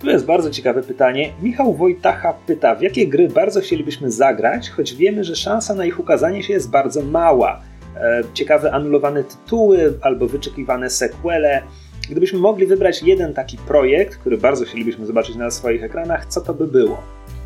Tu 0.00 0.10
jest 0.10 0.26
bardzo 0.26 0.50
ciekawe 0.50 0.82
pytanie. 0.82 1.32
Michał 1.42 1.74
Wojtacha 1.74 2.34
pyta, 2.46 2.74
w 2.74 2.82
jakie 2.82 3.08
gry 3.08 3.28
bardzo 3.28 3.60
chcielibyśmy 3.60 4.10
zagrać, 4.10 4.70
choć 4.70 4.94
wiemy, 4.94 5.24
że 5.24 5.36
szansa 5.36 5.74
na 5.74 5.84
ich 5.84 6.00
ukazanie 6.00 6.42
się 6.42 6.52
jest 6.52 6.70
bardzo 6.70 7.02
mała. 7.02 7.60
E, 7.96 8.22
ciekawe 8.34 8.72
anulowane 8.72 9.24
tytuły 9.24 9.94
albo 10.02 10.26
wyczekiwane 10.26 10.90
sequele. 10.90 11.62
Gdybyśmy 12.10 12.38
mogli 12.38 12.66
wybrać 12.66 13.02
jeden 13.02 13.34
taki 13.34 13.56
projekt, 13.56 14.16
który 14.16 14.38
bardzo 14.38 14.64
chcielibyśmy 14.64 15.06
zobaczyć 15.06 15.36
na 15.36 15.50
swoich 15.50 15.84
ekranach, 15.84 16.26
co 16.26 16.40
to 16.40 16.54
by 16.54 16.66
było? 16.66 17.02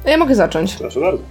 Ja 0.06 0.18
mogę 0.18 0.34
zacząć. 0.34 0.74
Proszę 0.76 1.00
bardzo. 1.00 1.22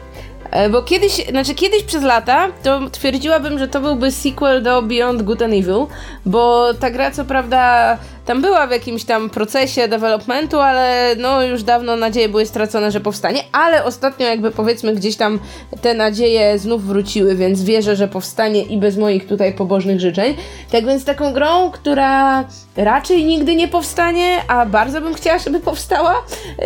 E, 0.52 0.70
bo 0.70 0.84
kiedyś, 0.84 1.28
znaczy 1.30 1.56
kiedyś 1.56 1.84
przez 1.84 2.04
lata 2.04 2.48
to 2.64 2.90
twierdziłabym, 2.92 3.60
że 3.60 3.68
to 3.68 3.82
byłby 3.82 4.12
sequel 4.12 4.64
do 4.64 4.82
Beyond 4.82 5.22
Good 5.22 5.42
and 5.42 5.54
Evil, 5.54 5.86
bo 6.26 6.74
ta 6.74 6.90
gra 6.90 7.12
co 7.12 7.26
prawda 7.26 7.98
tam 8.26 8.42
była 8.42 8.68
w 8.68 8.72
jakimś 8.72 9.04
tam 9.04 9.30
procesie 9.30 9.88
developmentu, 9.88 10.60
ale 10.60 11.16
no 11.18 11.44
już 11.44 11.64
dawno 11.64 11.96
nadzieje 11.96 12.30
były 12.30 12.46
stracone, 12.46 12.92
że 12.92 13.00
powstanie, 13.00 13.44
ale 13.52 13.84
ostatnio 13.84 14.28
jakby 14.28 14.52
powiedzmy 14.52 14.96
gdzieś 14.96 15.16
tam 15.16 15.40
te 15.82 15.94
nadzieje 15.94 16.60
znów 16.60 16.86
wróciły, 16.86 17.36
więc 17.36 17.64
wierzę, 17.64 17.96
że 17.96 18.08
powstanie 18.08 18.62
i 18.62 18.78
bez 18.78 18.98
moich 18.98 19.28
tutaj 19.28 19.54
pobożnych 19.54 20.00
życzeń. 20.00 20.36
Tak 20.72 20.86
więc 20.86 21.06
taką 21.06 21.34
grą, 21.34 21.72
która 21.72 22.44
raczej 22.78 23.26
nigdy 23.26 23.56
nie 23.56 23.68
powstanie, 23.68 24.42
a 24.48 24.66
bardzo 24.66 25.02
bym 25.02 25.14
chciała, 25.14 25.40
żeby 25.40 25.60
powstała, 25.60 26.16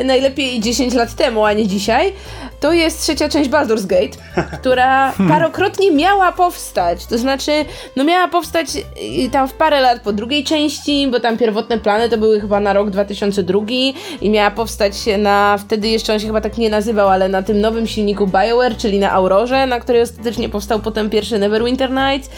najlepiej 0.05 0.59
10 0.59 0.93
lat 0.93 1.13
temu, 1.13 1.45
a 1.45 1.53
nie 1.53 1.67
dzisiaj, 1.67 2.13
to 2.59 2.73
jest 2.73 3.01
trzecia 3.01 3.29
część 3.29 3.49
Baldur's 3.49 3.85
Gate, 3.85 4.17
która 4.59 5.13
parokrotnie 5.29 5.91
miała 5.91 6.31
powstać. 6.31 7.05
To 7.05 7.17
znaczy, 7.17 7.51
no 7.95 8.03
miała 8.03 8.27
powstać 8.27 8.67
y, 9.25 9.29
tam 9.31 9.47
w 9.47 9.53
parę 9.53 9.81
lat 9.81 10.01
po 10.01 10.13
drugiej 10.13 10.43
części, 10.43 11.07
bo 11.11 11.19
tam 11.19 11.37
pierwotne 11.37 11.77
plany 11.77 12.09
to 12.09 12.17
były 12.17 12.41
chyba 12.41 12.59
na 12.59 12.73
rok 12.73 12.89
2002 12.89 13.59
i 14.21 14.29
miała 14.29 14.51
powstać 14.51 14.93
na, 15.17 15.57
wtedy 15.57 15.87
jeszcze 15.87 16.13
on 16.13 16.19
się 16.19 16.27
chyba 16.27 16.41
tak 16.41 16.57
nie 16.57 16.69
nazywał, 16.69 17.09
ale 17.09 17.29
na 17.29 17.43
tym 17.43 17.61
nowym 17.61 17.87
silniku 17.87 18.27
BioWare, 18.27 18.77
czyli 18.77 18.99
na 18.99 19.11
Aurorze, 19.11 19.67
na 19.67 19.79
której 19.79 20.01
ostatecznie 20.01 20.49
powstał 20.49 20.79
potem 20.79 21.09
pierwszy 21.09 21.39
Neverwinter 21.39 21.91
Nights. 21.91 22.29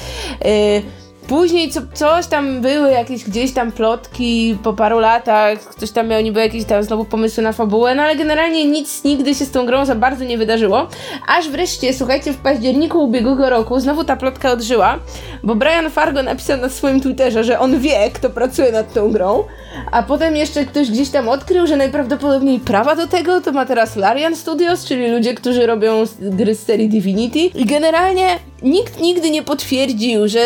Yy, 0.45 1.08
Później 1.29 1.69
co, 1.69 1.81
coś 1.93 2.27
tam 2.27 2.61
były 2.61 2.91
jakieś 2.91 3.23
gdzieś 3.23 3.51
tam 3.51 3.71
plotki 3.71 4.57
po 4.63 4.73
paru 4.73 4.99
latach, 4.99 5.59
ktoś 5.59 5.91
tam 5.91 6.07
miał 6.07 6.21
niby 6.21 6.39
jakieś 6.39 6.65
tam 6.65 6.83
znowu 6.83 7.05
pomysły 7.05 7.43
na 7.43 7.53
fabułę, 7.53 7.95
no 7.95 8.03
ale 8.03 8.15
generalnie 8.15 8.65
nic 8.65 9.03
nigdy 9.03 9.35
się 9.35 9.45
z 9.45 9.51
tą 9.51 9.65
grą 9.65 9.85
za 9.85 9.95
bardzo 9.95 10.25
nie 10.25 10.37
wydarzyło. 10.37 10.87
Aż 11.27 11.49
wreszcie, 11.49 11.93
słuchajcie, 11.93 12.33
w 12.33 12.37
październiku 12.37 13.03
ubiegłego 13.03 13.49
roku 13.49 13.79
znowu 13.79 14.03
ta 14.03 14.15
plotka 14.15 14.51
odżyła, 14.51 14.99
bo 15.43 15.55
Brian 15.55 15.89
Fargo 15.89 16.23
napisał 16.23 16.57
na 16.57 16.69
swoim 16.69 17.01
Twitterze, 17.01 17.43
że 17.43 17.59
on 17.59 17.79
wie, 17.79 18.11
kto 18.13 18.29
pracuje 18.29 18.71
nad 18.71 18.93
tą 18.93 19.11
grą, 19.11 19.43
a 19.91 20.03
potem 20.03 20.35
jeszcze 20.35 20.65
ktoś 20.65 20.91
gdzieś 20.91 21.09
tam 21.09 21.29
odkrył, 21.29 21.67
że 21.67 21.77
najprawdopodobniej 21.77 22.59
prawa 22.59 22.95
do 22.95 23.07
tego 23.07 23.41
to 23.41 23.51
ma 23.51 23.65
teraz 23.65 23.95
Larian 23.95 24.35
Studios, 24.35 24.85
czyli 24.85 25.07
ludzie, 25.07 25.33
którzy 25.33 25.67
robią 25.67 26.03
gry 26.19 26.55
z 26.55 26.63
serii 26.63 26.89
Divinity. 26.89 27.39
I 27.39 27.65
generalnie 27.65 28.39
nikt 28.61 28.99
nigdy 28.99 29.29
nie 29.29 29.43
potwierdził, 29.43 30.27
że 30.27 30.39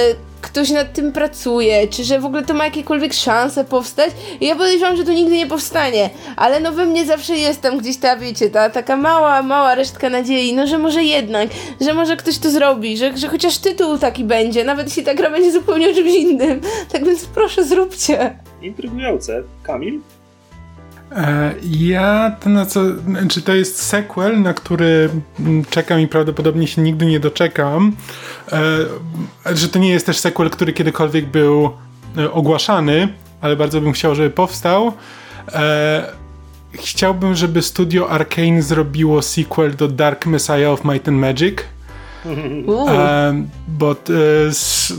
ktoś 0.44 0.70
nad 0.70 0.94
tym 0.94 1.12
pracuje, 1.12 1.88
czy 1.88 2.04
że 2.04 2.20
w 2.20 2.26
ogóle 2.26 2.46
to 2.46 2.54
ma 2.54 2.66
jakiekolwiek 2.66 3.14
szanse 3.14 3.64
powstać. 3.66 4.12
I 4.41 4.48
ja 4.48 4.56
podejrzewam, 4.56 4.98
że 4.98 5.04
to 5.04 5.14
nigdy 5.14 5.38
nie 5.38 5.48
powstanie, 5.48 6.10
ale 6.36 6.60
no 6.60 6.72
we 6.72 6.86
mnie 6.86 7.06
zawsze 7.06 7.36
jest 7.36 7.62
tam 7.62 7.78
gdzieś 7.78 7.98
ta, 7.98 8.18
wiecie, 8.18 8.50
ta 8.50 8.70
taka 8.70 8.98
mała, 8.98 9.41
mała 9.41 9.76
resztka 9.76 10.10
nadziei, 10.10 10.54
no 10.54 10.68
że 10.68 10.78
może 10.78 11.04
jednak, 11.04 11.50
że 11.82 11.94
może 11.94 12.18
ktoś 12.18 12.38
to 12.38 12.50
zrobi, 12.50 12.98
że, 12.98 13.18
że 13.18 13.28
chociaż 13.28 13.58
tytuł 13.58 13.98
taki 13.98 14.24
będzie, 14.24 14.64
nawet 14.64 14.88
jeśli 14.88 15.04
ta 15.04 15.14
gra 15.14 15.30
będzie 15.30 15.52
zupełnie 15.52 15.89
o 15.89 15.94
czymś 15.94 16.14
innym. 16.14 16.62
Tak 16.91 17.06
więc 17.06 17.26
proszę, 17.26 17.64
zróbcie. 17.64 18.39
Intrygujące. 18.62 19.44
Kamil? 19.64 20.02
E, 21.16 21.53
ja 21.64 22.36
to 22.39 22.49
na 22.49 22.66
co, 22.66 22.82
czy 23.30 23.41
to 23.41 23.53
jest 23.53 23.82
sequel, 23.82 24.41
na 24.41 24.53
który 24.53 25.09
mm, 25.39 25.66
czekam 25.66 25.99
i 25.99 26.07
prawdopodobnie 26.07 26.68
się 26.68 26.82
nigdy 26.82 27.05
nie 27.05 27.20
doczekam. 27.20 27.95
E, 28.51 29.55
że 29.55 29.70
to 29.70 29.80
nie 29.80 29.89
jest 29.89 30.05
też 30.05 30.18
sequel, 30.18 30.49
który 30.49 30.74
kiedykolwiek 30.74 31.26
był 31.26 31.72
e, 32.18 32.32
ogłaszany, 32.32 33.07
ale 33.41 33.55
bardzo 33.55 33.82
bym 33.82 33.91
chciał, 33.91 34.16
żeby 34.16 34.30
powstał. 34.30 34.93
Chciałbym, 36.74 37.36
żeby 37.36 37.61
studio 37.61 38.09
Arkane 38.09 38.61
zrobiło 38.61 39.22
sequel 39.22 39.76
do 39.76 39.88
Dark 39.88 40.26
Messiah 40.26 40.72
of 40.72 40.86
Might 40.86 41.07
and 41.07 41.18
Magic. 41.18 41.57
E, 42.26 43.45
bo, 43.67 43.95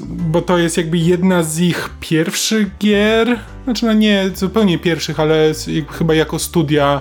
bo 0.09 0.43
to 0.43 0.59
jest 0.59 0.77
jakby 0.77 0.99
jedna 0.99 1.43
z 1.43 1.59
ich 1.59 1.91
pierwszych 2.01 2.79
gier, 2.79 3.39
znaczy 3.64 3.87
no 3.87 3.93
nie 3.93 4.31
zupełnie 4.35 4.79
pierwszych, 4.79 5.20
ale 5.20 5.53
chyba 5.91 6.14
jako 6.14 6.39
studia. 6.39 7.01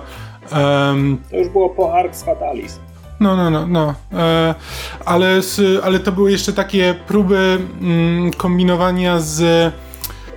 Um, 0.51 1.17
to 1.31 1.37
już 1.37 1.49
było 1.49 1.69
po 1.69 1.93
Arx 1.93 2.23
Fatalis. 2.23 2.79
No, 3.19 3.35
no, 3.35 3.49
no, 3.49 3.67
no. 3.67 3.95
E, 4.13 4.55
ale, 5.05 5.41
ale 5.83 5.99
to 5.99 6.11
były 6.11 6.31
jeszcze 6.31 6.53
takie 6.53 6.95
próby 7.07 7.59
mm, 7.81 8.31
kombinowania 8.33 9.19
z 9.19 9.73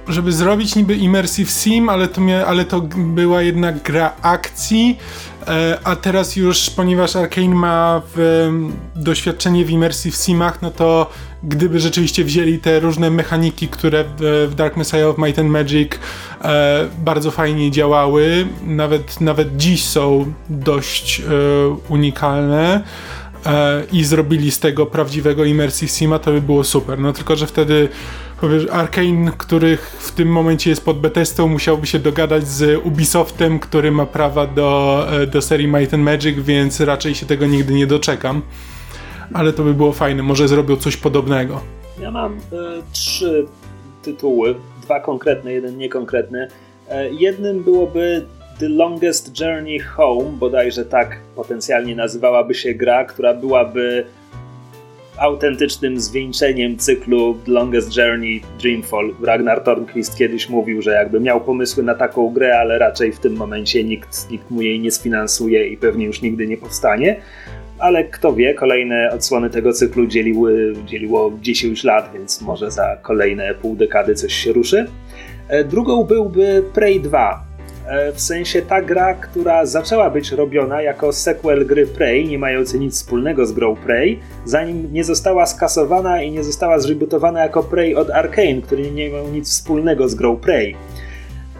żeby 0.08 0.32
zrobić 0.32 0.76
niby 0.76 0.94
immersive 0.94 1.50
sim, 1.50 1.88
ale 1.88 2.08
to, 2.08 2.20
mia, 2.20 2.46
ale 2.46 2.64
to 2.64 2.80
była 2.96 3.42
jednak 3.42 3.82
gra 3.82 4.12
akcji, 4.22 4.98
e, 5.46 5.78
a 5.84 5.96
teraz 5.96 6.36
już, 6.36 6.70
ponieważ 6.70 7.16
Arkane 7.16 7.54
ma 7.54 8.02
w, 8.14 8.48
doświadczenie 8.96 9.64
w 9.64 9.70
immersive 9.70 10.16
simach, 10.16 10.62
no 10.62 10.70
to 10.70 11.10
gdyby 11.42 11.80
rzeczywiście 11.80 12.24
wzięli 12.24 12.58
te 12.58 12.80
różne 12.80 13.10
mechaniki, 13.10 13.68
które 13.68 14.04
w, 14.18 14.54
Dark 14.54 14.76
Messiah 14.76 15.06
of 15.06 15.18
Might 15.18 15.38
and 15.38 15.50
Magic 15.50 15.92
e, 16.42 16.88
bardzo 16.98 17.30
fajnie 17.30 17.70
działały, 17.70 18.46
nawet, 18.62 19.20
nawet 19.20 19.56
dziś 19.56 19.84
są 19.84 20.32
dość 20.50 21.20
e, 21.20 21.24
unikalne, 21.88 22.84
i 23.92 24.04
zrobili 24.04 24.50
z 24.50 24.58
tego 24.58 24.86
prawdziwego 24.86 25.44
immersive 25.44 25.90
sima, 25.90 26.18
to 26.18 26.32
by 26.32 26.40
było 26.40 26.64
super. 26.64 26.98
No 26.98 27.12
tylko, 27.12 27.36
że 27.36 27.46
wtedy 27.46 27.88
powiesz, 28.40 28.66
Arkane, 28.72 29.32
który 29.38 29.76
w 29.98 30.12
tym 30.12 30.28
momencie 30.28 30.70
jest 30.70 30.84
pod 30.84 31.00
Bethesdą, 31.00 31.48
musiałby 31.48 31.86
się 31.86 31.98
dogadać 31.98 32.48
z 32.48 32.86
Ubisoftem, 32.86 33.58
który 33.58 33.90
ma 33.90 34.06
prawa 34.06 34.46
do, 34.46 35.06
e, 35.22 35.26
do 35.26 35.42
serii 35.42 35.68
Might 35.68 35.94
and 35.94 36.04
Magic, 36.04 36.38
więc 36.38 36.80
raczej 36.80 37.14
się 37.14 37.26
tego 37.26 37.46
nigdy 37.46 37.74
nie 37.74 37.86
doczekam. 37.86 38.42
Ale 39.32 39.52
to 39.52 39.62
by 39.62 39.74
było 39.74 39.92
fajne, 39.92 40.22
może 40.22 40.48
zrobią 40.48 40.76
coś 40.76 40.96
podobnego. 40.96 41.60
Ja 42.00 42.10
mam 42.10 42.34
y, 42.34 42.38
trzy 42.92 43.46
tytuły, 44.02 44.54
dwa 44.82 45.00
konkretne, 45.00 45.52
jeden 45.52 45.78
niekonkretny. 45.78 46.48
Y, 46.48 46.92
jednym 47.12 47.62
byłoby 47.62 48.26
The 48.58 48.68
Longest 48.68 49.40
Journey 49.40 49.78
Home, 49.78 50.30
bodajże 50.30 50.84
tak 50.84 51.20
potencjalnie 51.36 51.96
nazywałaby 51.96 52.54
się 52.54 52.74
gra, 52.74 53.04
która 53.04 53.34
byłaby 53.34 54.06
autentycznym 55.18 56.00
zwieńczeniem 56.00 56.76
cyklu 56.78 57.38
Longest 57.46 57.96
Journey 57.96 58.42
Dreamfall. 58.60 59.14
Ragnar 59.22 59.60
Tornquist 59.60 60.18
kiedyś 60.18 60.48
mówił, 60.48 60.82
że 60.82 60.90
jakby 60.90 61.20
miał 61.20 61.40
pomysły 61.40 61.82
na 61.82 61.94
taką 61.94 62.30
grę, 62.30 62.58
ale 62.58 62.78
raczej 62.78 63.12
w 63.12 63.18
tym 63.18 63.36
momencie 63.36 63.84
nikt, 63.84 64.30
nikt 64.30 64.50
mu 64.50 64.62
jej 64.62 64.80
nie 64.80 64.90
sfinansuje 64.90 65.68
i 65.68 65.76
pewnie 65.76 66.06
już 66.06 66.22
nigdy 66.22 66.46
nie 66.46 66.56
powstanie. 66.56 67.20
Ale 67.78 68.04
kto 68.04 68.34
wie, 68.34 68.54
kolejne 68.54 69.10
odsłony 69.12 69.50
tego 69.50 69.72
cyklu 69.72 70.06
dzieliły, 70.06 70.74
dzieliło 70.86 71.32
10 71.40 71.84
lat, 71.84 72.10
więc 72.14 72.40
może 72.40 72.70
za 72.70 72.96
kolejne 73.02 73.54
pół 73.54 73.76
dekady 73.76 74.14
coś 74.14 74.32
się 74.32 74.52
ruszy. 74.52 74.86
E, 75.48 75.64
drugą 75.64 76.04
byłby 76.04 76.62
Prey 76.74 77.00
2, 77.00 77.45
E, 77.45 77.45
w 78.14 78.20
sensie 78.20 78.62
ta 78.62 78.82
gra, 78.82 79.14
która 79.14 79.66
zaczęła 79.66 80.10
być 80.10 80.32
robiona 80.32 80.82
jako 80.82 81.12
sequel 81.12 81.66
gry 81.66 81.86
Prey, 81.86 82.28
nie 82.28 82.38
mający 82.38 82.78
nic 82.78 82.94
wspólnego 82.94 83.46
z 83.46 83.52
grą 83.52 83.76
Prey, 83.76 84.18
zanim 84.44 84.92
nie 84.92 85.04
została 85.04 85.46
skasowana 85.46 86.22
i 86.22 86.30
nie 86.30 86.44
została 86.44 86.78
zrebootowana 86.78 87.40
jako 87.40 87.62
Prey 87.62 87.94
od 87.94 88.10
Arkane, 88.10 88.62
który 88.62 88.90
nie 88.90 89.10
miał 89.10 89.28
nic 89.28 89.50
wspólnego 89.50 90.08
z 90.08 90.14
grą 90.14 90.36
Prey. 90.36 90.76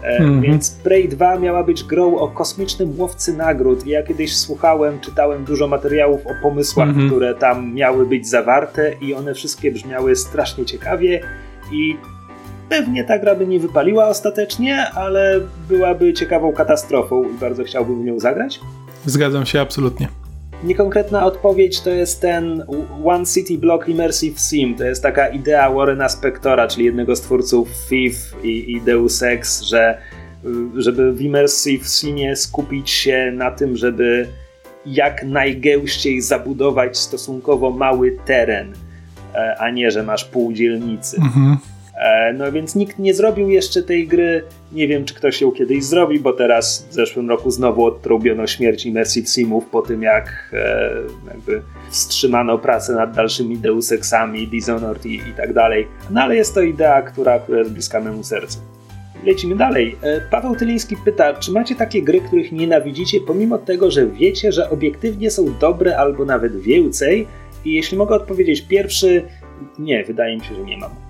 Mm 0.03 0.39
-hmm. 0.39 0.41
Więc 0.41 0.71
Prey 0.71 1.09
2 1.09 1.39
miała 1.39 1.63
być 1.63 1.83
grą 1.83 2.17
o 2.17 2.27
kosmicznym 2.27 2.93
łowcy 2.97 3.33
nagród. 3.33 3.87
Ja 3.87 4.03
kiedyś 4.03 4.37
słuchałem, 4.37 4.99
czytałem 4.99 5.45
dużo 5.45 5.67
materiałów 5.67 6.27
o 6.27 6.31
pomysłach, 6.41 6.89
mm 6.89 7.01
-hmm. 7.01 7.09
które 7.09 7.35
tam 7.35 7.73
miały 7.73 8.05
być 8.05 8.27
zawarte, 8.29 8.93
i 9.01 9.13
one 9.13 9.33
wszystkie 9.33 9.71
brzmiały 9.71 10.15
strasznie 10.15 10.65
ciekawie. 10.65 11.21
I 11.71 11.97
Pewnie 12.69 13.03
ta 13.03 13.19
gra 13.19 13.35
by 13.35 13.47
nie 13.47 13.59
wypaliła 13.59 14.07
ostatecznie, 14.07 14.89
ale 14.89 15.39
byłaby 15.69 16.13
ciekawą 16.13 16.53
katastrofą 16.53 17.23
i 17.23 17.33
bardzo 17.33 17.63
chciałbym 17.63 18.01
w 18.01 18.05
nią 18.05 18.19
zagrać. 18.19 18.59
Zgadzam 19.05 19.45
się 19.45 19.61
absolutnie. 19.61 20.07
Niekonkretna 20.63 21.25
odpowiedź 21.25 21.81
to 21.81 21.89
jest 21.89 22.21
ten 22.21 22.63
One 23.05 23.25
City 23.25 23.57
Block 23.57 23.87
Immersive 23.87 24.39
Sim. 24.39 24.75
To 24.75 24.83
jest 24.83 25.03
taka 25.03 25.27
idea 25.27 25.71
Warrena 25.71 26.09
Spectora, 26.09 26.67
czyli 26.67 26.85
jednego 26.85 27.15
z 27.15 27.21
twórców 27.21 27.69
FIF 27.89 28.35
i, 28.43 28.71
i 28.71 28.81
Deus 28.81 29.23
Ex, 29.23 29.61
że 29.61 29.97
żeby 30.75 31.13
w 31.13 31.21
Immersive 31.21 31.87
Simie 31.87 32.35
skupić 32.35 32.89
się 32.89 33.31
na 33.35 33.51
tym, 33.51 33.77
żeby 33.77 34.27
jak 34.85 35.23
najgęściej 35.23 36.21
zabudować 36.21 36.97
stosunkowo 36.97 37.71
mały 37.71 38.17
teren, 38.25 38.73
e, 39.35 39.55
a 39.59 39.69
nie, 39.69 39.91
że 39.91 40.03
masz 40.03 40.25
pół 40.25 40.53
dzielnicy. 40.53 41.17
Mhm. 41.17 41.57
E, 41.97 42.33
no 42.33 42.51
więc 42.51 42.75
nikt 42.75 42.99
nie 42.99 43.13
zrobił 43.13 43.49
jeszcze 43.49 43.83
tej 43.83 44.07
gry. 44.07 44.43
Nie 44.71 44.87
wiem, 44.87 45.05
czy 45.05 45.13
ktoś 45.13 45.41
ją 45.41 45.51
kiedyś 45.51 45.83
zrobi, 45.83 46.19
bo 46.19 46.33
teraz 46.33 46.87
w 46.89 46.93
zeszłym 46.93 47.29
roku 47.29 47.51
znowu 47.51 47.85
odtrąbiono 47.85 48.47
śmierć 48.47 48.85
Immersive 48.85 49.29
Simów 49.29 49.65
po 49.65 49.81
tym, 49.81 50.01
jak 50.01 50.53
e, 50.53 50.91
jakby 51.27 51.61
wstrzymano 51.89 52.57
pracę 52.57 52.93
nad 52.93 53.15
dalszymi 53.15 53.57
Deus 53.57 53.91
Exami, 53.91 54.47
Dishonored 54.47 55.05
i, 55.05 55.15
i 55.15 55.33
tak 55.37 55.53
dalej. 55.53 55.87
No 56.09 56.21
ale 56.21 56.35
jest 56.35 56.53
to 56.53 56.61
idea, 56.61 57.01
która, 57.01 57.39
która 57.39 57.59
jest 57.59 57.71
bliska 57.71 58.01
memu 58.01 58.23
sercu. 58.23 58.59
Lecimy 59.25 59.55
dalej. 59.55 59.95
E, 60.01 60.21
Paweł 60.21 60.55
Tyliński 60.55 60.95
pyta, 61.05 61.33
czy 61.33 61.51
macie 61.51 61.75
takie 61.75 62.01
gry, 62.01 62.21
których 62.21 62.51
nienawidzicie, 62.51 63.19
pomimo 63.27 63.57
tego, 63.57 63.91
że 63.91 64.07
wiecie, 64.07 64.51
że 64.51 64.69
obiektywnie 64.69 65.31
są 65.31 65.45
dobre 65.59 65.97
albo 65.97 66.25
nawet 66.25 66.55
więcej? 66.61 67.27
I 67.65 67.73
jeśli 67.73 67.97
mogę 67.97 68.15
odpowiedzieć 68.15 68.61
pierwszy, 68.61 69.23
nie, 69.79 70.03
wydaje 70.03 70.37
mi 70.37 70.45
się, 70.45 70.55
że 70.55 70.61
nie 70.61 70.77
mam. 70.77 71.06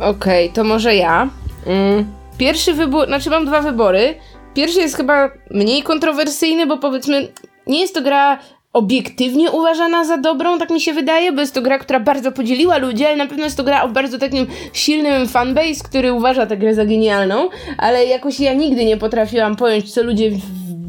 Okej, 0.00 0.44
okay, 0.44 0.54
to 0.54 0.64
może 0.64 0.94
ja. 0.94 1.28
Mm, 1.66 2.12
pierwszy 2.38 2.74
wybór, 2.74 3.06
znaczy 3.06 3.30
mam 3.30 3.46
dwa 3.46 3.60
wybory. 3.60 4.14
Pierwszy 4.54 4.80
jest 4.80 4.96
chyba 4.96 5.30
mniej 5.50 5.82
kontrowersyjny, 5.82 6.66
bo 6.66 6.78
powiedzmy, 6.78 7.28
nie 7.66 7.80
jest 7.80 7.94
to 7.94 8.02
gra 8.02 8.38
obiektywnie 8.72 9.50
uważana 9.50 10.04
za 10.04 10.16
dobrą, 10.16 10.58
tak 10.58 10.70
mi 10.70 10.80
się 10.80 10.92
wydaje, 10.92 11.32
bo 11.32 11.40
jest 11.40 11.54
to 11.54 11.62
gra, 11.62 11.78
która 11.78 12.00
bardzo 12.00 12.32
podzieliła 12.32 12.78
ludzi, 12.78 13.06
ale 13.06 13.16
na 13.16 13.26
pewno 13.26 13.44
jest 13.44 13.56
to 13.56 13.64
gra 13.64 13.82
o 13.82 13.88
bardzo 13.88 14.18
takim 14.18 14.46
silnym 14.72 15.28
fanbase, 15.28 15.84
który 15.84 16.12
uważa 16.12 16.46
tę 16.46 16.56
grę 16.56 16.74
za 16.74 16.84
genialną, 16.84 17.48
ale 17.78 18.06
jakoś 18.06 18.40
ja 18.40 18.54
nigdy 18.54 18.84
nie 18.84 18.96
potrafiłam 18.96 19.56
pojąć, 19.56 19.92
co 19.94 20.02
ludzie 20.02 20.30
w, 20.30 20.40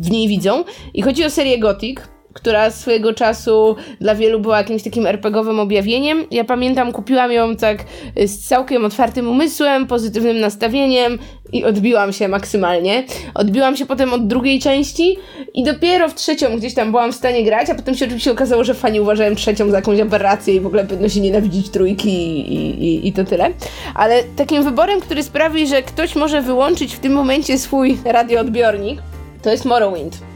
w 0.01 0.11
niej 0.11 0.27
widzą. 0.27 0.63
I 0.93 1.01
chodzi 1.01 1.25
o 1.25 1.29
serię 1.29 1.59
Gothic, 1.59 1.99
która 2.33 2.71
swojego 2.71 3.13
czasu 3.13 3.75
dla 3.99 4.15
wielu 4.15 4.39
była 4.39 4.57
jakimś 4.57 4.83
takim 4.83 5.07
RPGowym 5.07 5.59
objawieniem. 5.59 6.25
Ja 6.31 6.43
pamiętam, 6.43 6.91
kupiłam 6.91 7.31
ją 7.31 7.55
tak 7.55 7.85
z 8.25 8.47
całkiem 8.47 8.85
otwartym 8.85 9.27
umysłem, 9.27 9.87
pozytywnym 9.87 10.39
nastawieniem 10.39 11.19
i 11.53 11.63
odbiłam 11.63 12.13
się 12.13 12.27
maksymalnie. 12.27 13.03
Odbiłam 13.33 13.77
się 13.77 13.85
potem 13.85 14.13
od 14.13 14.27
drugiej 14.27 14.59
części 14.59 15.17
i 15.53 15.63
dopiero 15.63 16.09
w 16.09 16.15
trzecią 16.15 16.57
gdzieś 16.57 16.73
tam 16.73 16.91
byłam 16.91 17.11
w 17.11 17.15
stanie 17.15 17.43
grać, 17.43 17.69
a 17.69 17.75
potem 17.75 17.95
się 17.95 18.05
oczywiście 18.05 18.31
okazało, 18.31 18.63
że 18.63 18.73
fani 18.73 18.99
uważają 18.99 19.35
trzecią 19.35 19.69
za 19.69 19.75
jakąś 19.75 19.99
aberrację 19.99 20.55
i 20.55 20.59
w 20.59 20.65
ogóle 20.65 20.85
powinno 20.85 21.09
się 21.09 21.19
nienawidzić 21.19 21.69
trójki 21.69 22.09
i, 22.09 22.85
i, 22.85 23.07
i 23.07 23.13
to 23.13 23.23
tyle. 23.23 23.49
Ale 23.95 24.23
takim 24.23 24.63
wyborem, 24.63 25.01
który 25.01 25.23
sprawi, 25.23 25.67
że 25.67 25.81
ktoś 25.81 26.15
może 26.15 26.41
wyłączyć 26.41 26.95
w 26.95 26.99
tym 26.99 27.13
momencie 27.13 27.57
swój 27.57 27.97
radioodbiornik, 28.05 29.01
to 29.41 29.51
jest 29.51 29.65
Morrowind. 29.65 30.30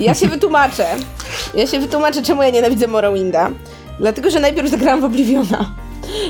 Ja 0.00 0.14
się 0.14 0.28
wytłumaczę. 0.28 0.86
Ja 1.54 1.66
się 1.66 1.78
wytłumaczę, 1.80 2.22
czemu 2.22 2.42
ja 2.42 2.50
nienawidzę 2.50 2.86
Morrowinda. 2.86 3.50
Dlatego, 4.00 4.30
że 4.30 4.40
najpierw 4.40 4.70
zagrałam 4.70 5.00
w 5.00 5.04
Obliviona. 5.04 5.74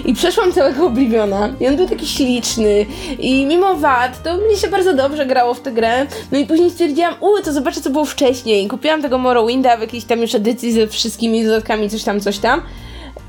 I 0.04 0.14
przeszłam 0.14 0.52
całego 0.52 0.86
Obliviona. 0.86 1.48
I 1.60 1.68
on 1.68 1.76
był 1.76 1.88
taki 1.88 2.06
śliczny. 2.06 2.86
I 3.18 3.46
mimo 3.46 3.74
wad, 3.74 4.22
to 4.22 4.36
mnie 4.36 4.56
się 4.56 4.68
bardzo 4.68 4.94
dobrze 4.94 5.26
grało 5.26 5.54
w 5.54 5.60
tę 5.60 5.72
grę. 5.72 6.06
No 6.32 6.38
i 6.38 6.46
później 6.46 6.70
stwierdziłam, 6.70 7.14
u, 7.20 7.42
to 7.44 7.52
zobaczę, 7.52 7.80
co 7.80 7.90
było 7.90 8.04
wcześniej. 8.04 8.68
Kupiłam 8.68 9.02
tego 9.02 9.18
Morrowinda 9.18 9.76
w 9.76 9.80
jakiejś 9.80 10.04
tam 10.04 10.20
już 10.20 10.34
edycji 10.34 10.72
ze 10.72 10.86
wszystkimi 10.86 11.44
dodatkami, 11.44 11.90
coś 11.90 12.04
tam, 12.04 12.20
coś 12.20 12.38
tam. 12.38 12.62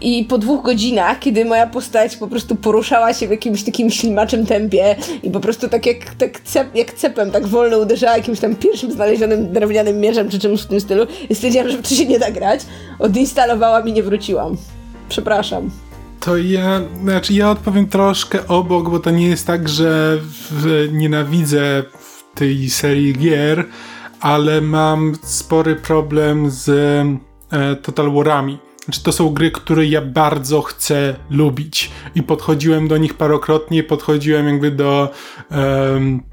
I 0.01 0.25
po 0.29 0.37
dwóch 0.37 0.63
godzinach, 0.63 1.19
kiedy 1.19 1.45
moja 1.45 1.67
postać 1.67 2.17
po 2.17 2.27
prostu 2.27 2.55
poruszała 2.55 3.13
się 3.13 3.27
w 3.27 3.31
jakimś 3.31 3.63
takim 3.63 3.89
ślimaczym 3.89 4.45
tempie 4.45 4.95
i 5.23 5.31
po 5.31 5.39
prostu 5.39 5.69
tak 5.69 5.85
jak, 5.85 6.15
tak 6.15 6.39
cep, 6.39 6.75
jak 6.75 6.93
cepem, 6.93 7.31
tak 7.31 7.47
wolno 7.47 7.77
uderzała 7.77 8.17
jakimś 8.17 8.39
tam 8.39 8.55
pierwszym 8.55 8.91
znalezionym 8.91 9.53
drewnianym 9.53 9.99
mierzem 9.99 10.29
czy 10.29 10.39
czymś 10.39 10.61
w 10.61 10.67
tym 10.67 10.79
stylu, 10.79 11.05
i 11.29 11.35
stwierdziłam, 11.35 11.69
że 11.69 11.81
w 11.81 11.87
się 11.87 12.05
nie 12.05 12.19
da 12.19 12.31
grać. 12.31 12.61
Odinstalowałam 12.99 13.87
i 13.87 13.93
nie 13.93 14.03
wróciłam. 14.03 14.57
Przepraszam. 15.09 15.69
To 16.19 16.37
ja, 16.37 16.81
znaczy 17.01 17.33
ja 17.33 17.51
odpowiem 17.51 17.87
troszkę 17.87 18.47
obok, 18.47 18.89
bo 18.89 18.99
to 18.99 19.11
nie 19.11 19.27
jest 19.27 19.47
tak, 19.47 19.69
że 19.69 20.17
nienawidzę 20.91 21.83
tej 22.35 22.69
serii 22.69 23.13
gier, 23.13 23.65
ale 24.19 24.61
mam 24.61 25.15
spory 25.23 25.75
problem 25.75 26.51
z 26.51 26.69
e, 27.51 27.75
Total 27.75 28.11
Warami 28.11 28.68
znaczy, 28.89 29.03
to 29.03 29.11
są 29.11 29.29
gry, 29.29 29.51
które 29.51 29.85
ja 29.85 30.01
bardzo 30.01 30.61
chcę 30.61 31.15
lubić 31.29 31.91
i 32.15 32.23
podchodziłem 32.23 32.87
do 32.87 32.97
nich 32.97 33.13
parokrotnie, 33.13 33.83
podchodziłem 33.83 34.47
jakby 34.47 34.71
do 34.71 35.09
um, 35.51 36.23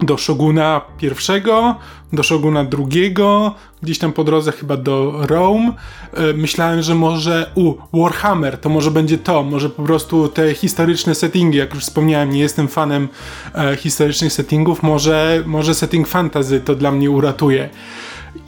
do 0.00 0.18
Shoguna 0.18 0.80
pierwszego, 0.98 1.74
do 2.12 2.22
Shoguna 2.22 2.64
drugiego, 2.64 3.54
gdzieś 3.82 3.98
tam 3.98 4.12
po 4.12 4.24
drodze 4.24 4.52
chyba 4.52 4.76
do 4.76 5.26
Rome. 5.26 5.72
E, 6.12 6.32
myślałem, 6.32 6.82
że 6.82 6.94
może 6.94 7.50
u 7.54 7.74
Warhammer 7.92 8.58
to 8.58 8.68
może 8.68 8.90
będzie 8.90 9.18
to, 9.18 9.42
może 9.42 9.70
po 9.70 9.82
prostu 9.82 10.28
te 10.28 10.54
historyczne 10.54 11.14
settingi, 11.14 11.58
jak 11.58 11.74
już 11.74 11.82
wspomniałem, 11.82 12.30
nie 12.30 12.40
jestem 12.40 12.68
fanem 12.68 13.08
e, 13.54 13.76
historycznych 13.76 14.32
settingów, 14.32 14.82
może, 14.82 15.42
może 15.46 15.74
setting 15.74 16.08
fantasy 16.08 16.60
to 16.60 16.74
dla 16.74 16.92
mnie 16.92 17.10
uratuje. 17.10 17.68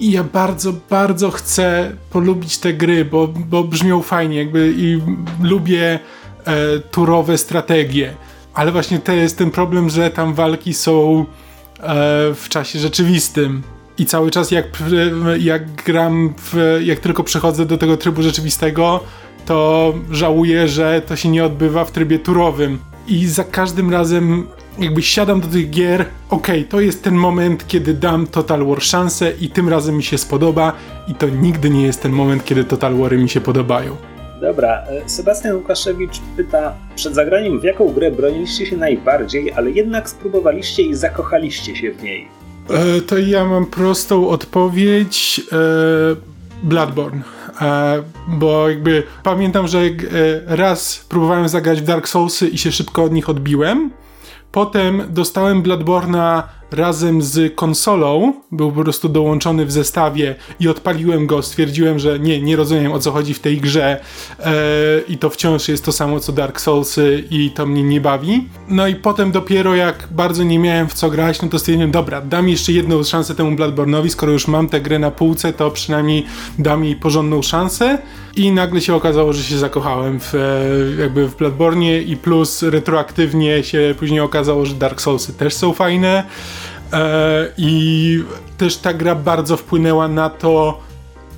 I 0.00 0.10
ja 0.10 0.24
bardzo, 0.24 0.72
bardzo 0.90 1.30
chcę 1.30 1.92
polubić 2.10 2.58
te 2.58 2.72
gry, 2.72 3.04
bo, 3.04 3.28
bo 3.28 3.64
brzmią 3.64 4.02
fajnie, 4.02 4.36
jakby 4.36 4.74
i 4.76 5.00
lubię 5.42 5.98
e, 6.44 6.78
turowe 6.78 7.38
strategie. 7.38 8.14
Ale 8.54 8.72
właśnie 8.72 8.98
to 8.98 9.12
jest 9.12 9.38
ten 9.38 9.50
problem, 9.50 9.90
że 9.90 10.10
tam 10.10 10.34
walki 10.34 10.74
są 10.74 11.20
e, 11.20 11.24
w 12.34 12.46
czasie 12.48 12.78
rzeczywistym. 12.78 13.62
I 13.98 14.06
cały 14.06 14.30
czas 14.30 14.50
jak, 14.50 14.66
jak 15.38 15.82
gram, 15.82 16.34
w, 16.38 16.80
jak 16.84 17.00
tylko 17.00 17.24
przechodzę 17.24 17.66
do 17.66 17.78
tego 17.78 17.96
trybu 17.96 18.22
rzeczywistego, 18.22 19.00
to 19.46 19.94
żałuję, 20.10 20.68
że 20.68 21.02
to 21.06 21.16
się 21.16 21.28
nie 21.28 21.44
odbywa 21.44 21.84
w 21.84 21.92
trybie 21.92 22.18
turowym. 22.18 22.78
I 23.06 23.26
za 23.26 23.44
każdym 23.44 23.90
razem 23.90 24.46
jakby 24.78 25.02
siadam 25.02 25.40
do 25.40 25.48
tych 25.48 25.70
gier, 25.70 26.04
okej, 26.30 26.60
okay, 26.60 26.64
to 26.64 26.80
jest 26.80 27.02
ten 27.02 27.14
moment, 27.14 27.66
kiedy 27.66 27.94
dam 27.94 28.26
Total 28.26 28.66
War 28.66 28.82
szansę 28.82 29.32
i 29.40 29.50
tym 29.50 29.68
razem 29.68 29.96
mi 29.96 30.02
się 30.02 30.18
spodoba 30.18 30.72
i 31.08 31.14
to 31.14 31.28
nigdy 31.28 31.70
nie 31.70 31.82
jest 31.82 32.02
ten 32.02 32.12
moment, 32.12 32.44
kiedy 32.44 32.64
Total 32.64 32.94
Wary 32.94 33.18
mi 33.18 33.28
się 33.28 33.40
podobają. 33.40 33.96
Dobra, 34.40 34.84
e, 34.88 35.08
Sebastian 35.08 35.56
Łukaszewicz 35.56 36.20
pyta, 36.36 36.74
przed 36.96 37.14
zagraniem 37.14 37.60
w 37.60 37.64
jaką 37.64 37.92
grę 37.92 38.10
broniliście 38.10 38.66
się 38.66 38.76
najbardziej, 38.76 39.52
ale 39.52 39.70
jednak 39.70 40.10
spróbowaliście 40.10 40.82
i 40.82 40.94
zakochaliście 40.94 41.76
się 41.76 41.92
w 41.92 42.02
niej? 42.02 42.28
E, 42.70 43.00
to 43.00 43.18
ja 43.18 43.44
mam 43.44 43.66
prostą 43.66 44.28
odpowiedź. 44.28 45.40
E, 45.52 46.38
Bloodborne. 46.62 47.22
E, 47.60 48.02
bo 48.28 48.68
jakby 48.68 49.02
pamiętam, 49.22 49.68
że 49.68 49.78
e, 49.80 49.90
raz 50.46 51.06
próbowałem 51.08 51.48
zagrać 51.48 51.80
w 51.80 51.84
Dark 51.84 52.08
Soulsy 52.08 52.48
i 52.48 52.58
się 52.58 52.72
szybko 52.72 53.04
od 53.04 53.12
nich 53.12 53.28
odbiłem. 53.28 53.90
Potem 54.52 55.02
dostałem 55.08 55.62
Bloodborne'a 55.62 56.48
razem 56.72 57.22
z 57.22 57.54
konsolą, 57.54 58.32
był 58.52 58.72
po 58.72 58.82
prostu 58.82 59.08
dołączony 59.08 59.66
w 59.66 59.72
zestawie 59.72 60.34
i 60.60 60.68
odpaliłem 60.68 61.26
go, 61.26 61.42
stwierdziłem, 61.42 61.98
że 61.98 62.18
nie, 62.18 62.42
nie 62.42 62.56
rozumiem 62.56 62.92
o 62.92 62.98
co 62.98 63.12
chodzi 63.12 63.34
w 63.34 63.40
tej 63.40 63.60
grze 63.60 64.00
e, 64.40 64.52
i 65.08 65.18
to 65.18 65.30
wciąż 65.30 65.68
jest 65.68 65.84
to 65.84 65.92
samo 65.92 66.20
co 66.20 66.32
Dark 66.32 66.60
Soulsy 66.60 67.24
i 67.30 67.50
to 67.50 67.66
mnie 67.66 67.82
nie 67.82 68.00
bawi. 68.00 68.48
No 68.68 68.86
i 68.86 68.94
potem 68.94 69.32
dopiero 69.32 69.74
jak 69.74 70.08
bardzo 70.10 70.44
nie 70.44 70.58
miałem 70.58 70.88
w 70.88 70.94
co 70.94 71.10
grać, 71.10 71.42
no 71.42 71.48
to 71.48 71.58
stwierdziłem, 71.58 71.90
dobra, 71.90 72.20
dam 72.20 72.48
jeszcze 72.48 72.72
jedną 72.72 73.02
szansę 73.02 73.34
temu 73.34 73.56
Bloodborne'owi, 73.56 74.08
skoro 74.08 74.32
już 74.32 74.48
mam 74.48 74.68
tę 74.68 74.80
grę 74.80 74.98
na 74.98 75.10
półce, 75.10 75.52
to 75.52 75.70
przynajmniej 75.70 76.26
dam 76.58 76.84
jej 76.84 76.96
porządną 76.96 77.42
szansę 77.42 77.98
i 78.36 78.52
nagle 78.52 78.80
się 78.80 78.94
okazało, 78.94 79.32
że 79.32 79.42
się 79.42 79.58
zakochałem 79.58 80.20
w, 80.20 80.34
e, 80.34 81.00
jakby 81.00 81.28
w 81.28 81.36
Bloodborne 81.36 81.98
i 81.98 82.16
plus 82.16 82.62
retroaktywnie 82.62 83.64
się 83.64 83.94
później 83.98 84.20
okazało, 84.20 84.66
że 84.66 84.74
Dark 84.74 85.00
Soulsy 85.00 85.32
też 85.32 85.54
są 85.54 85.72
fajne. 85.72 86.24
E, 86.92 87.48
I 87.58 88.24
też 88.58 88.76
ta 88.76 88.94
gra 88.94 89.14
bardzo 89.14 89.56
wpłynęła 89.56 90.08
na 90.08 90.30
to, 90.30 90.80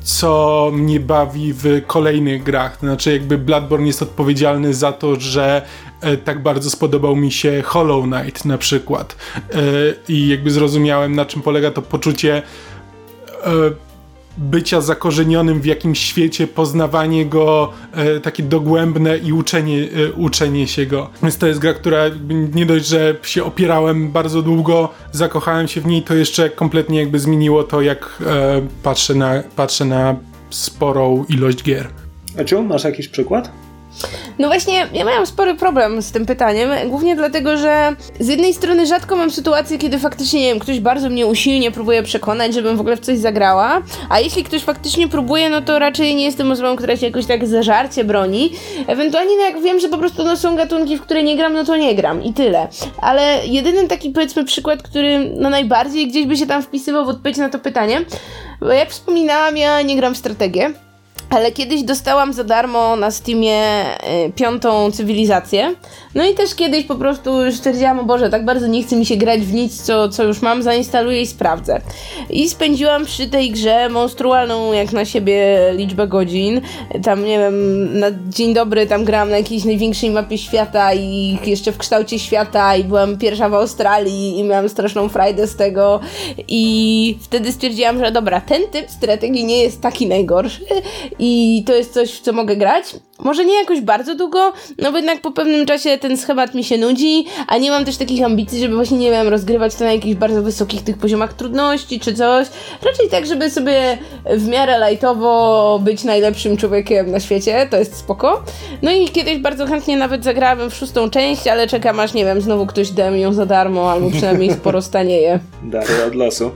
co 0.02 0.70
mnie 0.74 1.00
bawi 1.00 1.52
w 1.52 1.82
kolejnych 1.86 2.42
grach. 2.42 2.78
Znaczy, 2.80 3.12
jakby 3.12 3.38
Bloodborne 3.38 3.86
jest 3.86 4.02
odpowiedzialny 4.02 4.74
za 4.74 4.92
to, 4.92 5.20
że 5.20 5.62
e, 6.00 6.16
tak 6.16 6.42
bardzo 6.42 6.70
spodobał 6.70 7.16
mi 7.16 7.32
się 7.32 7.62
Hollow 7.64 8.04
Knight 8.04 8.44
na 8.44 8.58
przykład. 8.58 9.16
E, 9.36 9.56
I 10.08 10.28
jakby 10.28 10.50
zrozumiałem, 10.50 11.14
na 11.14 11.24
czym 11.24 11.42
polega 11.42 11.70
to 11.70 11.82
poczucie 11.82 12.42
bycia 14.38 14.80
zakorzenionym 14.80 15.60
w 15.60 15.64
jakimś 15.64 15.98
świecie, 15.98 16.46
poznawanie 16.46 17.26
go 17.26 17.72
e, 17.92 18.20
takie 18.20 18.42
dogłębne 18.42 19.18
i 19.18 19.32
uczenie, 19.32 19.88
e, 20.08 20.12
uczenie 20.12 20.68
się 20.68 20.86
go. 20.86 21.10
Więc 21.22 21.38
to 21.38 21.46
jest 21.46 21.60
gra, 21.60 21.74
która 21.74 22.04
nie 22.54 22.66
dość, 22.66 22.86
że 22.86 23.16
się 23.22 23.44
opierałem 23.44 24.12
bardzo 24.12 24.42
długo, 24.42 24.88
zakochałem 25.12 25.68
się 25.68 25.80
w 25.80 25.86
niej, 25.86 26.02
to 26.02 26.14
jeszcze 26.14 26.50
kompletnie 26.50 26.98
jakby 26.98 27.18
zmieniło 27.18 27.64
to, 27.64 27.80
jak 27.80 28.22
e, 28.26 28.62
patrzę, 28.82 29.14
na, 29.14 29.42
patrzę 29.56 29.84
na 29.84 30.16
sporą 30.50 31.24
ilość 31.28 31.62
gier. 31.62 31.88
A 32.40 32.44
czy 32.44 32.62
masz 32.62 32.84
jakiś 32.84 33.08
przykład? 33.08 33.50
No 34.38 34.48
właśnie, 34.48 34.86
ja 34.92 35.04
miałam 35.04 35.26
spory 35.26 35.54
problem 35.54 36.02
z 36.02 36.12
tym 36.12 36.26
pytaniem, 36.26 36.70
głównie 36.86 37.16
dlatego, 37.16 37.56
że 37.56 37.96
z 38.20 38.28
jednej 38.28 38.54
strony 38.54 38.86
rzadko 38.86 39.16
mam 39.16 39.30
sytuację, 39.30 39.78
kiedy 39.78 39.98
faktycznie, 39.98 40.40
nie 40.40 40.46
wiem, 40.46 40.58
ktoś 40.58 40.80
bardzo 40.80 41.10
mnie 41.10 41.26
usilnie 41.26 41.70
próbuje 41.70 42.02
przekonać, 42.02 42.54
żebym 42.54 42.76
w 42.76 42.80
ogóle 42.80 42.96
w 42.96 43.00
coś 43.00 43.18
zagrała, 43.18 43.82
a 44.10 44.20
jeśli 44.20 44.44
ktoś 44.44 44.62
faktycznie 44.62 45.08
próbuje, 45.08 45.50
no 45.50 45.62
to 45.62 45.78
raczej 45.78 46.14
nie 46.14 46.24
jestem 46.24 46.52
osobą, 46.52 46.76
która 46.76 46.96
się 46.96 47.06
jakoś 47.06 47.26
tak 47.26 47.46
zażarcie 47.46 48.04
broni. 48.04 48.52
Ewentualnie, 48.86 49.36
no 49.36 49.42
jak 49.42 49.62
wiem, 49.62 49.80
że 49.80 49.88
po 49.88 49.98
prostu 49.98 50.24
no, 50.24 50.36
są 50.36 50.56
gatunki, 50.56 50.96
w 50.96 51.02
które 51.02 51.22
nie 51.22 51.36
gram, 51.36 51.52
no 51.52 51.64
to 51.64 51.76
nie 51.76 51.94
gram 51.94 52.24
i 52.24 52.32
tyle. 52.32 52.68
Ale 53.00 53.46
jedyny 53.46 53.88
taki, 53.88 54.10
powiedzmy, 54.10 54.44
przykład, 54.44 54.82
który 54.82 55.30
no 55.36 55.50
najbardziej 55.50 56.08
gdzieś 56.08 56.26
by 56.26 56.36
się 56.36 56.46
tam 56.46 56.62
wpisywał 56.62 57.04
w 57.04 57.08
odpowiedź 57.08 57.36
na 57.36 57.48
to 57.48 57.58
pytanie, 57.58 58.00
bo 58.60 58.72
jak 58.72 58.90
wspominałam, 58.90 59.56
ja 59.56 59.82
nie 59.82 59.96
gram 59.96 60.14
w 60.14 60.18
strategię, 60.18 60.72
ale 61.30 61.52
kiedyś 61.52 61.82
dostałam 61.82 62.32
za 62.32 62.44
darmo 62.44 62.96
na 62.96 63.10
Steamie 63.10 63.84
y, 64.26 64.32
piątą 64.32 64.90
cywilizację. 64.90 65.74
No 66.14 66.24
i 66.26 66.34
też 66.34 66.54
kiedyś 66.54 66.84
po 66.84 66.94
prostu 66.94 67.52
stwierdziłam, 67.52 67.98
o 67.98 68.04
Boże, 68.04 68.30
tak 68.30 68.44
bardzo 68.44 68.66
nie 68.66 68.82
chce 68.82 68.96
mi 68.96 69.06
się 69.06 69.16
grać 69.16 69.40
w 69.40 69.52
nic, 69.52 69.82
co, 69.82 70.08
co 70.08 70.24
już 70.24 70.42
mam, 70.42 70.62
zainstaluję 70.62 71.22
i 71.22 71.26
sprawdzę. 71.26 71.80
I 72.30 72.48
spędziłam 72.48 73.04
przy 73.04 73.28
tej 73.28 73.50
grze 73.50 73.88
monstrualną 73.88 74.72
jak 74.72 74.92
na 74.92 75.04
siebie 75.04 75.58
liczbę 75.76 76.08
godzin. 76.08 76.60
Tam, 77.04 77.24
nie 77.24 77.38
wiem, 77.38 77.98
na 77.98 78.06
dzień 78.28 78.54
dobry 78.54 78.86
tam 78.86 79.04
grałam 79.04 79.30
na 79.30 79.36
jakiejś 79.36 79.64
największej 79.64 80.10
mapie 80.10 80.38
świata 80.38 80.94
i 80.94 81.38
jeszcze 81.44 81.72
w 81.72 81.78
kształcie 81.78 82.18
świata 82.18 82.76
i 82.76 82.84
byłam 82.84 83.18
pierwsza 83.18 83.48
w 83.48 83.54
Australii 83.54 84.38
i 84.38 84.44
miałam 84.44 84.68
straszną 84.68 85.08
frajdę 85.08 85.46
z 85.46 85.56
tego 85.56 86.00
i 86.48 87.18
wtedy 87.20 87.52
stwierdziłam, 87.52 88.04
że 88.04 88.12
dobra, 88.12 88.40
ten 88.40 88.62
typ 88.70 88.90
strategii 88.90 89.44
nie 89.44 89.62
jest 89.62 89.80
taki 89.80 90.06
najgorszy 90.06 90.64
i 91.20 91.64
to 91.66 91.74
jest 91.74 91.92
coś, 91.92 92.12
w 92.12 92.20
co 92.20 92.32
mogę 92.32 92.56
grać. 92.56 92.84
Może 93.18 93.44
nie 93.44 93.54
jakoś 93.54 93.80
bardzo 93.80 94.14
długo, 94.14 94.52
no 94.78 94.90
bo 94.92 94.96
jednak 94.96 95.20
po 95.20 95.30
pewnym 95.30 95.66
czasie 95.66 95.98
ten 95.98 96.16
schemat 96.16 96.54
mi 96.54 96.64
się 96.64 96.78
nudzi, 96.78 97.26
a 97.48 97.58
nie 97.58 97.70
mam 97.70 97.84
też 97.84 97.96
takich 97.96 98.24
ambicji, 98.24 98.60
żeby 98.60 98.74
właśnie, 98.74 98.98
nie 98.98 99.10
wiem, 99.10 99.28
rozgrywać 99.28 99.74
to 99.74 99.84
na 99.84 99.92
jakichś 99.92 100.14
bardzo 100.14 100.42
wysokich 100.42 100.84
tych 100.84 100.98
poziomach 100.98 101.32
trudności 101.32 102.00
czy 102.00 102.14
coś. 102.14 102.46
Raczej 102.82 103.08
tak, 103.10 103.26
żeby 103.26 103.50
sobie 103.50 103.98
w 104.30 104.48
miarę 104.48 104.90
lightowo 104.90 105.80
być 105.82 106.04
najlepszym 106.04 106.56
człowiekiem 106.56 107.10
na 107.10 107.20
świecie, 107.20 107.66
to 107.70 107.76
jest 107.76 107.96
spoko. 107.96 108.42
No 108.82 108.90
i 108.90 109.08
kiedyś 109.08 109.38
bardzo 109.38 109.66
chętnie 109.66 109.96
nawet 109.96 110.24
zagrałem 110.24 110.70
w 110.70 110.74
szóstą 110.74 111.10
część, 111.10 111.46
ale 111.46 111.66
czekam 111.66 112.00
aż, 112.00 112.14
nie 112.14 112.24
wiem, 112.24 112.40
znowu 112.40 112.66
ktoś 112.66 112.90
da 112.90 113.10
mi 113.10 113.20
ją 113.20 113.32
za 113.32 113.46
darmo, 113.46 113.92
albo 113.92 114.10
przynajmniej 114.10 114.52
sporo 114.52 114.82
stanieje. 114.82 115.40
Dary 115.62 116.04
od 116.06 116.14
losu. 116.14 116.50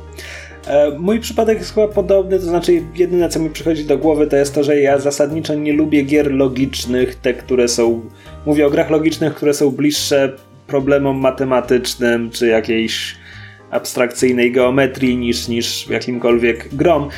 E, 0.67 0.91
mój 0.99 1.21
przypadek 1.21 1.59
jest 1.59 1.75
chyba 1.75 1.89
podobny, 1.89 2.39
to 2.39 2.45
znaczy 2.45 2.83
jedyne 2.95 3.29
co 3.29 3.41
mi 3.41 3.51
przychodzi 3.51 3.85
do 3.85 3.99
głowy 3.99 4.27
to 4.27 4.37
jest 4.37 4.55
to, 4.55 4.65
że 4.65 4.81
ja 4.81 4.99
zasadniczo 4.99 5.55
nie 5.55 5.73
lubię 5.73 6.03
gier 6.03 6.33
logicznych, 6.33 7.15
te 7.15 7.35
które 7.35 7.69
są, 7.69 8.01
mówię 8.47 8.67
o 8.67 8.71
grach 8.71 8.91
logicznych, 8.91 9.35
które 9.35 9.55
są 9.55 9.71
bliższe 9.71 10.33
problemom 10.67 11.17
matematycznym 11.17 12.31
czy 12.31 12.47
jakiejś 12.47 13.17
abstrakcyjnej 13.71 14.53
geometrii 14.53 15.17
niż, 15.17 15.49
niż 15.49 15.89
jakimkolwiek 15.89 16.75
grom. 16.75 17.09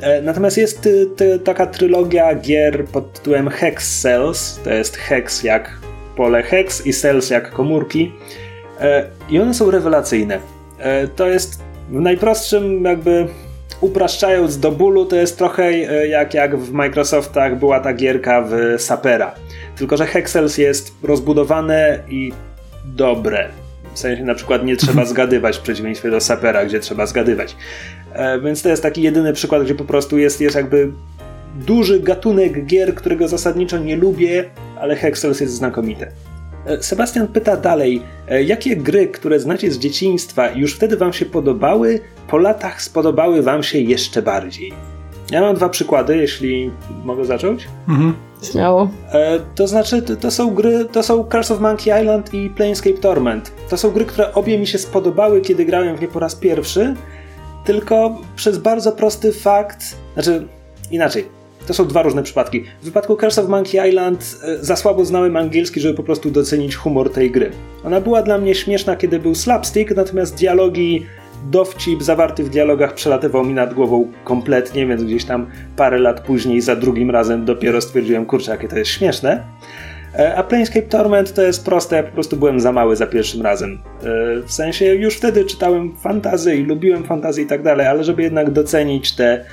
E, 0.00 0.22
natomiast 0.22 0.56
jest 0.56 0.88
ty, 1.16 1.38
taka 1.44 1.66
trylogia 1.66 2.34
gier 2.34 2.84
pod 2.84 3.12
tytułem 3.12 3.48
Hex 3.48 4.00
Cells, 4.00 4.60
to 4.64 4.70
jest 4.70 4.96
hex 4.96 5.42
jak 5.42 5.78
pole 6.16 6.42
hex 6.42 6.86
i 6.86 6.92
cells 6.92 7.30
jak 7.30 7.50
komórki 7.50 8.12
e, 8.80 9.04
i 9.30 9.40
one 9.40 9.54
są 9.54 9.70
rewelacyjne. 9.70 10.38
To 11.16 11.28
jest 11.28 11.69
najprostszym 11.90 12.84
jakby 12.84 13.26
upraszczając 13.80 14.58
do 14.58 14.72
bólu, 14.72 15.06
to 15.06 15.16
jest 15.16 15.38
trochę 15.38 15.64
e, 15.64 16.06
jak, 16.08 16.34
jak 16.34 16.58
w 16.58 16.72
Microsoftach 16.72 17.58
była 17.58 17.80
ta 17.80 17.92
gierka 17.92 18.44
w 18.48 18.82
Sapera. 18.82 19.34
Tylko, 19.76 19.96
że 19.96 20.06
Hexels 20.06 20.58
jest 20.58 20.94
rozbudowane 21.02 21.98
i 22.08 22.32
dobre. 22.84 23.48
W 23.94 23.98
sensie 23.98 24.24
na 24.24 24.34
przykład 24.34 24.64
nie 24.64 24.76
trzeba 24.76 25.04
zgadywać 25.14 25.58
w 25.58 25.60
przeciwieństwie 25.60 26.10
do 26.10 26.20
Sapera, 26.20 26.64
gdzie 26.64 26.80
trzeba 26.80 27.06
zgadywać. 27.06 27.56
E, 28.12 28.40
więc 28.40 28.62
to 28.62 28.68
jest 28.68 28.82
taki 28.82 29.02
jedyny 29.02 29.32
przykład, 29.32 29.62
gdzie 29.62 29.74
po 29.74 29.84
prostu 29.84 30.18
jest, 30.18 30.40
jest 30.40 30.56
jakby 30.56 30.92
duży 31.54 32.00
gatunek 32.00 32.66
gier, 32.66 32.94
którego 32.94 33.28
zasadniczo 33.28 33.78
nie 33.78 33.96
lubię, 33.96 34.44
ale 34.80 34.96
Hexels 34.96 35.40
jest 35.40 35.54
znakomite. 35.54 36.12
E, 36.66 36.82
Sebastian 36.82 37.28
pyta 37.28 37.56
dalej, 37.56 38.02
e, 38.28 38.42
jakie 38.42 38.76
gry, 38.76 39.08
które 39.08 39.40
znacie 39.40 39.70
z 39.70 39.78
dzieciństwa 39.78 40.50
już 40.50 40.74
wtedy 40.74 40.96
wam 40.96 41.12
się 41.12 41.26
podobały, 41.26 42.00
po 42.28 42.38
latach 42.38 42.82
spodobały 42.82 43.42
wam 43.42 43.62
się 43.62 43.78
jeszcze 43.78 44.22
bardziej? 44.22 44.72
Ja 45.30 45.40
mam 45.40 45.56
dwa 45.56 45.68
przykłady, 45.68 46.16
jeśli 46.16 46.70
mogę 47.04 47.24
zacząć. 47.24 47.68
Mhm. 47.88 48.14
Śmiało. 48.42 48.90
E, 49.12 49.40
to 49.54 49.66
znaczy, 49.66 50.02
to, 50.02 50.16
to, 50.16 50.30
są 50.30 50.54
gry, 50.54 50.84
to 50.92 51.02
są 51.02 51.24
Curse 51.24 51.54
of 51.54 51.60
Monkey 51.60 52.00
Island 52.02 52.34
i 52.34 52.50
Planescape 52.50 52.98
Torment. 52.98 53.52
To 53.70 53.76
są 53.76 53.90
gry, 53.90 54.04
które 54.04 54.34
obie 54.34 54.58
mi 54.58 54.66
się 54.66 54.78
spodobały, 54.78 55.40
kiedy 55.40 55.64
grałem 55.64 55.96
w 55.96 56.00
nie 56.00 56.08
po 56.08 56.20
raz 56.20 56.34
pierwszy, 56.34 56.94
tylko 57.64 58.18
przez 58.36 58.58
bardzo 58.58 58.92
prosty 58.92 59.32
fakt, 59.32 59.96
znaczy 60.14 60.46
inaczej, 60.90 61.39
to 61.70 61.74
są 61.74 61.86
dwa 61.86 62.02
różne 62.02 62.22
przypadki. 62.22 62.64
W 62.82 62.84
wypadku 62.84 63.16
Curse 63.16 63.42
of 63.42 63.48
Monkey 63.48 63.88
Island 63.88 64.36
e, 64.42 64.64
za 64.64 64.76
słabo 64.76 65.04
znałem 65.04 65.36
angielski, 65.36 65.80
żeby 65.80 65.94
po 65.94 66.02
prostu 66.02 66.30
docenić 66.30 66.76
humor 66.76 67.12
tej 67.12 67.30
gry. 67.30 67.50
Ona 67.84 68.00
była 68.00 68.22
dla 68.22 68.38
mnie 68.38 68.54
śmieszna, 68.54 68.96
kiedy 68.96 69.18
był 69.18 69.34
slapstick, 69.34 69.96
natomiast 69.96 70.34
dialogi, 70.34 71.06
dowcip 71.50 72.02
zawarty 72.02 72.44
w 72.44 72.48
dialogach 72.48 72.94
przelatywał 72.94 73.44
mi 73.44 73.54
nad 73.54 73.74
głową 73.74 74.12
kompletnie, 74.24 74.86
więc 74.86 75.04
gdzieś 75.04 75.24
tam 75.24 75.46
parę 75.76 75.98
lat 75.98 76.20
później 76.20 76.60
za 76.60 76.76
drugim 76.76 77.10
razem 77.10 77.44
dopiero 77.44 77.80
stwierdziłem, 77.80 78.26
kurczę, 78.26 78.50
jakie 78.50 78.68
to 78.68 78.78
jest 78.78 78.90
śmieszne. 78.90 79.44
E, 80.18 80.36
a 80.36 80.42
Planescape 80.42 80.86
Torment 80.86 81.34
to 81.34 81.42
jest 81.42 81.64
proste, 81.64 81.96
ja 81.96 82.02
po 82.02 82.12
prostu 82.12 82.36
byłem 82.36 82.60
za 82.60 82.72
mały 82.72 82.96
za 82.96 83.06
pierwszym 83.06 83.42
razem. 83.42 83.78
E, 84.02 84.42
w 84.46 84.52
sensie 84.52 84.94
już 84.94 85.16
wtedy 85.16 85.44
czytałem 85.44 85.96
fantazy 85.96 86.56
i 86.56 86.64
lubiłem 86.64 87.04
fantazy 87.04 87.42
i 87.42 87.46
tak 87.46 87.62
dalej, 87.62 87.86
ale 87.86 88.04
żeby 88.04 88.22
jednak 88.22 88.50
docenić 88.50 89.12
te 89.16 89.44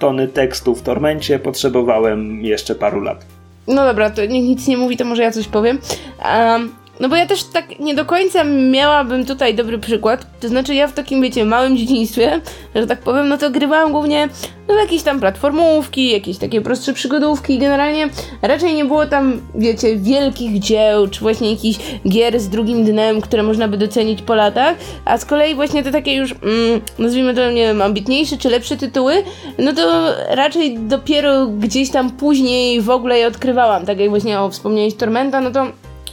tony 0.00 0.28
tekstu 0.28 0.74
w 0.74 0.82
Tormencie 0.82 1.38
potrzebowałem 1.38 2.44
jeszcze 2.44 2.74
paru 2.74 3.00
lat. 3.00 3.26
No 3.66 3.84
dobra, 3.84 4.10
to 4.10 4.26
niech 4.26 4.44
nic 4.44 4.68
nie 4.68 4.76
mówi, 4.76 4.96
to 4.96 5.04
może 5.04 5.22
ja 5.22 5.30
coś 5.30 5.48
powiem. 5.48 5.78
Um, 6.24 6.79
no 7.00 7.08
bo 7.08 7.16
ja 7.16 7.26
też 7.26 7.44
tak 7.44 7.78
nie 7.78 7.94
do 7.94 8.04
końca 8.04 8.44
miałabym 8.44 9.26
tutaj 9.26 9.54
dobry 9.54 9.78
przykład. 9.78 10.26
To 10.40 10.48
znaczy 10.48 10.74
ja 10.74 10.86
w 10.86 10.92
takim, 10.92 11.22
wiecie, 11.22 11.44
małym 11.44 11.76
dzieciństwie, 11.76 12.40
że 12.74 12.86
tak 12.86 13.00
powiem, 13.00 13.28
no 13.28 13.38
to 13.38 13.50
grywałam 13.50 13.92
głównie 13.92 14.28
no 14.68 14.74
jakieś 14.74 15.02
tam 15.02 15.20
platformówki, 15.20 16.10
jakieś 16.10 16.38
takie 16.38 16.60
prostsze 16.60 16.92
przygodówki. 16.92 17.58
Generalnie 17.58 18.08
raczej 18.42 18.74
nie 18.74 18.84
było 18.84 19.06
tam, 19.06 19.40
wiecie, 19.54 19.96
wielkich 19.96 20.58
dzieł, 20.58 21.08
czy 21.08 21.20
właśnie 21.20 21.50
jakichś 21.50 21.78
gier 22.08 22.40
z 22.40 22.48
drugim 22.48 22.84
dnem, 22.84 23.20
które 23.20 23.42
można 23.42 23.68
by 23.68 23.76
docenić 23.76 24.22
po 24.22 24.34
latach. 24.34 24.76
A 25.04 25.18
z 25.18 25.24
kolei 25.24 25.54
właśnie 25.54 25.82
te 25.82 25.92
takie 25.92 26.14
już, 26.14 26.32
mm, 26.32 26.80
nazwijmy 26.98 27.34
to, 27.34 27.50
nie 27.50 27.66
wiem, 27.66 27.82
ambitniejsze 27.82 28.36
czy 28.36 28.48
lepsze 28.48 28.76
tytuły, 28.76 29.14
no 29.58 29.72
to 29.72 30.14
raczej 30.28 30.78
dopiero 30.78 31.46
gdzieś 31.46 31.90
tam 31.90 32.10
później 32.10 32.80
w 32.80 32.90
ogóle 32.90 33.18
je 33.18 33.26
odkrywałam. 33.26 33.86
Tak 33.86 34.00
jak 34.00 34.10
właśnie 34.10 34.40
o 34.40 34.50
wspomniałeś 34.50 34.94
Tormenta, 34.94 35.40
no 35.40 35.50
to 35.50 35.66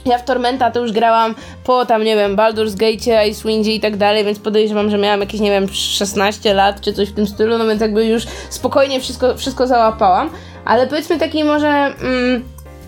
ja 0.08 0.18
w 0.18 0.24
Tormenta 0.24 0.70
to 0.70 0.80
już 0.80 0.92
grałam 0.92 1.34
po 1.64 1.86
tam, 1.86 2.04
nie 2.04 2.16
wiem, 2.16 2.36
Baldur's 2.36 2.76
Gate, 2.76 3.28
Icewind 3.28 3.66
i 3.66 3.80
tak 3.80 3.96
dalej, 3.96 4.24
więc 4.24 4.38
podejrzewam, 4.38 4.90
że 4.90 4.98
miałam 4.98 5.20
jakieś, 5.20 5.40
nie 5.40 5.50
wiem, 5.50 5.68
16 5.68 6.54
lat 6.54 6.80
czy 6.80 6.92
coś 6.92 7.08
w 7.08 7.14
tym 7.14 7.26
stylu, 7.26 7.58
no 7.58 7.66
więc 7.66 7.80
jakby 7.80 8.06
już 8.06 8.22
spokojnie 8.50 9.00
wszystko, 9.00 9.36
wszystko 9.36 9.66
załapałam. 9.66 10.30
Ale 10.64 10.86
powiedzmy 10.86 11.18
taki 11.18 11.44
może 11.44 11.68
mm, 11.68 12.44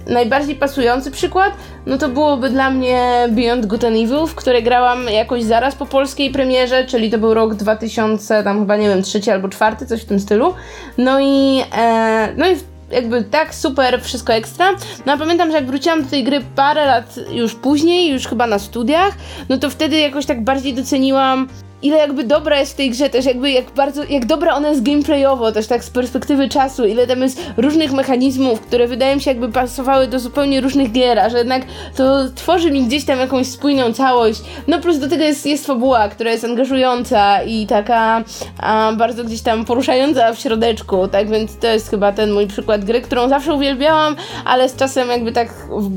najbardziej 0.06 0.56
pasujący 0.56 1.10
przykład, 1.10 1.52
no 1.86 1.98
to 1.98 2.08
byłoby 2.08 2.50
dla 2.50 2.70
mnie 2.70 3.28
Beyond 3.28 3.66
Good 3.66 3.84
and 3.84 3.96
Evil, 3.96 4.26
w 4.26 4.34
które 4.34 4.62
grałam 4.62 5.08
jakoś 5.08 5.42
zaraz 5.42 5.74
po 5.74 5.86
polskiej 5.86 6.30
premierze, 6.30 6.84
czyli 6.84 7.10
to 7.10 7.18
był 7.18 7.34
rok 7.34 7.54
2000, 7.54 8.44
tam 8.44 8.60
chyba, 8.60 8.76
nie 8.76 8.88
wiem, 8.88 9.02
trzeci 9.02 9.30
albo 9.30 9.48
czwarty, 9.48 9.86
coś 9.86 10.02
w 10.02 10.04
tym 10.04 10.20
stylu. 10.20 10.54
No 10.98 11.20
i, 11.20 11.62
e, 11.76 12.28
no 12.36 12.48
i 12.48 12.56
jakby 12.90 13.24
tak 13.24 13.54
super, 13.54 14.02
wszystko 14.02 14.32
ekstra. 14.32 14.70
No 15.06 15.12
a 15.12 15.16
pamiętam, 15.16 15.50
że 15.50 15.56
jak 15.56 15.66
wróciłam 15.66 16.02
do 16.04 16.10
tej 16.10 16.24
gry 16.24 16.40
parę 16.56 16.86
lat 16.86 17.14
już 17.30 17.54
później, 17.54 18.10
już 18.10 18.26
chyba 18.26 18.46
na 18.46 18.58
studiach, 18.58 19.14
no 19.48 19.58
to 19.58 19.70
wtedy 19.70 19.98
jakoś 19.98 20.26
tak 20.26 20.44
bardziej 20.44 20.74
doceniłam 20.74 21.48
ile 21.82 21.98
jakby 21.98 22.24
dobra 22.24 22.60
jest 22.60 22.72
w 22.72 22.76
tej 22.76 22.90
grze, 22.90 23.10
też 23.10 23.24
jakby 23.24 23.50
jak 23.50 23.70
bardzo, 23.70 24.04
jak 24.04 24.26
dobra 24.26 24.54
ona 24.54 24.68
jest 24.68 24.82
gameplayowo, 24.82 25.52
też 25.52 25.66
tak 25.66 25.84
z 25.84 25.90
perspektywy 25.90 26.48
czasu, 26.48 26.86
ile 26.86 27.06
tam 27.06 27.22
jest 27.22 27.42
różnych 27.56 27.92
mechanizmów, 27.92 28.60
które 28.60 28.88
wydaje 28.88 29.16
mi 29.16 29.22
się 29.22 29.30
jakby 29.30 29.48
pasowały 29.52 30.06
do 30.06 30.18
zupełnie 30.18 30.60
różnych 30.60 30.92
gier, 30.92 31.18
a 31.18 31.28
że 31.28 31.38
jednak 31.38 31.62
to 31.96 32.18
tworzy 32.34 32.70
mi 32.70 32.84
gdzieś 32.84 33.04
tam 33.04 33.18
jakąś 33.18 33.46
spójną 33.46 33.92
całość. 33.92 34.40
No 34.66 34.80
plus 34.80 34.98
do 34.98 35.08
tego 35.08 35.24
jest, 35.24 35.46
jest 35.46 35.66
fabuła, 35.66 36.08
która 36.08 36.30
jest 36.30 36.44
angażująca 36.44 37.42
i 37.42 37.66
taka 37.66 38.24
a, 38.58 38.92
bardzo 38.96 39.24
gdzieś 39.24 39.42
tam 39.42 39.64
poruszająca 39.64 40.32
w 40.32 40.38
środeczku, 40.38 41.08
tak 41.08 41.28
więc 41.30 41.56
to 41.56 41.66
jest 41.66 41.90
chyba 41.90 42.12
ten 42.12 42.32
mój 42.32 42.46
przykład 42.46 42.84
gry, 42.84 43.00
którą 43.00 43.28
zawsze 43.28 43.54
uwielbiałam, 43.54 44.16
ale 44.44 44.68
z 44.68 44.76
czasem 44.76 45.08
jakby 45.08 45.32
tak, 45.32 45.48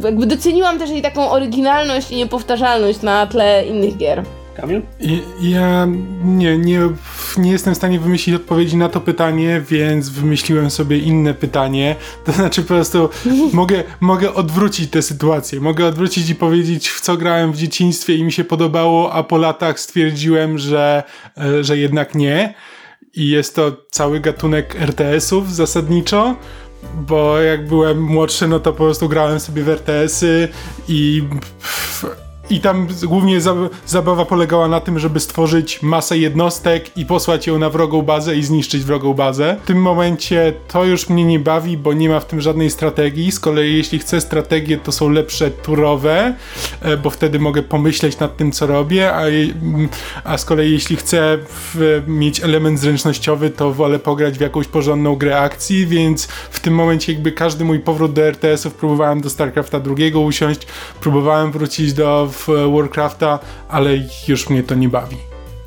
jakby 0.03 0.25
doceniłam 0.25 0.79
też 0.79 0.89
jej 0.89 1.01
taką 1.01 1.29
oryginalność 1.31 2.11
i 2.11 2.15
niepowtarzalność 2.15 3.01
na 3.01 3.27
tle 3.27 3.65
innych 3.65 3.97
gier. 3.97 4.23
Kamil? 4.55 4.81
Ja 5.41 5.87
nie, 6.23 6.57
nie, 6.57 6.79
nie 7.37 7.51
jestem 7.51 7.73
w 7.73 7.77
stanie 7.77 7.99
wymyślić 7.99 8.35
odpowiedzi 8.35 8.77
na 8.77 8.89
to 8.89 9.01
pytanie, 9.01 9.61
więc 9.69 10.09
wymyśliłem 10.09 10.71
sobie 10.71 10.97
inne 10.97 11.33
pytanie. 11.33 11.95
To 12.25 12.31
znaczy 12.31 12.61
po 12.61 12.67
prostu 12.67 13.09
mogę, 13.53 13.83
mogę 13.99 14.33
odwrócić 14.33 14.89
tę 14.89 15.01
sytuację. 15.01 15.61
Mogę 15.61 15.85
odwrócić 15.85 16.29
i 16.29 16.35
powiedzieć, 16.35 16.89
w 16.89 17.01
co 17.01 17.17
grałem 17.17 17.51
w 17.51 17.57
dzieciństwie 17.57 18.15
i 18.15 18.23
mi 18.23 18.31
się 18.31 18.43
podobało, 18.43 19.13
a 19.13 19.23
po 19.23 19.37
latach 19.37 19.79
stwierdziłem, 19.79 20.57
że, 20.57 21.03
e, 21.37 21.63
że 21.63 21.77
jednak 21.77 22.15
nie. 22.15 22.53
I 23.15 23.27
jest 23.29 23.55
to 23.55 23.77
cały 23.91 24.19
gatunek 24.19 24.75
RTS-ów 24.81 25.55
zasadniczo 25.55 26.35
bo 26.95 27.39
jak 27.39 27.67
byłem 27.67 28.01
młodszy, 28.01 28.47
no 28.47 28.59
to 28.59 28.71
po 28.71 28.83
prostu 28.83 29.09
grałem 29.09 29.39
sobie 29.39 29.63
w 29.63 29.69
RTS-y 29.69 30.47
i 30.87 31.23
I 32.49 32.59
tam 32.59 32.87
głównie 33.03 33.41
zabawa 33.85 34.25
polegała 34.25 34.67
na 34.67 34.79
tym, 34.79 34.99
żeby 34.99 35.19
stworzyć 35.19 35.81
masę 35.81 36.17
jednostek 36.17 36.97
i 36.97 37.05
posłać 37.05 37.47
ją 37.47 37.59
na 37.59 37.69
wrogą 37.69 38.01
bazę 38.01 38.35
i 38.35 38.43
zniszczyć 38.43 38.83
wrogą 38.83 39.13
bazę. 39.13 39.57
W 39.63 39.67
tym 39.67 39.81
momencie 39.81 40.53
to 40.67 40.85
już 40.85 41.09
mnie 41.09 41.25
nie 41.25 41.39
bawi, 41.39 41.77
bo 41.77 41.93
nie 41.93 42.09
ma 42.09 42.19
w 42.19 42.25
tym 42.25 42.41
żadnej 42.41 42.69
strategii. 42.69 43.31
Z 43.31 43.39
kolei 43.39 43.77
jeśli 43.77 43.99
chcę 43.99 44.21
strategię, 44.21 44.77
to 44.77 44.91
są 44.91 45.09
lepsze 45.09 45.51
turowe, 45.51 46.33
e, 46.81 46.97
bo 46.97 47.09
wtedy 47.09 47.39
mogę 47.39 47.63
pomyśleć 47.63 48.19
nad 48.19 48.37
tym, 48.37 48.51
co 48.51 48.67
robię, 48.67 49.13
a, 49.13 49.23
a 50.23 50.37
z 50.37 50.45
kolei 50.45 50.71
jeśli 50.71 50.95
chcę 50.95 51.37
w, 51.49 52.01
mieć 52.07 52.43
element 52.43 52.79
zręcznościowy, 52.79 53.49
to 53.49 53.73
wolę 53.73 53.99
pograć 53.99 54.37
w 54.37 54.41
jakąś 54.41 54.67
porządną 54.67 55.15
grę 55.15 55.39
akcji, 55.39 55.87
więc 55.87 56.25
w 56.25 56.59
tym 56.59 56.75
momencie 56.75 57.13
jakby 57.13 57.31
każdy 57.31 57.65
mój 57.65 57.79
powrót 57.79 58.13
do 58.13 58.21
RTS-ów 58.21 58.73
próbowałem 58.73 59.21
do 59.21 59.29
StarCrafta 59.29 59.79
drugiego 59.79 60.19
usiąść, 60.19 60.67
próbowałem 61.01 61.51
wrócić 61.51 61.93
do 61.93 62.32
Warcrafta, 62.47 63.39
ale 63.69 63.89
już 64.27 64.49
mnie 64.49 64.63
to 64.63 64.75
nie 64.75 64.89
bawi. 64.89 65.17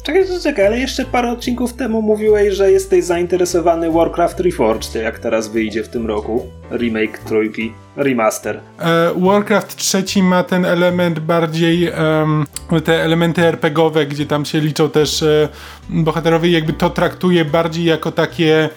Czekaj, 0.07 0.25
czekaj, 0.43 0.67
ale 0.67 0.79
jeszcze 0.79 1.05
parę 1.05 1.33
odcinków 1.33 1.73
temu 1.73 2.03
mówiłeś, 2.03 2.55
że 2.55 2.73
jesteś 2.73 3.05
zainteresowany 3.05 3.91
Warcraft 3.91 4.41
Reforged, 4.41 4.95
jak 4.95 5.19
teraz 5.19 5.49
wyjdzie 5.49 5.85
w 5.85 5.89
tym 5.89 6.07
roku. 6.07 6.47
Remake 6.71 7.19
trójki, 7.19 7.73
remaster. 7.97 8.61
E, 8.81 9.11
Warcraft 9.17 9.77
trzeci 9.77 10.23
ma 10.23 10.43
ten 10.43 10.65
element 10.65 11.19
bardziej, 11.19 11.91
um, 11.91 12.47
te 12.85 13.03
elementy 13.03 13.43
RPGowe, 13.43 14.07
gdzie 14.07 14.27
tam 14.27 14.45
się 14.45 14.61
liczą 14.61 14.91
też 14.91 15.23
e, 15.23 15.49
bohaterowie, 15.89 16.51
jakby 16.51 16.73
to 16.73 16.91
traktuje 16.91 17.45
bardziej 17.45 17.85
jako 17.85 18.13
takie 18.13 18.69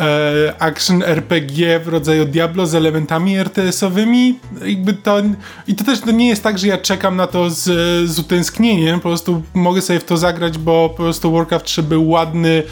e, 0.00 0.54
action 0.58 1.02
RPG 1.02 1.80
w 1.80 1.88
rodzaju 1.88 2.24
Diablo 2.24 2.66
z 2.66 2.74
elementami 2.74 3.38
RTS-owymi. 3.38 4.34
Jakby 4.64 4.94
to, 4.94 5.22
I 5.66 5.74
to 5.74 5.84
też 5.84 6.00
to 6.00 6.10
nie 6.10 6.28
jest 6.28 6.42
tak, 6.42 6.58
że 6.58 6.66
ja 6.66 6.78
czekam 6.78 7.16
na 7.16 7.26
to 7.26 7.50
z, 7.50 7.62
z 8.10 8.18
utęsknieniem, 8.18 9.00
po 9.00 9.08
prostu 9.08 9.42
mogę 9.54 9.82
sobie 9.82 10.00
w 10.00 10.04
to 10.04 10.16
zagrać, 10.16 10.58
bo 10.58 10.88
po 10.88 10.96
prostu 10.96 11.32
Warcraft 11.32 11.64
3 11.64 11.82
był 11.82 12.08
ładny, 12.08 12.50
e, 12.50 12.62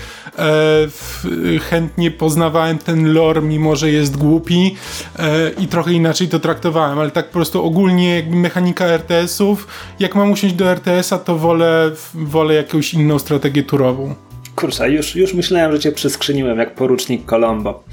w, 0.89 1.27
chętnie 1.71 2.11
poznawałem 2.11 2.79
ten 2.79 3.13
lore, 3.13 3.43
mimo 3.43 3.77
że 3.77 3.91
jest 3.91 4.17
głupi 4.17 4.77
e, 5.19 5.51
i 5.51 5.69
trochę 5.69 5.93
inaczej 5.93 6.29
to 6.29 6.41
traktowałem, 6.41 6.99
ale 6.99 7.11
tak 7.11 7.27
po 7.27 7.33
prostu 7.33 7.65
ogólnie 7.65 8.17
jakby 8.17 8.37
mechanika 8.37 8.85
RTS-ów, 8.85 9.67
jak 9.99 10.15
mam 10.15 10.31
usiąść 10.31 10.55
do 10.55 10.71
RTS-a, 10.71 11.19
to 11.19 11.37
wolę, 11.39 11.91
wolę 12.15 12.55
jakąś 12.55 12.95
inną 12.95 13.19
strategię 13.19 13.63
turową. 13.63 14.32
Kurczę, 14.63 14.91
już, 14.91 15.17
już 15.17 15.35
myślałem, 15.35 15.73
że 15.73 15.79
cię 15.79 15.93
przyskrzyniłem 15.93 16.59
jak 16.59 16.75
porucznik 16.75 17.25
Colombo. 17.27 17.85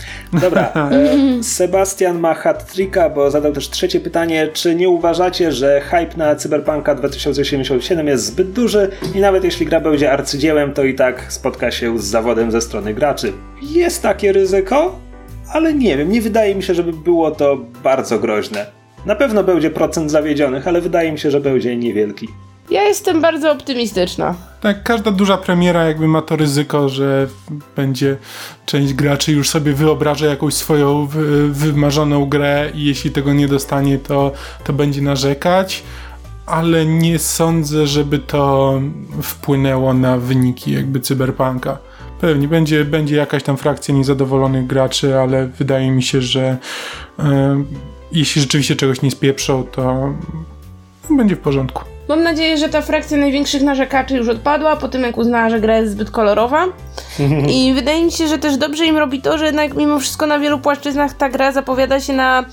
Dobra, 0.41 0.72
e, 0.76 1.43
Sebastian 1.43 2.20
ma 2.20 2.34
hat 2.34 2.74
tricka, 2.74 3.09
bo 3.09 3.32
zadał 3.32 3.53
też 3.53 3.70
trzecie 3.70 3.99
pytanie. 3.99 4.49
Czy 4.53 4.76
nie 4.76 4.89
uważacie, 4.89 5.51
że 5.51 5.82
hype 5.82 6.17
na 6.17 6.36
Cyberpunka 6.36 6.95
2077 6.95 8.07
jest 8.07 8.26
zbyt 8.26 8.51
duży 8.51 8.89
i 9.15 9.20
nawet 9.20 9.43
jeśli 9.43 9.65
gra 9.65 9.80
będzie 9.80 10.11
arcydziełem, 10.11 10.74
to 10.74 10.84
i 10.84 10.95
tak 10.95 11.34
spotka 11.34 11.72
się 11.72 11.99
z 11.99 12.03
zawodem 12.03 12.51
ze 12.51 12.61
strony 12.61 12.93
graczy? 12.93 13.34
Jest 13.61 14.03
takie 14.03 14.32
ryzyko, 14.32 14.99
ale 15.53 15.74
nie 15.74 15.97
wiem, 15.97 16.11
nie 16.11 16.22
wydaje 16.22 16.55
mi 16.55 16.63
się, 16.63 16.74
żeby 16.74 16.93
było 16.93 17.32
to 17.32 17.57
bardzo 17.84 18.20
groźne. 18.20 18.65
Na 19.05 19.15
pewno 19.15 19.43
będzie 19.43 19.70
procent 19.70 20.11
zawiedzionych, 20.11 20.67
ale 20.67 20.82
wydaje 20.82 21.11
mi 21.11 21.20
się, 21.20 21.32
że 21.32 21.39
będzie 21.39 21.78
niewielki. 21.78 22.28
Ja 22.72 22.84
jestem 22.84 23.22
bardzo 23.22 23.51
optymistyczna. 23.51 24.36
Tak, 24.61 24.84
każda 24.84 25.11
duża 25.11 25.38
premiera 25.38 25.84
jakby 25.84 26.07
ma 26.07 26.22
to 26.22 26.36
ryzyko, 26.36 26.89
że 26.89 27.28
będzie 27.76 28.17
część 28.65 28.93
graczy 28.93 29.32
już 29.32 29.49
sobie 29.49 29.74
wyobraża 29.74 30.26
jakąś 30.26 30.53
swoją 30.53 31.07
wymarzoną 31.49 32.26
grę 32.26 32.72
i 32.74 32.84
jeśli 32.84 33.11
tego 33.11 33.34
nie 33.34 33.47
dostanie, 33.47 33.99
to, 33.99 34.32
to 34.63 34.74
będzie 34.74 35.01
narzekać, 35.01 35.84
ale 36.45 36.86
nie 36.86 37.20
sądzę, 37.20 37.88
żeby 37.88 38.20
to 38.20 38.74
wpłynęło 39.22 39.93
na 39.93 40.17
wyniki 40.17 40.72
jakby 40.72 40.99
cyberpunka. 40.99 41.78
Pewnie 42.22 42.47
będzie, 42.47 42.86
będzie 42.86 43.15
jakaś 43.15 43.43
tam 43.43 43.57
frakcja 43.57 43.95
niezadowolonych 43.95 44.67
graczy, 44.67 45.20
ale 45.20 45.47
wydaje 45.47 45.91
mi 45.91 46.03
się, 46.03 46.22
że 46.22 46.57
e, 47.20 47.63
jeśli 48.11 48.41
rzeczywiście 48.41 48.76
czegoś 48.76 49.01
nie 49.01 49.11
spieprzą, 49.11 49.63
to 49.63 50.13
będzie 51.09 51.36
w 51.36 51.39
porządku. 51.39 51.99
Mam 52.10 52.24
nadzieję, 52.24 52.57
że 52.57 52.70
ta 52.70 52.82
frakcja 52.82 53.18
największych 53.18 53.62
narzekaczy 53.62 54.16
już 54.16 54.28
odpadła 54.28 54.76
po 54.76 54.88
tym, 54.88 55.03
jak 55.03 55.18
uznała, 55.18 55.49
że 55.49 55.60
gra 55.60 55.78
jest 55.78 55.91
zbyt 55.91 56.12
kolorowa. 56.12 56.66
I 57.55 57.74
wydaje 57.74 58.05
mi 58.05 58.12
się, 58.12 58.28
że 58.28 58.38
też 58.38 58.57
dobrze 58.57 58.86
im 58.86 58.97
robi 58.97 59.22
to, 59.22 59.38
że 59.38 59.45
jednak 59.45 59.74
mimo 59.74 59.99
wszystko 59.99 60.28
na 60.28 60.39
wielu 60.39 60.60
płaszczyznach 60.60 61.14
ta 61.14 61.30
gra 61.30 61.51
zapowiada 61.51 61.99
się 61.99 62.14
na 62.14 62.45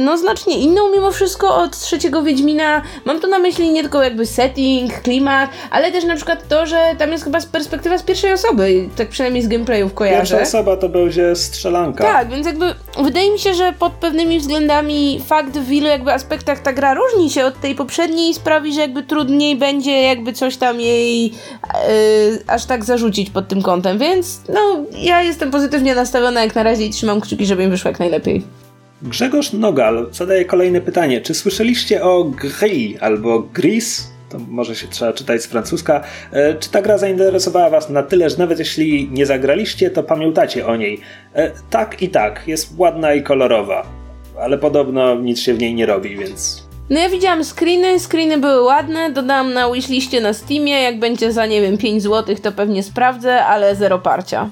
no 0.00 0.18
znacznie 0.18 0.58
inną 0.58 0.90
mimo 0.92 1.10
wszystko 1.10 1.56
od 1.56 1.78
trzeciego 1.78 2.22
Wiedźmina. 2.22 2.82
Mam 3.04 3.20
tu 3.20 3.26
na 3.26 3.38
myśli 3.38 3.70
nie 3.70 3.82
tylko 3.82 4.02
jakby 4.02 4.26
setting, 4.26 5.00
klimat, 5.02 5.50
ale 5.70 5.92
też 5.92 6.04
na 6.04 6.16
przykład 6.16 6.48
to, 6.48 6.66
że 6.66 6.94
tam 6.98 7.12
jest 7.12 7.24
chyba 7.24 7.38
perspektywa 7.52 7.98
z 7.98 8.02
pierwszej 8.02 8.32
osoby, 8.32 8.88
tak 8.96 9.08
przynajmniej 9.08 9.42
z 9.42 9.48
gameplayów 9.48 9.94
kojarzę. 9.94 10.36
Pierwsza 10.36 10.58
osoba 10.58 10.76
to 10.76 10.88
będzie 10.88 11.36
strzelanka. 11.36 12.04
Tak, 12.04 12.28
więc 12.28 12.46
jakby 12.46 12.74
wydaje 13.02 13.30
mi 13.30 13.38
się, 13.38 13.54
że 13.54 13.72
pod 13.72 13.92
pewnymi 13.92 14.38
względami 14.38 15.20
fakt 15.26 15.58
w 15.58 15.66
wielu 15.66 15.86
jakby 15.86 16.12
aspektach 16.12 16.58
ta 16.58 16.72
gra 16.72 16.94
różni 16.94 17.30
się 17.30 17.44
od 17.44 17.60
tej 17.60 17.74
poprzedniej 17.74 18.30
i 18.30 18.34
sprawi, 18.34 18.74
że 18.74 18.80
jakby 18.80 19.02
trudniej 19.02 19.56
będzie 19.56 20.02
jakby 20.02 20.32
coś 20.32 20.56
tam 20.56 20.80
jej 20.80 21.24
yy, 21.24 21.32
aż 22.46 22.64
tak 22.64 22.84
zarzucić 22.84 23.30
pod 23.30 23.48
tym 23.48 23.62
kątem, 23.62 23.98
więc 23.98 24.40
no 24.48 24.60
ja 24.98 25.22
jestem 25.22 25.50
pozytywnie 25.50 25.94
nastawiona 25.94 26.44
jak 26.44 26.54
na 26.54 26.62
razie 26.62 26.86
i 26.86 26.90
trzymam 26.90 27.20
kciuki, 27.20 27.46
żeby 27.46 27.64
im 27.64 27.70
wyszło 27.70 27.90
jak 27.90 27.98
najlepiej. 28.00 28.44
Grzegorz 29.02 29.52
Nogal 29.52 30.08
zadaje 30.12 30.44
kolejne 30.44 30.80
pytanie. 30.80 31.20
Czy 31.20 31.34
słyszeliście 31.34 32.04
o 32.04 32.24
Gris 32.24 33.02
albo 33.02 33.38
Gris? 33.38 34.10
To 34.28 34.38
może 34.38 34.76
się 34.76 34.88
trzeba 34.88 35.12
czytać 35.12 35.42
z 35.42 35.46
francuska. 35.46 36.00
E, 36.32 36.54
czy 36.54 36.70
ta 36.70 36.82
gra 36.82 36.98
zainteresowała 36.98 37.70
Was 37.70 37.90
na 37.90 38.02
tyle, 38.02 38.30
że 38.30 38.38
nawet 38.38 38.58
jeśli 38.58 39.08
nie 39.12 39.26
zagraliście, 39.26 39.90
to 39.90 40.02
pamiętacie 40.02 40.66
o 40.66 40.76
niej? 40.76 41.00
E, 41.34 41.50
tak 41.70 42.02
i 42.02 42.08
tak, 42.08 42.42
jest 42.46 42.74
ładna 42.78 43.14
i 43.14 43.22
kolorowa, 43.22 43.86
ale 44.40 44.58
podobno 44.58 45.14
nic 45.14 45.40
się 45.40 45.54
w 45.54 45.58
niej 45.58 45.74
nie 45.74 45.86
robi, 45.86 46.16
więc 46.16 46.70
no 46.90 47.00
ja 47.00 47.08
widziałam 47.08 47.44
screeny, 47.44 48.00
screeny 48.00 48.38
były 48.38 48.62
ładne, 48.62 49.12
dodałam 49.12 49.52
na 49.52 49.72
wishliście 49.72 50.20
na 50.20 50.32
Steamie, 50.32 50.82
jak 50.82 50.98
będzie 50.98 51.32
za 51.32 51.46
nie 51.46 51.60
wiem 51.60 51.78
5 51.78 52.02
zł 52.02 52.36
to 52.42 52.52
pewnie 52.52 52.82
sprawdzę, 52.82 53.44
ale 53.44 53.76
zero 53.76 53.98
parcia. 53.98 54.50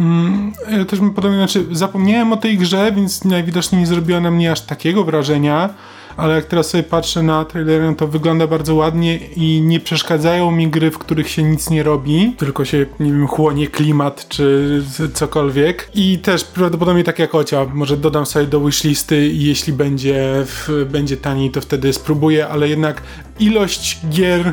Mm, 0.00 0.52
ja 0.70 0.84
też 0.84 1.00
mi 1.00 1.10
podobnie, 1.10 1.38
znaczy 1.38 1.66
zapomniałem 1.72 2.32
o 2.32 2.36
tej 2.36 2.58
grze, 2.58 2.92
więc 2.92 3.24
najwidoczniej 3.24 3.80
nie 3.80 3.86
zrobiła 3.86 4.20
na 4.20 4.30
mnie 4.30 4.52
aż 4.52 4.60
takiego 4.60 5.04
wrażenia, 5.04 5.74
ale 6.16 6.34
jak 6.34 6.44
teraz 6.44 6.70
sobie 6.70 6.82
patrzę 6.82 7.22
na 7.22 7.44
trailer, 7.44 7.96
to 7.96 8.08
wygląda 8.08 8.46
bardzo 8.46 8.74
ładnie 8.74 9.16
i 9.16 9.60
nie 9.60 9.80
przeszkadzają 9.80 10.50
mi 10.50 10.68
gry, 10.68 10.90
w 10.90 10.98
których 10.98 11.28
się 11.28 11.42
nic 11.42 11.70
nie 11.70 11.82
robi, 11.82 12.34
tylko 12.38 12.64
się, 12.64 12.86
nie 13.00 13.12
wiem, 13.12 13.26
chłonie 13.26 13.66
klimat 13.66 14.28
czy 14.28 14.82
cokolwiek. 15.14 15.90
I 15.94 16.18
też 16.18 16.44
prawdopodobnie 16.44 17.04
tak 17.04 17.18
jak 17.18 17.34
Ocia, 17.34 17.66
może 17.74 17.96
dodam 17.96 18.26
sobie 18.26 18.46
do 18.46 18.60
wishlisty 18.60 19.28
i 19.28 19.44
jeśli 19.44 19.72
będzie, 19.72 20.32
w, 20.46 20.86
będzie 20.90 21.16
taniej, 21.16 21.50
to 21.50 21.60
wtedy 21.60 21.92
spróbuję, 21.92 22.48
ale 22.48 22.68
jednak 22.68 23.02
ilość 23.40 24.00
gier, 24.08 24.46
e, 24.46 24.52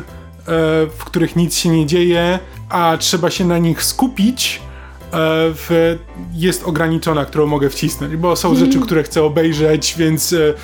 w 0.98 1.04
których 1.04 1.36
nic 1.36 1.56
się 1.56 1.68
nie 1.68 1.86
dzieje, 1.86 2.38
a 2.68 2.96
trzeba 2.98 3.30
się 3.30 3.44
na 3.44 3.58
nich 3.58 3.82
skupić, 3.82 4.60
E, 4.62 4.67
w, 5.12 5.96
jest 6.34 6.64
ograniczona, 6.64 7.24
którą 7.24 7.46
mogę 7.46 7.70
wcisnąć, 7.70 8.16
bo 8.16 8.36
są 8.36 8.48
mm. 8.48 8.60
rzeczy, 8.60 8.80
które 8.80 9.02
chcę 9.02 9.22
obejrzeć, 9.22 9.94
więc 9.98 10.32
e, 10.32 10.54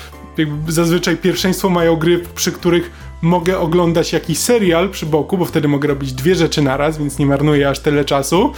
zazwyczaj 0.67 1.17
pierwszeństwo 1.17 1.69
mają 1.69 1.95
gry, 1.95 2.23
przy 2.35 2.51
których 2.51 2.91
mogę 3.21 3.59
oglądać 3.59 4.13
jakiś 4.13 4.37
serial 4.37 4.89
przy 4.89 5.05
boku, 5.05 5.37
bo 5.37 5.45
wtedy 5.45 5.67
mogę 5.67 5.87
robić 5.87 6.13
dwie 6.13 6.35
rzeczy 6.35 6.61
naraz, 6.61 6.97
więc 6.97 7.19
nie 7.19 7.25
marnuję 7.25 7.69
aż 7.69 7.79
tyle 7.79 8.05
czasu. 8.05 8.53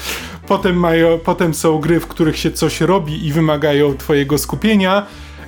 Potem, 0.47 0.75
mają, 0.75 1.19
potem 1.19 1.53
są 1.53 1.79
gry, 1.79 1.99
w 1.99 2.07
których 2.07 2.37
się 2.37 2.51
coś 2.51 2.81
robi 2.81 3.27
i 3.27 3.31
wymagają 3.31 3.97
twojego 3.97 4.37
skupienia. 4.37 5.05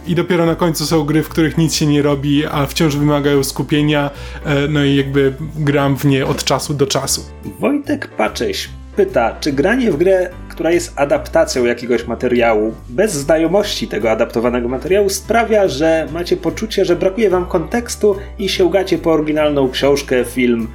I 0.07 0.15
dopiero 0.15 0.45
na 0.45 0.55
końcu 0.55 0.85
są 0.85 1.03
gry, 1.03 1.23
w 1.23 1.29
których 1.29 1.57
nic 1.57 1.75
się 1.75 1.85
nie 1.85 2.01
robi, 2.01 2.45
a 2.45 2.65
wciąż 2.65 2.95
wymagają 2.95 3.43
skupienia. 3.43 4.09
E, 4.45 4.67
no 4.67 4.83
i 4.83 4.95
jakby 4.95 5.33
gram 5.55 5.97
w 5.97 6.05
nie 6.05 6.25
od 6.25 6.43
czasu 6.43 6.73
do 6.73 6.87
czasu. 6.87 7.25
Wojtek 7.59 8.07
Paczyś 8.07 8.69
pyta, 8.99 9.35
czy 9.39 9.51
granie 9.51 9.91
w 9.91 9.97
grę, 9.97 10.29
która 10.49 10.71
jest 10.71 10.93
adaptacją 10.95 11.65
jakiegoś 11.65 12.07
materiału, 12.07 12.73
bez 12.89 13.13
znajomości 13.13 13.87
tego 13.87 14.11
adaptowanego 14.11 14.69
materiału, 14.69 15.09
sprawia, 15.09 15.67
że 15.67 16.07
macie 16.11 16.37
poczucie, 16.37 16.85
że 16.85 16.95
brakuje 16.95 17.29
wam 17.29 17.45
kontekstu 17.45 18.15
i 18.39 18.49
sięgacie 18.49 18.97
po 18.97 19.11
oryginalną 19.11 19.69
książkę, 19.69 20.25
film, 20.25 20.67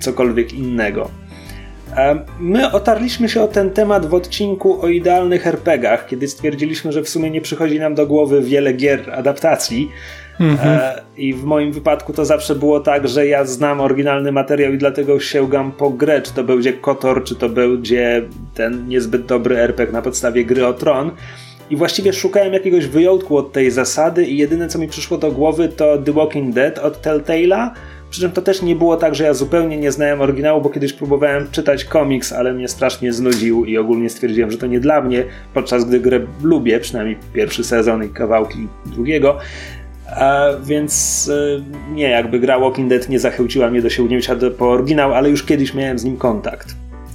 cokolwiek 0.00 0.52
innego. 0.52 1.10
My 2.40 2.72
otarliśmy 2.72 3.28
się 3.28 3.42
o 3.42 3.48
ten 3.48 3.70
temat 3.70 4.06
w 4.06 4.14
odcinku 4.14 4.82
o 4.82 4.88
idealnych 4.88 5.46
RPGach, 5.46 6.06
kiedy 6.06 6.28
stwierdziliśmy, 6.28 6.92
że 6.92 7.02
w 7.02 7.08
sumie 7.08 7.30
nie 7.30 7.40
przychodzi 7.40 7.80
nam 7.80 7.94
do 7.94 8.06
głowy 8.06 8.42
wiele 8.42 8.72
gier 8.72 9.10
adaptacji, 9.14 9.90
Mhm. 10.40 10.78
E, 10.80 11.02
I 11.16 11.34
w 11.34 11.44
moim 11.44 11.72
wypadku 11.72 12.12
to 12.12 12.24
zawsze 12.24 12.54
było 12.54 12.80
tak, 12.80 13.08
że 13.08 13.26
ja 13.26 13.44
znam 13.44 13.80
oryginalny 13.80 14.32
materiał 14.32 14.72
i 14.72 14.78
dlatego 14.78 15.20
sięgam 15.20 15.72
po 15.72 15.90
grę, 15.90 16.22
czy 16.22 16.34
to 16.34 16.44
będzie 16.44 16.72
Kotor, 16.72 17.24
czy 17.24 17.36
to 17.36 17.48
będzie 17.48 18.22
ten 18.54 18.88
niezbyt 18.88 19.26
dobry 19.26 19.58
RPG 19.58 19.92
na 19.92 20.02
podstawie 20.02 20.44
gry 20.44 20.66
o 20.66 20.72
Tron. 20.72 21.10
i 21.70 21.76
właściwie 21.76 22.12
szukałem 22.12 22.52
jakiegoś 22.52 22.86
wyjątku 22.86 23.36
od 23.36 23.52
tej 23.52 23.70
zasady 23.70 24.26
i 24.26 24.36
jedyne 24.36 24.68
co 24.68 24.78
mi 24.78 24.88
przyszło 24.88 25.18
do 25.18 25.32
głowy 25.32 25.68
to 25.68 25.98
The 25.98 26.12
Walking 26.12 26.54
Dead 26.54 26.78
od 26.78 27.02
Telltale'a, 27.02 27.70
przy 28.10 28.20
czym 28.20 28.30
to 28.30 28.42
też 28.42 28.62
nie 28.62 28.76
było 28.76 28.96
tak, 28.96 29.14
że 29.14 29.24
ja 29.24 29.34
zupełnie 29.34 29.76
nie 29.76 29.92
znałem 29.92 30.20
oryginału, 30.20 30.62
bo 30.62 30.70
kiedyś 30.70 30.92
próbowałem 30.92 31.50
czytać 31.50 31.84
komiks, 31.84 32.32
ale 32.32 32.52
mnie 32.52 32.68
strasznie 32.68 33.12
znudził 33.12 33.64
i 33.64 33.78
ogólnie 33.78 34.10
stwierdziłem, 34.10 34.50
że 34.50 34.58
to 34.58 34.66
nie 34.66 34.80
dla 34.80 35.00
mnie, 35.00 35.24
podczas 35.54 35.84
gdy 35.84 36.00
grę 36.00 36.20
lubię, 36.42 36.80
przynajmniej 36.80 37.16
pierwszy 37.32 37.64
sezon 37.64 38.04
i 38.04 38.08
kawałki 38.08 38.68
drugiego. 38.86 39.38
A 40.16 40.46
więc 40.62 41.28
y, 41.28 41.62
nie, 41.92 42.08
jakby 42.08 42.40
gra 42.40 42.58
Walking 42.58 42.88
Dead 42.88 43.08
nie 43.08 43.18
zachęciła 43.18 43.70
mnie 43.70 43.82
do 43.82 43.90
sięgnięcia 43.90 44.36
po 44.58 44.70
oryginał, 44.70 45.14
ale 45.14 45.30
już 45.30 45.44
kiedyś 45.44 45.74
miałem 45.74 45.98
z 45.98 46.04
nim 46.04 46.16
kontakt. 46.16 46.68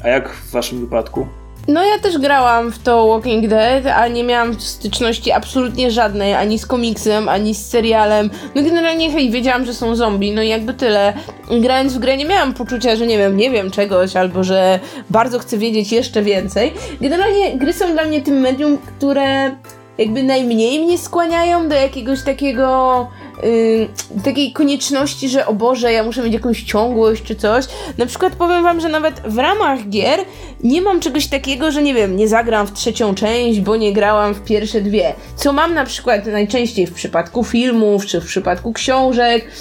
A 0.03 0.07
jak 0.07 0.29
w 0.29 0.51
waszym 0.51 0.79
wypadku? 0.79 1.27
No 1.67 1.83
ja 1.83 1.99
też 1.99 2.17
grałam 2.17 2.71
w 2.71 2.79
to 2.79 3.07
Walking 3.07 3.47
Dead, 3.47 3.85
a 3.85 4.07
nie 4.07 4.23
miałam 4.23 4.59
styczności 4.59 5.31
absolutnie 5.31 5.91
żadnej, 5.91 6.33
ani 6.33 6.59
z 6.59 6.65
komiksem, 6.65 7.29
ani 7.29 7.55
z 7.55 7.69
serialem. 7.69 8.29
No 8.55 8.63
generalnie 8.63 9.11
hej, 9.11 9.31
wiedziałam, 9.31 9.65
że 9.65 9.73
są 9.73 9.95
zombie, 9.95 10.31
no 10.31 10.41
i 10.41 10.49
jakby 10.49 10.73
tyle. 10.73 11.13
Grając 11.61 11.93
w 11.93 11.99
grę 11.99 12.17
nie 12.17 12.25
miałam 12.25 12.53
poczucia, 12.53 12.95
że 12.95 13.07
nie 13.07 13.17
wiem, 13.17 13.37
nie 13.37 13.51
wiem 13.51 13.71
czegoś, 13.71 14.15
albo 14.15 14.43
że 14.43 14.79
bardzo 15.09 15.39
chcę 15.39 15.57
wiedzieć 15.57 15.91
jeszcze 15.91 16.21
więcej. 16.21 16.73
Generalnie 17.01 17.57
gry 17.57 17.73
są 17.73 17.93
dla 17.93 18.05
mnie 18.05 18.21
tym 18.21 18.39
medium, 18.39 18.77
które 18.77 19.55
jakby 19.97 20.23
najmniej 20.23 20.79
mnie 20.79 20.97
skłaniają 20.97 21.69
do 21.69 21.75
jakiegoś 21.75 22.21
takiego 22.21 23.07
yy, 23.43 24.21
takiej 24.23 24.53
konieczności, 24.53 25.29
że 25.29 25.45
o 25.45 25.53
Boże, 25.53 25.91
ja 25.91 26.03
muszę 26.03 26.23
mieć 26.23 26.33
jakąś 26.33 26.63
ciągłość 26.63 27.23
czy 27.23 27.35
coś. 27.35 27.65
Na 27.97 28.05
przykład 28.05 28.33
powiem 28.33 28.63
wam, 28.63 28.79
że 28.79 28.89
nawet 28.89 29.19
w 29.19 29.37
ramach 29.37 29.89
gier 29.89 30.19
nie 30.63 30.81
mam 30.81 30.99
czegoś 30.99 31.27
takiego, 31.27 31.71
że 31.71 31.83
nie 31.83 31.93
wiem, 31.93 32.15
nie 32.15 32.27
zagram 32.27 32.67
w 32.67 32.73
trzecią 32.73 33.15
część, 33.15 33.59
bo 33.59 33.75
nie 33.75 33.93
grałam 33.93 34.33
w 34.33 34.43
pierwsze 34.43 34.81
dwie. 34.81 35.13
Co 35.35 35.53
mam 35.53 35.73
na 35.73 35.85
przykład 35.85 36.25
najczęściej 36.25 36.87
w 36.87 36.93
przypadku 36.93 37.43
filmów 37.43 38.05
czy 38.05 38.21
w 38.21 38.25
przypadku 38.25 38.73
książek, 38.73 39.51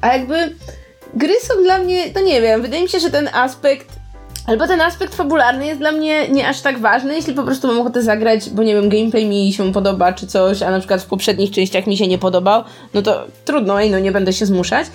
a 0.00 0.16
jakby 0.16 0.54
gry 1.14 1.34
są 1.42 1.62
dla 1.62 1.78
mnie, 1.78 2.04
no 2.14 2.20
nie 2.20 2.40
wiem, 2.40 2.62
wydaje 2.62 2.82
mi 2.82 2.88
się, 2.88 3.00
że 3.00 3.10
ten 3.10 3.28
aspekt 3.32 4.03
Albo 4.46 4.66
ten 4.66 4.80
aspekt 4.80 5.14
fabularny 5.14 5.66
jest 5.66 5.80
dla 5.80 5.92
mnie 5.92 6.28
nie 6.28 6.48
aż 6.48 6.60
tak 6.60 6.78
ważny, 6.78 7.14
jeśli 7.14 7.34
po 7.34 7.42
prostu 7.42 7.68
mam 7.68 7.80
ochotę 7.80 8.02
zagrać, 8.02 8.50
bo 8.50 8.62
nie 8.62 8.74
wiem, 8.74 8.88
gameplay 8.88 9.26
mi 9.26 9.52
się 9.52 9.72
podoba 9.72 10.12
czy 10.12 10.26
coś, 10.26 10.62
a 10.62 10.70
na 10.70 10.78
przykład 10.78 11.02
w 11.02 11.06
poprzednich 11.06 11.50
częściach 11.50 11.86
mi 11.86 11.96
się 11.96 12.08
nie 12.08 12.18
podobał, 12.18 12.64
no 12.94 13.02
to 13.02 13.26
trudno, 13.44 13.80
i 13.80 13.90
no 13.90 13.98
nie 13.98 14.12
będę 14.12 14.32
się 14.32 14.46
zmuszać. 14.46 14.86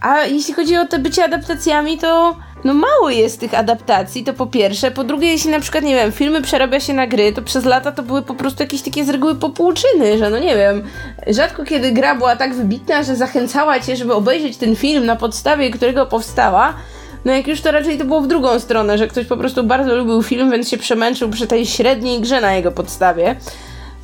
A 0.00 0.22
jeśli 0.22 0.54
chodzi 0.54 0.76
o 0.76 0.86
te 0.86 0.98
bycie 0.98 1.24
adaptacjami, 1.24 1.98
to 1.98 2.36
no 2.64 2.74
mało 2.74 3.10
jest 3.10 3.40
tych 3.40 3.54
adaptacji, 3.54 4.24
to 4.24 4.32
po 4.32 4.46
pierwsze. 4.46 4.90
Po 4.90 5.04
drugie, 5.04 5.28
jeśli 5.28 5.50
na 5.50 5.60
przykład, 5.60 5.84
nie 5.84 5.94
wiem, 5.94 6.12
filmy 6.12 6.42
przerabia 6.42 6.80
się 6.80 6.94
na 6.94 7.06
gry, 7.06 7.32
to 7.32 7.42
przez 7.42 7.64
lata 7.64 7.92
to 7.92 8.02
były 8.02 8.22
po 8.22 8.34
prostu 8.34 8.62
jakieś 8.62 8.82
takie 8.82 9.04
z 9.04 9.08
reguły 9.08 9.34
popłuczyny, 9.34 10.18
że 10.18 10.30
no 10.30 10.38
nie 10.38 10.56
wiem, 10.56 10.82
rzadko 11.26 11.64
kiedy 11.64 11.92
gra 11.92 12.14
była 12.14 12.36
tak 12.36 12.54
wybitna, 12.54 13.02
że 13.02 13.16
zachęcała 13.16 13.80
cię, 13.80 13.96
żeby 13.96 14.14
obejrzeć 14.14 14.56
ten 14.56 14.76
film 14.76 15.06
na 15.06 15.16
podstawie 15.16 15.70
którego 15.70 16.06
powstała, 16.06 16.74
no 17.28 17.34
jak 17.34 17.48
już 17.48 17.60
to 17.60 17.72
raczej 17.72 17.98
to 17.98 18.04
było 18.04 18.20
w 18.20 18.26
drugą 18.26 18.60
stronę, 18.60 18.98
że 18.98 19.08
ktoś 19.08 19.26
po 19.26 19.36
prostu 19.36 19.64
bardzo 19.64 19.96
lubił 19.96 20.22
film, 20.22 20.50
więc 20.50 20.68
się 20.68 20.78
przemęczył 20.78 21.30
przy 21.30 21.46
tej 21.46 21.66
średniej 21.66 22.20
grze 22.20 22.40
na 22.40 22.54
jego 22.54 22.72
podstawie. 22.72 23.36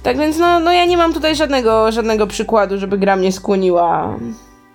Tak 0.03 0.19
więc 0.19 0.39
no, 0.39 0.61
no 0.61 0.73
ja 0.73 0.85
nie 0.85 0.97
mam 0.97 1.15
tutaj 1.15 1.37
żadnego, 1.37 1.93
żadnego 1.93 2.27
przykładu, 2.27 2.79
żeby 2.79 2.99
gra 2.99 3.17
mnie 3.17 3.33
skłoniła. 3.33 4.19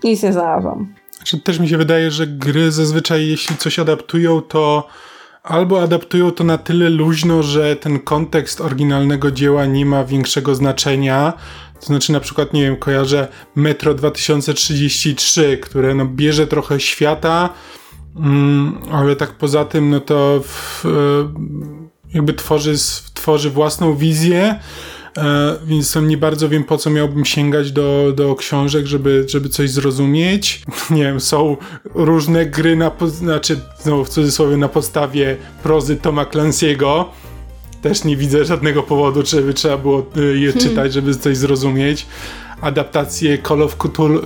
Nic 0.03 0.23
nie 0.23 0.33
znalazłam. 0.33 0.93
Znaczy, 1.11 1.39
też 1.39 1.59
mi 1.59 1.69
się 1.69 1.77
wydaje, 1.77 2.11
że 2.11 2.27
gry 2.27 2.71
zazwyczaj 2.71 3.27
jeśli 3.27 3.57
coś 3.57 3.79
adaptują, 3.79 4.41
to 4.41 4.87
albo 5.43 5.81
adaptują 5.81 6.31
to 6.31 6.43
na 6.43 6.57
tyle 6.57 6.89
luźno, 6.89 7.43
że 7.43 7.75
ten 7.75 7.99
kontekst 7.99 8.61
oryginalnego 8.61 9.31
dzieła 9.31 9.65
nie 9.65 9.85
ma 9.85 10.03
większego 10.03 10.55
znaczenia. 10.55 11.33
To 11.79 11.85
znaczy 11.85 12.11
na 12.11 12.19
przykład, 12.19 12.53
nie 12.53 12.61
wiem, 12.61 12.77
kojarzę 12.77 13.27
Metro 13.55 13.93
2033, 13.93 15.57
które 15.57 15.95
no, 15.95 16.05
bierze 16.05 16.47
trochę 16.47 16.79
świata, 16.79 17.49
Mm, 18.15 18.77
ale 18.91 19.15
tak 19.15 19.33
poza 19.33 19.65
tym, 19.65 19.89
no 19.89 19.99
to 19.99 20.41
w, 20.43 20.85
e, 20.85 20.89
jakby 22.13 22.33
tworzy, 22.33 22.75
tworzy 23.13 23.49
własną 23.49 23.95
wizję, 23.95 24.59
e, 25.17 25.55
więc 25.65 25.95
nie 25.95 26.17
bardzo 26.17 26.49
wiem, 26.49 26.63
po 26.63 26.77
co 26.77 26.89
miałbym 26.89 27.25
sięgać 27.25 27.71
do, 27.71 28.13
do 28.15 28.35
książek, 28.35 28.85
żeby, 28.85 29.25
żeby 29.27 29.49
coś 29.49 29.69
zrozumieć. 29.69 30.63
Nie 30.89 31.03
wiem, 31.03 31.19
są 31.19 31.57
różne 31.95 32.45
gry, 32.45 32.75
na, 32.75 32.91
znaczy, 33.07 33.59
znowu 33.79 34.05
w 34.05 34.09
cudzysłowie, 34.09 34.57
na 34.57 34.69
podstawie 34.69 35.37
prozy 35.63 35.95
Toma 35.95 36.23
Clancy'ego. 36.25 37.05
Też 37.81 38.03
nie 38.03 38.17
widzę 38.17 38.45
żadnego 38.45 38.83
powodu, 38.83 39.25
żeby 39.25 39.53
trzeba 39.53 39.77
było 39.77 40.05
e, 40.17 40.21
je 40.21 40.51
hmm. 40.51 40.69
czytać, 40.69 40.93
żeby 40.93 41.15
coś 41.15 41.37
zrozumieć. 41.37 42.05
Adaptacje 42.61 43.37
Call 43.37 43.61
of 43.61 43.77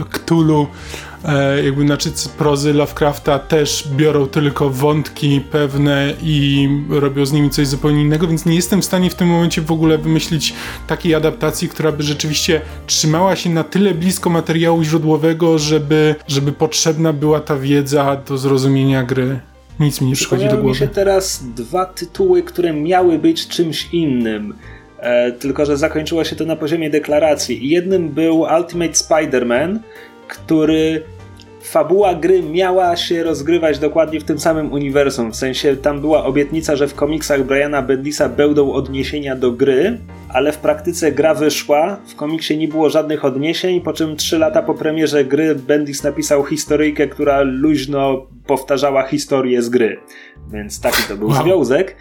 Cthulhu 0.09 0.67
e, 1.25 1.63
jakby 1.63 1.81
znaczy 1.81 2.09
prozy 2.37 2.73
Lovecrafta 2.73 3.39
też 3.39 3.87
biorą 3.95 4.27
tylko 4.27 4.69
wątki 4.69 5.41
pewne 5.51 6.13
i 6.23 6.69
robią 6.89 7.25
z 7.25 7.31
nimi 7.31 7.49
coś 7.49 7.67
zupełnie 7.67 8.01
innego, 8.01 8.27
więc 8.27 8.45
nie 8.45 8.55
jestem 8.55 8.81
w 8.81 8.85
stanie 8.85 9.09
w 9.09 9.15
tym 9.15 9.27
momencie 9.27 9.61
w 9.61 9.71
ogóle 9.71 9.97
wymyślić 9.97 10.53
takiej 10.87 11.15
adaptacji, 11.15 11.69
która 11.69 11.91
by 11.91 12.03
rzeczywiście 12.03 12.61
trzymała 12.87 13.35
się 13.35 13.49
na 13.49 13.63
tyle 13.63 13.93
blisko 13.93 14.29
materiału 14.29 14.83
źródłowego, 14.83 15.59
żeby, 15.59 16.15
żeby 16.27 16.51
potrzebna 16.51 17.13
była 17.13 17.39
ta 17.39 17.57
wiedza 17.57 18.15
do 18.27 18.37
zrozumienia 18.37 19.03
gry. 19.03 19.39
Nic 19.79 20.01
mi 20.01 20.07
nie 20.07 20.15
przychodzi 20.15 20.45
do 20.45 20.51
głowy. 20.51 20.67
mi 20.67 20.75
się 20.75 20.87
teraz 20.87 21.43
dwa 21.55 21.85
tytuły, 21.85 22.43
które 22.43 22.73
miały 22.73 23.19
być 23.19 23.47
czymś 23.47 23.93
innym. 23.93 24.53
E, 24.99 25.31
tylko, 25.31 25.65
że 25.65 25.77
zakończyło 25.77 26.23
się 26.23 26.35
to 26.35 26.45
na 26.45 26.55
poziomie 26.55 26.89
deklaracji. 26.89 27.69
Jednym 27.69 28.09
był 28.09 28.39
Ultimate 28.39 28.93
Spider-Man, 28.93 29.79
który 30.27 31.03
fabuła 31.63 32.15
gry 32.15 32.43
miała 32.43 32.95
się 32.95 33.23
rozgrywać 33.23 33.79
dokładnie 33.79 34.19
w 34.19 34.23
tym 34.23 34.39
samym 34.39 34.73
uniwersum. 34.73 35.31
W 35.31 35.35
sensie 35.35 35.75
tam 35.75 36.01
była 36.01 36.23
obietnica, 36.23 36.75
że 36.75 36.87
w 36.87 36.95
komiksach 36.95 37.43
Briana 37.43 37.81
Bendisa 37.81 38.29
będą 38.29 38.71
odniesienia 38.71 39.35
do 39.35 39.51
gry, 39.51 39.97
ale 40.29 40.51
w 40.51 40.57
praktyce 40.57 41.11
gra 41.11 41.33
wyszła, 41.33 41.97
w 42.07 42.15
komiksie 42.15 42.57
nie 42.57 42.67
było 42.67 42.89
żadnych 42.89 43.25
odniesień, 43.25 43.81
po 43.81 43.93
czym 43.93 44.15
trzy 44.15 44.39
lata 44.39 44.61
po 44.61 44.73
premierze 44.73 45.25
gry 45.25 45.55
Bendis 45.55 46.03
napisał 46.03 46.45
historyjkę, 46.45 47.07
która 47.07 47.41
luźno 47.41 48.27
powtarzała 48.47 49.03
historię 49.03 49.61
z 49.61 49.69
gry. 49.69 49.99
Więc 50.51 50.81
taki 50.81 51.03
to 51.07 51.17
był 51.17 51.27
wow. 51.27 51.43
związek. 51.43 51.95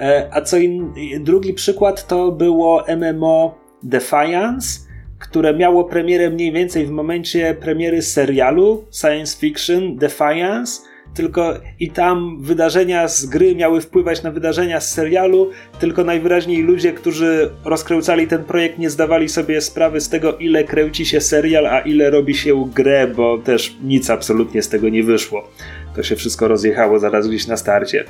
E, 0.00 0.28
a 0.32 0.40
co 0.40 0.56
in... 0.56 0.92
drugi 1.20 1.54
przykład 1.54 2.06
to 2.06 2.32
było 2.32 2.84
MMO 2.96 3.58
Defiance, 3.82 4.87
które 5.30 5.54
miało 5.54 5.84
premierę 5.84 6.30
mniej 6.30 6.52
więcej 6.52 6.86
w 6.86 6.90
momencie 6.90 7.56
premiery 7.60 8.02
serialu 8.02 8.84
science 9.00 9.38
fiction 9.38 9.96
Defiance, 9.96 10.82
tylko 11.14 11.54
i 11.80 11.90
tam 11.90 12.42
wydarzenia 12.42 13.08
z 13.08 13.26
gry 13.26 13.54
miały 13.54 13.80
wpływać 13.80 14.22
na 14.22 14.30
wydarzenia 14.30 14.80
z 14.80 14.94
serialu, 14.94 15.50
tylko 15.80 16.04
najwyraźniej 16.04 16.62
ludzie, 16.62 16.92
którzy 16.92 17.50
rozkręcali 17.64 18.26
ten 18.26 18.44
projekt, 18.44 18.78
nie 18.78 18.90
zdawali 18.90 19.28
sobie 19.28 19.60
sprawy 19.60 20.00
z 20.00 20.08
tego, 20.08 20.36
ile 20.36 20.64
kręci 20.64 21.06
się 21.06 21.20
serial, 21.20 21.66
a 21.66 21.80
ile 21.80 22.10
robi 22.10 22.34
się 22.34 22.70
grę, 22.74 23.06
bo 23.06 23.38
też 23.38 23.76
nic 23.82 24.10
absolutnie 24.10 24.62
z 24.62 24.68
tego 24.68 24.88
nie 24.88 25.02
wyszło. 25.02 25.48
To 25.96 26.02
się 26.02 26.16
wszystko 26.16 26.48
rozjechało 26.48 26.98
zaraz 26.98 27.28
gdzieś 27.28 27.46
na 27.46 27.56
starcie. 27.56 28.04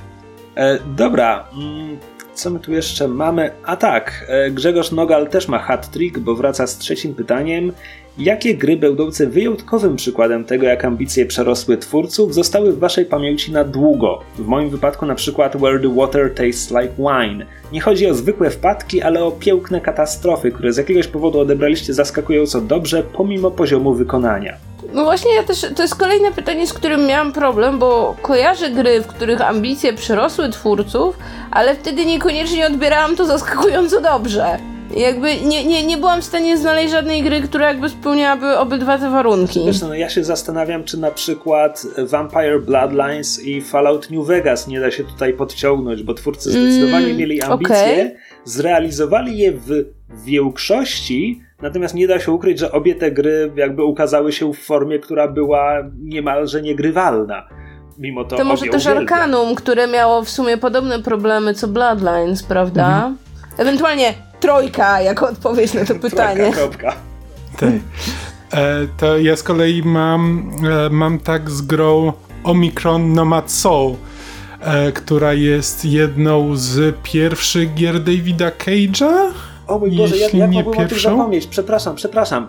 E, 0.56 0.78
dobra. 0.96 1.48
Mm 1.54 2.17
co 2.38 2.50
my 2.50 2.60
tu 2.60 2.72
jeszcze 2.72 3.08
mamy? 3.08 3.50
A 3.64 3.76
tak, 3.76 4.26
e, 4.28 4.50
Grzegorz 4.50 4.92
Nogal 4.92 5.28
też 5.28 5.48
ma 5.48 5.58
hat-trick, 5.58 6.18
bo 6.18 6.34
wraca 6.34 6.66
z 6.66 6.78
trzecim 6.78 7.14
pytaniem. 7.14 7.72
Jakie 8.18 8.54
gry 8.54 8.76
będące 8.76 9.26
wyjątkowym 9.26 9.96
przykładem 9.96 10.44
tego, 10.44 10.66
jak 10.66 10.84
ambicje 10.84 11.26
przerosły 11.26 11.76
twórców, 11.76 12.34
zostały 12.34 12.72
w 12.72 12.78
waszej 12.78 13.04
pamięci 13.04 13.52
na 13.52 13.64
długo? 13.64 14.20
W 14.38 14.46
moim 14.46 14.70
wypadku 14.70 15.06
na 15.06 15.14
przykład 15.14 15.56
Where 15.56 15.80
the 15.80 15.94
Water 15.94 16.34
Tastes 16.34 16.70
Like 16.70 16.94
Wine. 16.98 17.46
Nie 17.72 17.80
chodzi 17.80 18.06
o 18.06 18.14
zwykłe 18.14 18.50
wpadki, 18.50 19.02
ale 19.02 19.24
o 19.24 19.30
piękne 19.30 19.80
katastrofy, 19.80 20.52
które 20.52 20.72
z 20.72 20.76
jakiegoś 20.76 21.06
powodu 21.06 21.40
odebraliście 21.40 21.94
zaskakująco 21.94 22.60
dobrze, 22.60 23.02
pomimo 23.02 23.50
poziomu 23.50 23.94
wykonania. 23.94 24.56
No 24.92 25.04
właśnie, 25.04 25.34
ja 25.34 25.42
też, 25.42 25.66
to 25.76 25.82
jest 25.82 25.94
kolejne 25.94 26.32
pytanie, 26.32 26.66
z 26.66 26.72
którym 26.72 27.06
miałam 27.06 27.32
problem, 27.32 27.78
bo 27.78 28.16
kojarzę 28.22 28.70
gry, 28.70 29.00
w 29.00 29.06
których 29.06 29.40
ambicje 29.40 29.92
przerosły 29.92 30.48
twórców, 30.48 31.18
ale 31.50 31.74
wtedy 31.74 32.06
niekoniecznie 32.06 32.66
odbierałam 32.66 33.16
to 33.16 33.26
zaskakująco 33.26 34.00
dobrze. 34.00 34.58
Jakby 34.96 35.36
nie, 35.40 35.64
nie, 35.64 35.86
nie 35.86 35.96
byłam 35.96 36.20
w 36.20 36.24
stanie 36.24 36.58
znaleźć 36.58 36.92
żadnej 36.92 37.22
gry, 37.22 37.40
która 37.40 37.68
jakby 37.68 37.88
spełniałaby 37.88 38.58
obydwa 38.58 38.98
te 38.98 39.10
warunki. 39.10 39.66
Wiesz, 39.66 39.80
no, 39.80 39.94
ja 39.94 40.08
się 40.08 40.24
zastanawiam, 40.24 40.84
czy 40.84 40.98
na 40.98 41.10
przykład 41.10 41.86
Vampire 41.98 42.60
Bloodlines 42.60 43.44
i 43.44 43.62
Fallout 43.62 44.10
New 44.10 44.26
Vegas 44.26 44.68
nie 44.68 44.80
da 44.80 44.90
się 44.90 45.04
tutaj 45.04 45.32
podciągnąć, 45.32 46.02
bo 46.02 46.14
twórcy 46.14 46.50
zdecydowanie 46.50 47.06
mm, 47.06 47.16
mieli 47.16 47.42
ambicje, 47.42 47.76
okay. 47.76 48.16
zrealizowali 48.44 49.38
je 49.38 49.52
w 49.52 49.84
większości, 50.24 51.40
natomiast 51.62 51.94
nie 51.94 52.08
da 52.08 52.20
się 52.20 52.32
ukryć, 52.32 52.58
że 52.58 52.72
obie 52.72 52.94
te 52.94 53.10
gry 53.10 53.52
jakby 53.56 53.84
ukazały 53.84 54.32
się 54.32 54.52
w 54.52 54.58
formie, 54.58 54.98
która 54.98 55.28
była 55.28 55.82
niemalże 55.98 56.62
niegrywalna. 56.62 57.48
Mimo 57.98 58.24
to, 58.24 58.36
to 58.36 58.44
może 58.44 58.66
też 58.66 58.86
Arkanum, 58.86 59.54
które 59.54 59.86
miało 59.86 60.22
w 60.22 60.30
sumie 60.30 60.58
podobne 60.58 61.02
problemy 61.02 61.54
co 61.54 61.68
Bloodlines, 61.68 62.42
prawda? 62.42 62.86
Mhm. 62.86 63.16
Ewentualnie 63.58 64.14
trojka 64.40 65.00
jako 65.00 65.28
odpowiedź 65.28 65.74
na 65.74 65.84
to 65.84 65.94
pytanie. 65.94 66.52
Kropka. 66.52 66.94
Tak. 67.58 67.70
E, 68.52 68.86
to 68.96 69.18
ja 69.18 69.36
z 69.36 69.42
kolei 69.42 69.82
mam, 69.82 70.50
e, 70.86 70.90
mam 70.90 71.18
tak 71.18 71.50
z 71.50 71.62
grą 71.62 72.12
Omicron 72.44 73.12
Nomad 73.12 73.50
Soul, 73.50 73.94
e, 74.60 74.92
która 74.92 75.32
jest 75.32 75.84
jedną 75.84 76.56
z 76.56 76.96
pierwszych 77.02 77.74
gier 77.74 78.00
Davida 78.00 78.50
Cage'a. 78.50 79.30
O 79.66 79.78
mój 79.78 79.90
Boże, 79.90 80.14
jak, 80.16 80.22
Jeśli 80.24 80.38
jak 80.38 80.50
nie 80.50 80.56
mogłem 80.58 80.78
o 80.78 80.80
tym 80.80 80.88
pierwszą? 80.88 81.10
zapomnieć? 81.10 81.46
Przepraszam, 81.46 81.96
przepraszam. 81.96 82.46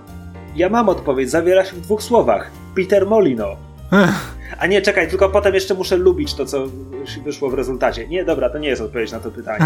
Ja 0.55 0.69
mam 0.69 0.89
odpowiedź, 0.89 1.29
zawiera 1.31 1.65
się 1.65 1.71
w 1.75 1.81
dwóch 1.81 2.03
słowach. 2.03 2.51
Peter 2.75 3.07
Molino. 3.07 3.47
Ech, 3.91 4.35
A 4.59 4.67
nie, 4.67 4.81
czekaj, 4.81 5.09
tylko 5.09 5.29
potem 5.29 5.53
jeszcze 5.53 5.73
muszę 5.73 5.97
lubić 5.97 6.33
to, 6.33 6.45
co 6.45 6.63
wyszło 7.25 7.49
w 7.49 7.53
rezultacie. 7.53 8.07
Nie, 8.07 8.25
dobra, 8.25 8.49
to 8.49 8.57
nie 8.57 8.67
jest 8.69 8.81
odpowiedź 8.81 9.11
na 9.11 9.19
to 9.19 9.31
pytanie. 9.31 9.65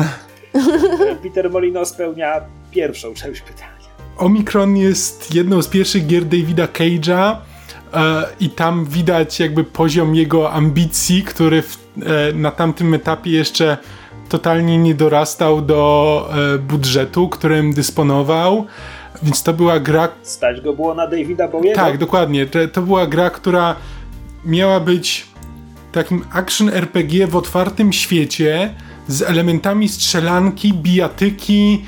Peter 1.23 1.49
Molino 1.51 1.85
spełnia 1.85 2.41
pierwszą 2.71 3.13
część 3.13 3.41
pytania. 3.41 3.73
Omicron 4.17 4.77
jest 4.77 5.35
jedną 5.35 5.61
z 5.61 5.67
pierwszych 5.67 6.07
gier 6.07 6.25
Davida 6.25 6.65
Cage'a 6.65 7.35
e, 7.93 8.25
i 8.39 8.49
tam 8.49 8.85
widać 8.85 9.39
jakby 9.39 9.63
poziom 9.63 10.15
jego 10.15 10.51
ambicji, 10.51 11.23
który 11.23 11.61
w, 11.61 11.77
e, 12.05 12.33
na 12.33 12.51
tamtym 12.51 12.93
etapie 12.93 13.31
jeszcze 13.31 13.77
totalnie 14.29 14.77
nie 14.77 14.95
dorastał 14.95 15.61
do 15.61 16.29
e, 16.55 16.57
budżetu, 16.57 17.29
którym 17.29 17.73
dysponował. 17.73 18.65
Więc 19.23 19.43
to 19.43 19.53
była 19.53 19.79
gra, 19.79 20.09
Stać 20.23 20.61
go 20.61 20.73
było 20.73 20.93
na 20.93 21.07
Davida 21.07 21.47
Bowiego? 21.47 21.75
Tak, 21.75 21.97
dokładnie. 21.97 22.45
To, 22.45 22.59
to 22.67 22.81
była 22.81 23.07
gra, 23.07 23.29
która 23.29 23.75
miała 24.45 24.79
być 24.79 25.27
takim 25.91 26.25
action 26.31 26.69
RPG 26.69 27.27
w 27.27 27.35
otwartym 27.35 27.93
świecie 27.93 28.73
z 29.07 29.21
elementami 29.21 29.89
strzelanki, 29.89 30.73
bijatyki 30.73 31.85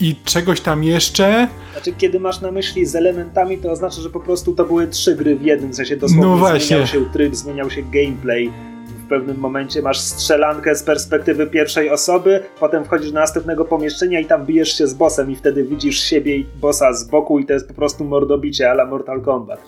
i 0.00 0.16
czegoś 0.24 0.60
tam 0.60 0.84
jeszcze. 0.84 1.48
Znaczy, 1.72 1.92
kiedy 1.98 2.20
masz 2.20 2.40
na 2.40 2.50
myśli 2.50 2.86
z 2.86 2.96
elementami, 2.96 3.58
to 3.58 3.70
oznacza, 3.70 4.00
że 4.02 4.10
po 4.10 4.20
prostu 4.20 4.52
to 4.54 4.64
były 4.64 4.86
trzy 4.88 5.16
gry 5.16 5.36
w 5.36 5.42
jednym, 5.42 5.70
w 5.72 5.76
sensie 5.76 5.96
dosłownie 5.96 6.26
No 6.26 6.36
właśnie. 6.36 6.66
zmieniał 6.66 6.86
się 6.86 7.12
tryb, 7.12 7.34
zmieniał 7.34 7.70
się 7.70 7.82
gameplay. 7.82 8.52
W 8.86 9.08
pewnym 9.08 9.36
momencie 9.38 9.82
masz 9.82 9.98
strzelankę 10.00 10.76
z 10.76 10.82
perspektywy 10.82 11.46
pierwszej 11.46 11.90
osoby, 11.90 12.42
potem 12.60 12.84
wchodzisz 12.84 13.12
do 13.12 13.20
następnego 13.20 13.64
pomieszczenia 13.64 14.20
i 14.20 14.24
tam 14.26 14.46
bijesz 14.46 14.78
się 14.78 14.86
z 14.86 14.94
bossem 14.94 15.30
i 15.30 15.36
wtedy 15.36 15.64
widzisz 15.64 16.00
siebie 16.00 16.36
i 16.36 16.46
bossa 16.60 16.92
z 16.92 17.04
boku 17.08 17.38
i 17.38 17.46
to 17.46 17.52
jest 17.52 17.68
po 17.68 17.74
prostu 17.74 18.04
mordobicie 18.04 18.70
ala 18.70 18.86
Mortal 18.86 19.20
Kombat. 19.22 19.60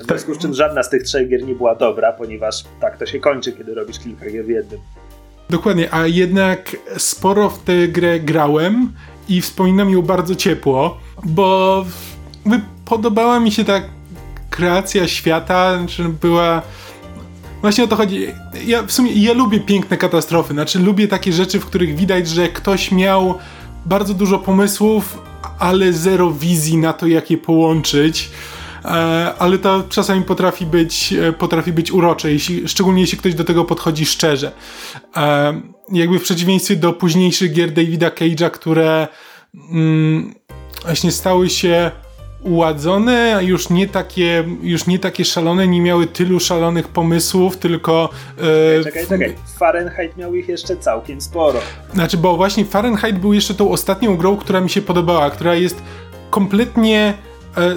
W 0.00 0.06
związku 0.06 0.34
z 0.34 0.38
czym 0.38 0.54
żadna 0.54 0.82
z 0.82 0.90
tych 0.90 1.02
trzech 1.02 1.28
gier 1.28 1.44
nie 1.46 1.54
była 1.54 1.74
dobra, 1.74 2.12
ponieważ 2.12 2.64
tak 2.80 2.98
to 2.98 3.06
się 3.06 3.20
kończy, 3.20 3.52
kiedy 3.52 3.74
robisz 3.74 3.98
kilka 3.98 4.30
gier 4.30 4.44
w 4.44 4.48
jednym. 4.48 4.80
Dokładnie, 5.50 5.94
a 5.94 6.06
jednak 6.06 6.76
sporo 6.98 7.50
w 7.50 7.58
tę 7.58 7.88
grę 7.88 8.20
grałem 8.20 8.92
i 9.28 9.40
wspominam 9.40 9.90
ją 9.90 10.02
bardzo 10.02 10.34
ciepło, 10.34 11.00
bo 11.24 11.84
podobała 12.84 13.40
mi 13.40 13.52
się 13.52 13.64
ta 13.64 13.80
kreacja 14.50 15.08
świata, 15.08 15.88
że 15.88 16.08
była. 16.08 16.62
Właśnie 17.60 17.84
o 17.84 17.86
to 17.86 17.96
chodzi. 17.96 18.26
Ja 18.66 18.82
w 18.82 18.92
sumie 18.92 19.12
ja 19.12 19.32
lubię 19.32 19.60
piękne 19.60 19.96
katastrofy, 19.96 20.52
znaczy 20.52 20.78
lubię 20.78 21.08
takie 21.08 21.32
rzeczy, 21.32 21.60
w 21.60 21.66
których 21.66 21.96
widać, 21.96 22.28
że 22.28 22.48
ktoś 22.48 22.92
miał 22.92 23.38
bardzo 23.86 24.14
dużo 24.14 24.38
pomysłów, 24.38 25.18
ale 25.58 25.92
zero 25.92 26.30
wizji 26.30 26.76
na 26.76 26.92
to, 26.92 27.06
jak 27.06 27.30
je 27.30 27.38
połączyć. 27.38 28.30
E, 28.84 28.88
ale 29.38 29.58
to 29.58 29.84
czasami 29.88 30.22
potrafi 30.22 30.66
być, 30.66 31.12
e, 31.12 31.32
potrafi 31.32 31.72
być 31.72 31.92
urocze, 31.92 32.32
jeśli, 32.32 32.68
szczególnie 32.68 33.00
jeśli 33.00 33.18
ktoś 33.18 33.34
do 33.34 33.44
tego 33.44 33.64
podchodzi 33.64 34.06
szczerze. 34.06 34.52
E, 35.16 35.60
jakby 35.92 36.18
w 36.18 36.22
przeciwieństwie 36.22 36.76
do 36.76 36.92
późniejszych 36.92 37.52
gier 37.52 37.72
Davida 37.72 38.08
Cage'a, 38.08 38.50
które 38.50 39.08
mm, 39.70 40.34
właśnie 40.84 41.12
stały 41.12 41.50
się 41.50 41.90
uładzone, 42.40 43.40
już 43.42 43.70
nie 43.70 43.88
takie, 43.88 44.44
już 44.62 44.86
nie 44.86 44.98
takie 44.98 45.24
szalone, 45.24 45.68
nie 45.68 45.80
miały 45.80 46.06
tylu 46.06 46.40
szalonych 46.40 46.88
pomysłów, 46.88 47.56
tylko... 47.56 48.08
Czekaj, 48.84 49.06
czekaj. 49.06 49.36
Fahrenheit 49.58 50.16
miał 50.16 50.34
ich 50.34 50.48
jeszcze 50.48 50.76
całkiem 50.76 51.20
sporo. 51.20 51.60
Znaczy, 51.94 52.16
bo 52.16 52.36
właśnie 52.36 52.64
Fahrenheit 52.64 53.18
był 53.18 53.32
jeszcze 53.32 53.54
tą 53.54 53.70
ostatnią 53.70 54.16
grą, 54.16 54.36
która 54.36 54.60
mi 54.60 54.70
się 54.70 54.82
podobała, 54.82 55.30
która 55.30 55.54
jest 55.54 55.82
kompletnie 56.30 57.14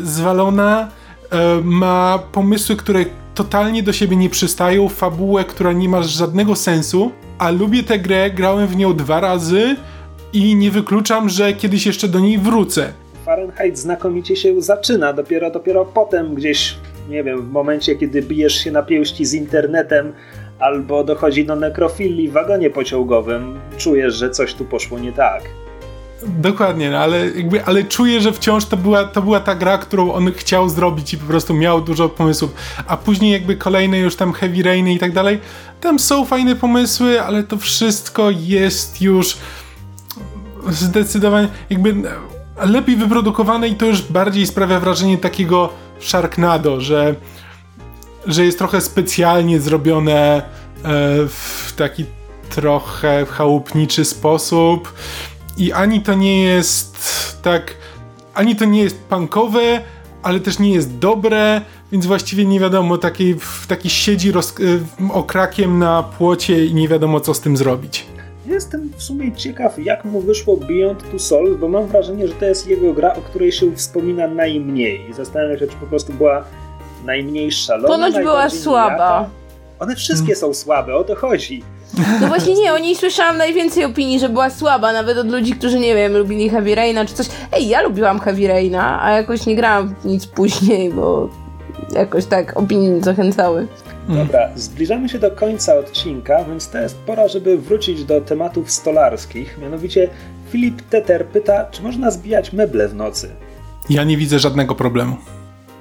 zwalona, 0.04 0.90
e, 1.32 1.62
ma 1.64 2.20
pomysły, 2.32 2.76
które 2.76 3.06
totalnie 3.36 3.84
do 3.84 3.94
siebie 3.94 4.16
nie 4.16 4.30
przystają, 4.30 4.90
fabułę, 4.90 5.44
która 5.44 5.74
nie 5.74 5.90
ma 5.90 6.04
żadnego 6.04 6.56
sensu, 6.56 7.12
a 7.38 7.52
lubię 7.52 7.84
tę 7.84 8.00
grę, 8.00 8.32
grałem 8.32 8.68
w 8.68 8.76
nią 8.76 8.94
dwa 8.94 9.20
razy 9.20 9.76
i 10.34 10.56
nie 10.56 10.72
wykluczam, 10.72 11.30
że 11.30 11.54
kiedyś 11.54 11.86
jeszcze 11.86 12.08
do 12.08 12.20
niej 12.20 12.38
wrócę. 12.38 12.94
Fahrenheit 13.26 13.78
znakomicie 13.78 14.36
się 14.36 14.62
zaczyna, 14.62 15.14
dopiero 15.14 15.52
dopiero 15.52 15.86
potem 15.86 16.36
gdzieś, 16.36 16.76
nie 17.10 17.24
wiem, 17.24 17.42
w 17.42 17.52
momencie 17.52 17.96
kiedy 17.96 18.22
bijesz 18.22 18.54
się 18.56 18.72
na 18.72 18.84
pięści 18.84 19.26
z 19.26 19.34
internetem 19.34 20.14
albo 20.60 21.04
dochodzi 21.04 21.46
do 21.46 21.56
nekrofilii 21.56 22.30
w 22.30 22.32
wagonie 22.32 22.70
pociągowym, 22.70 23.60
czujesz, 23.78 24.14
że 24.14 24.30
coś 24.30 24.54
tu 24.54 24.66
poszło 24.66 25.00
nie 25.00 25.12
tak. 25.12 25.65
Dokładnie, 26.24 26.92
no, 26.92 26.98
ale, 26.98 27.30
jakby, 27.30 27.66
ale 27.66 27.84
czuję, 27.84 28.22
że 28.22 28.34
wciąż 28.34 28.66
to 28.66 28.78
była, 28.78 29.04
to 29.04 29.22
była 29.22 29.40
ta 29.40 29.56
gra, 29.56 29.78
którą 29.78 30.14
on 30.14 30.32
chciał 30.34 30.70
zrobić 30.70 31.14
i 31.14 31.18
po 31.18 31.26
prostu 31.26 31.54
miał 31.54 31.82
dużo 31.82 32.10
pomysłów. 32.10 32.52
A 32.88 32.98
później 32.98 33.32
jakby 33.32 33.56
kolejne 33.56 34.00
już 34.00 34.16
tam 34.16 34.34
Heavy 34.34 34.64
Rainy 34.64 34.94
i 34.94 35.00
tak 35.00 35.12
dalej, 35.12 35.40
tam 35.82 36.00
są 36.00 36.26
fajne 36.26 36.56
pomysły, 36.56 37.22
ale 37.22 37.44
to 37.44 37.58
wszystko 37.58 38.30
jest 38.30 39.02
już 39.02 39.38
zdecydowanie 40.70 41.48
jakby 41.70 41.96
lepiej 42.58 42.96
wyprodukowane 42.96 43.68
i 43.68 43.76
to 43.76 43.86
już 43.86 44.02
bardziej 44.02 44.48
sprawia 44.48 44.80
wrażenie 44.80 45.18
takiego 45.18 45.70
Sharknado, 46.00 46.82
że, 46.82 47.16
że 48.26 48.46
jest 48.46 48.58
trochę 48.58 48.82
specjalnie 48.82 49.60
zrobione 49.60 50.36
e, 50.38 50.42
w 51.28 51.74
taki 51.78 52.06
trochę 52.50 53.26
chałupniczy 53.26 54.06
sposób 54.06 54.94
i 55.58 55.74
ani 55.74 56.02
to 56.02 56.14
nie 56.14 56.44
jest 56.44 56.98
tak, 57.42 57.76
ani 58.34 58.56
to 58.56 58.66
nie 58.66 58.84
jest 58.84 58.98
punkowe, 59.00 59.82
ale 60.24 60.40
też 60.40 60.60
nie 60.60 60.74
jest 60.74 60.98
dobre, 60.98 61.62
więc 61.92 62.06
właściwie 62.06 62.46
nie 62.46 62.60
wiadomo, 62.60 62.98
taki, 62.98 63.36
taki 63.68 63.90
siedzi 63.90 64.32
roz, 64.32 64.60
y, 64.60 64.80
okrakiem 65.14 65.80
na 65.80 66.04
płocie 66.04 66.66
i 66.66 66.74
nie 66.74 66.88
wiadomo 66.88 67.20
co 67.20 67.34
z 67.34 67.42
tym 67.42 67.58
zrobić. 67.58 68.06
Jestem 68.46 68.90
w 68.98 69.04
sumie 69.04 69.32
ciekaw, 69.36 69.80
jak 69.80 70.06
mu 70.06 70.22
wyszło 70.22 70.58
Beyond 70.58 71.12
Two 71.12 71.20
Souls, 71.20 71.60
bo 71.60 71.68
mam 71.68 71.88
wrażenie, 71.88 72.28
że 72.28 72.34
to 72.34 72.46
jest 72.46 72.68
jego 72.68 72.94
gra, 72.94 73.14
o 73.14 73.22
której 73.22 73.52
się 73.52 73.76
wspomina 73.76 74.28
najmniej. 74.28 75.10
I 75.10 75.14
zastanawiam 75.14 75.60
się, 75.60 75.68
czy 75.68 75.76
po 75.76 75.86
prostu 75.86 76.14
była 76.14 76.46
najmniej 77.06 77.52
szalona. 77.52 77.88
Ponoć 77.88 78.16
była 78.16 78.50
słaba. 78.50 79.30
One 79.80 79.96
wszystkie 79.96 80.36
są 80.36 80.54
słabe, 80.54 80.96
o 80.96 81.04
to 81.04 81.16
chodzi. 81.16 81.64
No 82.22 82.28
właśnie 82.28 82.54
nie, 82.54 82.74
o 82.74 82.78
niej 82.78 82.96
słyszałam 82.96 83.38
najwięcej 83.38 83.86
opinii, 83.86 84.20
że 84.20 84.30
była 84.30 84.50
słaba, 84.50 84.94
nawet 84.94 85.18
od 85.18 85.32
ludzi, 85.32 85.54
którzy, 85.54 85.80
nie 85.80 85.96
wiem, 85.96 86.18
lubili 86.18 86.50
Heavy 86.50 86.76
Raina 86.76 87.06
czy 87.06 87.14
coś. 87.14 87.28
Ej, 87.52 87.68
ja 87.68 87.82
lubiłam 87.82 88.20
Heavy 88.20 88.48
Raina, 88.48 89.04
a 89.04 89.12
jakoś 89.12 89.46
nie 89.46 89.56
grałam 89.56 89.96
nic 90.06 90.28
później, 90.28 90.94
bo 90.94 91.30
jakoś 91.94 92.26
tak 92.26 92.58
opinie 92.58 92.90
nie 92.90 93.02
zachęcały. 93.02 93.68
Dobra, 94.10 94.50
zbliżamy 94.56 95.10
się 95.10 95.20
do 95.20 95.32
końca 95.32 95.76
odcinka, 95.76 96.44
więc 96.44 96.70
to 96.70 96.78
jest 96.78 96.98
pora, 96.98 97.28
żeby 97.28 97.58
wrócić 97.58 98.04
do 98.04 98.22
tematów 98.22 98.72
stolarskich. 98.72 99.58
Mianowicie 99.62 100.10
Filip 100.50 100.82
Teter 100.82 101.26
pyta, 101.26 101.66
czy 101.72 101.84
można 101.84 102.12
zbijać 102.12 102.54
meble 102.54 102.88
w 102.88 102.96
nocy. 102.96 103.30
Ja 103.90 104.04
nie 104.04 104.18
widzę 104.18 104.40
żadnego 104.40 104.76
problemu. 104.76 105.18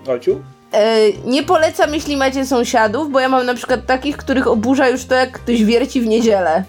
Ociu? 0.06 0.40
E, 0.74 1.12
nie 1.24 1.42
polecam, 1.42 1.94
jeśli 1.94 2.16
macie 2.16 2.46
sąsiadów, 2.46 3.12
bo 3.12 3.20
ja 3.20 3.28
mam 3.28 3.46
na 3.46 3.54
przykład 3.54 3.86
takich, 3.86 4.16
których 4.16 4.46
oburza 4.46 4.88
już 4.88 5.04
to, 5.04 5.14
jak 5.14 5.32
ktoś 5.32 5.64
wierci 5.64 6.00
w 6.00 6.06
niedzielę. 6.06 6.64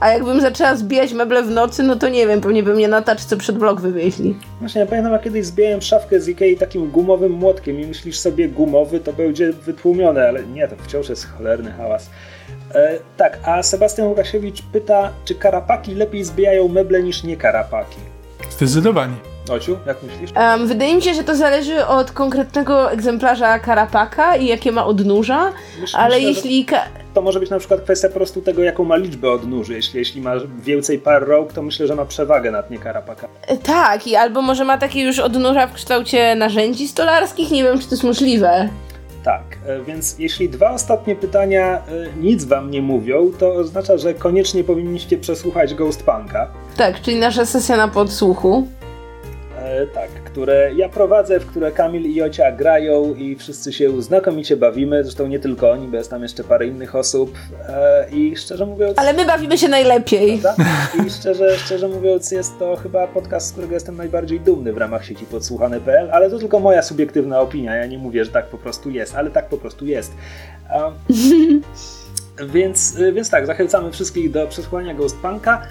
A 0.00 0.08
jakbym 0.08 0.40
zaczęła 0.40 0.76
zbijać 0.76 1.12
meble 1.12 1.42
w 1.42 1.50
nocy, 1.50 1.82
no 1.82 1.96
to 1.96 2.08
nie 2.08 2.26
wiem, 2.26 2.40
pewnie 2.40 2.62
by 2.62 2.74
mnie 2.74 2.88
na 2.88 3.02
taczce 3.02 3.36
przed 3.36 3.58
blok 3.58 3.80
wywieźli. 3.80 4.36
Właśnie, 4.60 4.80
ja 4.80 4.86
pamiętam, 4.86 5.12
jak 5.12 5.22
kiedyś 5.22 5.46
zbijałem 5.46 5.82
szafkę 5.82 6.20
z 6.20 6.28
Ikei 6.28 6.56
takim 6.56 6.90
gumowym 6.90 7.32
młotkiem 7.32 7.80
i 7.80 7.86
myślisz 7.86 8.18
sobie 8.18 8.48
gumowy, 8.48 9.00
to 9.00 9.12
będzie 9.12 9.52
wytłumione, 9.52 10.28
ale 10.28 10.44
nie, 10.44 10.68
to 10.68 10.76
wciąż 10.76 11.08
jest 11.08 11.28
cholerny 11.28 11.72
hałas. 11.72 12.10
E, 12.74 12.98
tak, 13.16 13.38
a 13.44 13.62
Sebastian 13.62 14.08
Łukasiewicz 14.08 14.62
pyta, 14.62 15.10
czy 15.24 15.34
karapaki 15.34 15.94
lepiej 15.94 16.24
zbijają 16.24 16.68
meble 16.68 17.02
niż 17.02 17.22
nie 17.24 17.36
karapaki? 17.36 17.98
Zdecydowanie. 18.50 19.37
Ociu, 19.50 19.76
jak 19.86 20.02
myślisz? 20.02 20.30
Em, 20.34 20.66
wydaje 20.66 20.94
mi 20.96 21.02
się, 21.02 21.14
że 21.14 21.24
to 21.24 21.34
zależy 21.36 21.86
od 21.86 22.12
konkretnego 22.12 22.92
egzemplarza 22.92 23.58
karapaka 23.58 24.36
i 24.36 24.46
jakie 24.46 24.72
ma 24.72 24.86
odnóża, 24.86 25.52
Myślę, 25.80 25.98
ale 25.98 26.14
że 26.14 26.20
jeśli... 26.20 26.66
To 27.14 27.22
może 27.22 27.40
być 27.40 27.50
na 27.50 27.58
przykład 27.58 27.80
kwestia 27.80 28.08
po 28.08 28.14
prostu 28.14 28.42
tego, 28.42 28.62
jaką 28.62 28.84
ma 28.84 28.96
liczbę 28.96 29.30
odnóży. 29.30 29.74
Jeśli, 29.74 29.98
jeśli 29.98 30.20
ma 30.20 30.34
więcej 30.62 30.98
par 30.98 31.28
rogue, 31.28 31.50
to 31.54 31.62
myślę, 31.62 31.86
że 31.86 31.94
ma 31.94 32.04
przewagę 32.04 32.50
nad 32.50 32.70
nie 32.70 32.78
karapaka. 32.78 33.28
e, 33.46 33.56
tak, 33.56 34.06
i 34.06 34.16
albo 34.16 34.42
może 34.42 34.64
ma 34.64 34.78
takie 34.78 35.02
już 35.02 35.18
odnóża 35.18 35.66
w 35.66 35.72
kształcie 35.72 36.34
narzędzi 36.34 36.88
stolarskich, 36.88 37.50
nie 37.50 37.62
wiem, 37.64 37.78
czy 37.78 37.84
to 37.84 37.90
jest 37.90 38.04
możliwe. 38.04 38.68
tak, 39.24 39.42
e, 39.66 39.80
więc 39.84 40.18
jeśli 40.18 40.48
dwa 40.48 40.70
ostatnie 40.70 41.16
pytania 41.16 41.62
e, 41.76 41.80
nic 42.20 42.44
wam 42.44 42.70
nie 42.70 42.82
mówią, 42.82 43.30
to 43.38 43.54
oznacza, 43.54 43.96
że 43.98 44.14
koniecznie 44.14 44.64
powinniście 44.64 45.18
przesłuchać 45.18 45.74
Ghost 45.74 46.02
Punka. 46.02 46.48
Tak, 46.76 47.00
czyli 47.02 47.18
nasza 47.18 47.46
sesja 47.46 47.76
na 47.76 47.88
podsłuchu. 47.88 48.66
E, 49.58 49.86
tak, 49.86 50.10
które 50.10 50.74
ja 50.74 50.88
prowadzę, 50.88 51.40
w 51.40 51.46
które 51.46 51.72
Kamil 51.72 52.02
i 52.02 52.14
Jocia 52.14 52.52
grają 52.52 53.14
i 53.14 53.36
wszyscy 53.36 53.72
się 53.72 54.02
znakomicie 54.02 54.56
bawimy, 54.56 55.04
zresztą 55.04 55.26
nie 55.26 55.38
tylko 55.38 55.70
oni, 55.70 55.88
bo 55.88 55.96
jest 55.96 56.10
tam 56.10 56.22
jeszcze 56.22 56.44
parę 56.44 56.66
innych 56.66 56.94
osób 56.94 57.38
e, 57.68 58.10
i 58.10 58.36
szczerze 58.36 58.66
mówiąc... 58.66 58.98
Ale 58.98 59.12
my 59.12 59.26
bawimy 59.26 59.58
się 59.58 59.68
najlepiej. 59.68 60.38
Prawda? 60.38 60.64
I 61.06 61.10
szczerze, 61.10 61.58
szczerze 61.58 61.88
mówiąc 61.88 62.30
jest 62.30 62.58
to 62.58 62.76
chyba 62.76 63.06
podcast, 63.06 63.48
z 63.48 63.52
którego 63.52 63.74
jestem 63.74 63.96
najbardziej 63.96 64.40
dumny 64.40 64.72
w 64.72 64.76
ramach 64.76 65.04
sieci 65.04 65.26
podsłuchany.pl, 65.26 66.10
ale 66.12 66.30
to 66.30 66.38
tylko 66.38 66.60
moja 66.60 66.82
subiektywna 66.82 67.40
opinia, 67.40 67.76
ja 67.76 67.86
nie 67.86 67.98
mówię, 67.98 68.24
że 68.24 68.30
tak 68.30 68.46
po 68.46 68.58
prostu 68.58 68.90
jest, 68.90 69.14
ale 69.14 69.30
tak 69.30 69.48
po 69.48 69.58
prostu 69.58 69.86
jest. 69.86 70.12
A, 70.70 70.90
więc, 72.54 72.96
więc 73.12 73.30
tak, 73.30 73.46
zachęcamy 73.46 73.90
wszystkich 73.90 74.30
do 74.30 74.46
przesłuchania 74.46 74.94
Ghostpunka. 74.94 75.62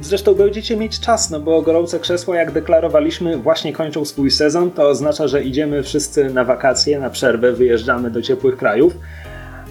Zresztą 0.00 0.34
będziecie 0.34 0.76
mieć 0.76 1.00
czas, 1.00 1.30
no 1.30 1.40
bo 1.40 1.62
gorące 1.62 2.00
krzesła, 2.00 2.36
jak 2.36 2.50
deklarowaliśmy, 2.50 3.36
właśnie 3.36 3.72
kończą 3.72 4.04
swój 4.04 4.30
sezon. 4.30 4.70
To 4.70 4.88
oznacza, 4.88 5.28
że 5.28 5.42
idziemy 5.42 5.82
wszyscy 5.82 6.30
na 6.30 6.44
wakacje, 6.44 6.98
na 6.98 7.10
przerwę, 7.10 7.52
wyjeżdżamy 7.52 8.10
do 8.10 8.22
ciepłych 8.22 8.56
krajów. 8.56 8.92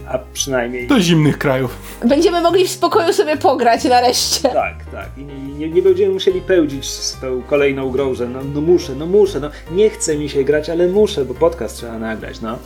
A 0.08 0.20
przynajmniej. 0.34 0.88
Do 0.88 1.00
zimnych 1.00 1.38
krajów. 1.38 1.78
Będziemy 2.06 2.42
mogli 2.42 2.68
w 2.68 2.72
spokoju 2.72 3.14
sobie 3.14 3.38
pograć 3.38 3.84
nareszcie. 3.84 4.50
Tak, 4.50 4.76
tak. 4.92 5.10
I 5.18 5.24
nie, 5.24 5.36
nie, 5.36 5.70
nie 5.70 5.82
będziemy 5.82 6.14
musieli 6.14 6.42
pełdzić 6.42 6.90
z 6.90 7.20
tą 7.20 7.42
kolejną 7.42 7.90
grą, 7.90 8.14
że 8.14 8.28
no, 8.28 8.40
no 8.54 8.62
muszę, 8.62 8.96
no 8.96 9.06
muszę, 9.06 9.40
no 9.40 9.50
nie 9.72 9.90
chce 9.90 10.18
mi 10.18 10.30
się 10.30 10.44
grać, 10.44 10.70
ale 10.70 10.88
muszę, 10.88 11.26
bo 11.26 11.34
podcast 11.34 11.78
trzeba 11.78 12.00
nagrać, 12.00 12.42
no. 12.42 12.58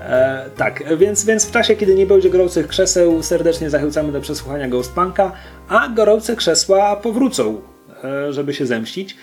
E, 0.00 0.44
tak, 0.56 0.96
więc, 0.96 1.24
więc 1.24 1.46
w 1.46 1.50
czasie, 1.50 1.76
kiedy 1.76 1.94
nie 1.94 2.06
będzie 2.06 2.30
gorących 2.30 2.68
krzeseł, 2.68 3.22
serdecznie 3.22 3.70
zachęcamy 3.70 4.12
do 4.12 4.20
przesłuchania 4.20 4.68
Ghostpunka, 4.68 5.32
a 5.68 5.88
gorące 5.88 6.36
krzesła 6.36 6.96
powrócą, 6.96 7.60
e, 8.04 8.32
żeby 8.32 8.54
się 8.54 8.66
zemścić. 8.66 9.16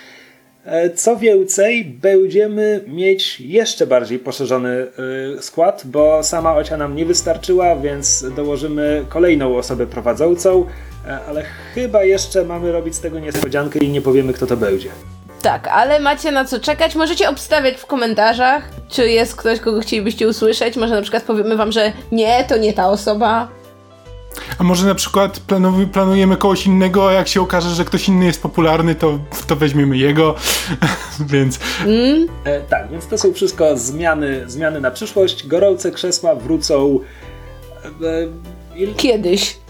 E, 0.65 0.89
Co 0.89 1.17
więcej, 1.17 1.86
będziemy 1.86 2.84
mieć 2.88 3.39
jeszcze 3.41 3.88
bardziej 3.88 4.19
poszerzony 4.19 4.88
e, 5.38 5.41
skład, 5.41 5.82
bo 5.86 6.23
sama 6.23 6.55
Ocia 6.55 6.78
nam 6.78 6.95
nie 6.95 7.05
wystarczyła, 7.05 7.76
więc 7.76 8.26
dołożymy 8.36 9.05
kolejną 9.09 9.57
osobę 9.57 9.88
prowadzącą, 9.88 10.65
e, 11.07 11.19
ale 11.28 11.43
chyba 11.73 12.03
jeszcze 12.03 12.45
mamy 12.45 12.71
robić 12.71 12.95
z 12.95 12.99
tego 12.99 13.19
niespodziankę 13.19 13.80
i 13.80 13.89
nie 13.89 14.01
powiemy, 14.01 14.34
kto 14.34 14.47
to 14.47 14.57
będzie. 14.57 14.89
Tak, 15.46 15.68
ale 15.68 16.00
macie 16.00 16.32
na 16.32 16.46
co 16.46 16.60
czekać. 16.60 16.96
Możecie 16.96 17.30
obstawiać 17.30 17.78
w 17.78 17.86
komentarzach, 17.86 18.70
czy 18.89 19.10
jest 19.10 19.36
ktoś, 19.36 19.60
kogo 19.60 19.80
chcielibyście 19.80 20.28
usłyszeć. 20.28 20.78
Może 20.78 20.96
na 20.96 21.02
przykład 21.02 21.24
powiemy 21.24 21.58
wam, 21.58 21.72
że 21.72 21.93
nie, 22.12 22.43
to 22.43 22.58
nie 22.58 22.74
ta 22.74 22.89
osoba. 22.89 23.48
A 24.60 24.64
może 24.64 24.88
na 24.88 24.96
przykład 24.96 25.39
planu- 25.48 25.88
planujemy 25.88 26.38
kogoś 26.38 26.66
innego, 26.66 27.10
a 27.10 27.14
jak 27.14 27.28
się 27.28 27.41
okaże, 27.41 27.70
że 27.70 27.86
ktoś 27.86 28.08
inny 28.08 28.26
jest 28.26 28.41
popularny, 28.41 28.96
to, 28.96 29.20
to 29.48 29.56
weźmiemy 29.56 29.98
jego. 29.98 30.36
Więc 31.32 31.60
E, 32.46 32.62
tak, 32.62 32.91
więc 32.91 33.08
to 33.08 33.18
są 33.18 33.34
wszystko 33.34 33.78
zmiany, 33.78 34.43
zmiany 34.48 34.82
na 34.82 34.91
przyszłość. 34.91 35.48
Gorące 35.48 35.91
krzesła 35.91 36.36
wrócą 36.36 37.00
e, 38.04 38.84
e, 38.84 38.93
Kiedyś. 38.98 39.64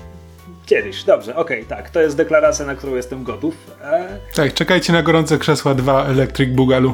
Kiedyś. 0.66 1.04
Dobrze, 1.04 1.36
okej, 1.36 1.66
tak. 1.66 1.90
To 1.90 2.02
jest 2.02 2.18
deklaracja, 2.18 2.66
na 2.66 2.76
którą 2.76 2.96
jestem 2.96 3.24
gotów. 3.24 3.56
E, 3.84 4.08
tak, 4.36 4.54
czekajcie 4.54 4.94
na 4.94 5.04
gorące 5.04 5.38
krzesła 5.38 5.74
2 5.76 6.06
Electric 6.06 6.50
Boogaloo. 6.56 6.94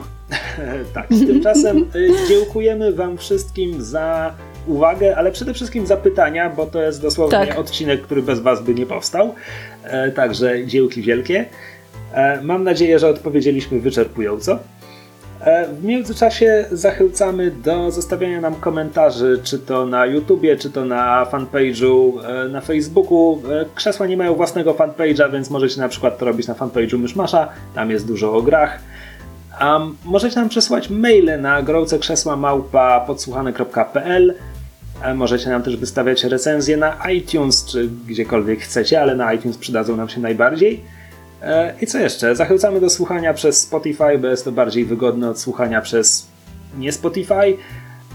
E, 0.60 0.86
Tak, 0.94 1.08
tymczasem 1.08 1.78
y, 1.96 2.10
dziękujemy 2.30 2.94
Wam 2.94 3.18
wszystkim 3.18 3.82
za 3.82 4.34
uwagę, 4.68 5.18
ale 5.18 5.32
przede 5.32 5.54
wszystkim 5.54 5.86
za 5.88 5.98
pytania, 5.98 6.50
bo 6.50 6.66
to 6.66 6.82
jest 6.82 7.02
dosłownie 7.02 7.48
Tak. 7.48 7.60
odcinek, 7.60 8.02
który 8.02 8.22
bez 8.22 8.40
Was 8.40 8.64
by 8.64 8.74
nie 8.74 8.86
powstał. 8.86 9.36
E, 9.84 10.12
Także 10.12 10.66
dzięki 10.68 11.02
wielkie. 11.02 11.46
E, 12.14 12.42
Mam 12.42 12.64
nadzieję, 12.64 13.00
że 13.00 13.08
odpowiedzieliśmy 13.10 13.80
wyczerpująco. 13.80 14.60
E, 15.44 15.68
W 15.68 15.84
międzyczasie 15.84 16.66
zachęcamy 16.72 17.52
do 17.52 17.92
zostawiania 17.92 18.42
nam 18.42 18.56
komentarzy, 18.56 19.40
czy 19.44 19.60
to 19.60 19.86
na 19.86 20.06
YouTubie, 20.06 20.58
czy 20.58 20.70
to 20.70 20.86
na 20.86 21.26
fanpage'u 21.32 22.12
e, 22.26 22.50
na 22.50 22.62
Facebooku. 22.62 23.42
E, 23.52 23.66
Krzesła 23.76 24.08
nie 24.08 24.18
mają 24.18 24.34
własnego 24.34 24.74
fanpage'a, 24.74 25.32
więc 25.32 25.50
możecie 25.50 25.82
na 25.82 25.90
przykład 25.90 26.18
to 26.18 26.26
robić 26.26 26.48
na 26.48 26.54
fanpage'u 26.54 27.00
Myszmasza, 27.00 27.50
tam 27.76 27.92
jest 27.92 28.08
dużo 28.08 28.34
o 28.34 28.42
grach. 28.42 28.80
Możecie 30.06 30.36
nam 30.36 30.50
przesłać 30.50 30.90
maile 30.90 31.42
na 31.42 31.62
gorącekrzesła 31.62 32.36
małpa 32.36 33.00
podsłuchane.pl 33.00 34.36
E, 35.04 35.14
Możecie 35.14 35.50
nam 35.50 35.64
też 35.64 35.78
wystawiać 35.78 36.24
recenzje 36.24 36.78
na 36.78 37.10
iTunes, 37.12 37.66
czy 37.66 37.90
gdziekolwiek 38.08 38.60
chcecie, 38.60 39.02
ale 39.02 39.16
na 39.16 39.34
iTunes 39.34 39.58
przydadzą 39.58 39.96
nam 39.96 40.10
się 40.10 40.20
najbardziej. 40.20 40.84
E, 41.44 41.74
I 41.82 41.88
co 41.88 41.98
jeszcze? 41.98 42.36
Zachęcamy 42.36 42.82
do 42.82 42.90
słuchania 42.90 43.34
przez 43.34 43.62
Spotify, 43.62 44.18
bo 44.18 44.28
jest 44.28 44.46
to 44.46 44.52
bardziej 44.52 44.86
wygodne 44.86 45.30
od 45.30 45.40
słuchania 45.40 45.82
przez 45.82 46.28
nie 46.78 46.92
Spotify. 46.92 47.58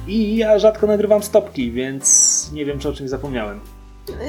I 0.07 0.37
ja 0.37 0.59
rzadko 0.59 0.87
nagrywam 0.87 1.22
stopki, 1.22 1.72
więc 1.72 2.51
nie 2.53 2.64
wiem, 2.64 2.79
czy 2.79 2.89
o 2.89 2.93
czymś 2.93 3.11
zapomniałem. 3.11 3.61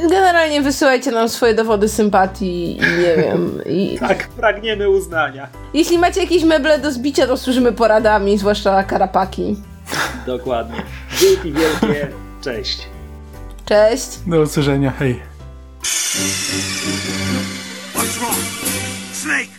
Generalnie 0.09 0.61
wysyłajcie 0.61 1.11
nam 1.11 1.29
swoje 1.29 1.53
dowody 1.53 1.89
sympatii 1.89 2.77
i 2.77 2.81
nie 2.81 3.23
wiem. 3.23 3.61
I... 3.65 3.97
Tak, 4.07 4.27
pragniemy 4.27 4.89
uznania. 4.89 5.47
Jeśli 5.73 5.97
macie 5.97 6.21
jakieś 6.21 6.43
meble 6.43 6.79
do 6.79 6.91
zbicia, 6.91 7.27
to 7.27 7.37
służymy 7.37 7.71
poradami, 7.71 8.37
zwłaszcza 8.37 8.83
karapaki. 8.83 9.55
Dokładnie. 10.25 10.75
Dzięki 11.19 11.53
wielkie. 11.53 12.07
Cześć. 12.41 12.87
Cześć! 13.65 14.07
Do 14.27 14.41
usłyszenia, 14.41 14.91
hej. 14.91 15.21
What's 19.27 19.39
wrong? 19.39 19.47
Snake! 19.47 19.56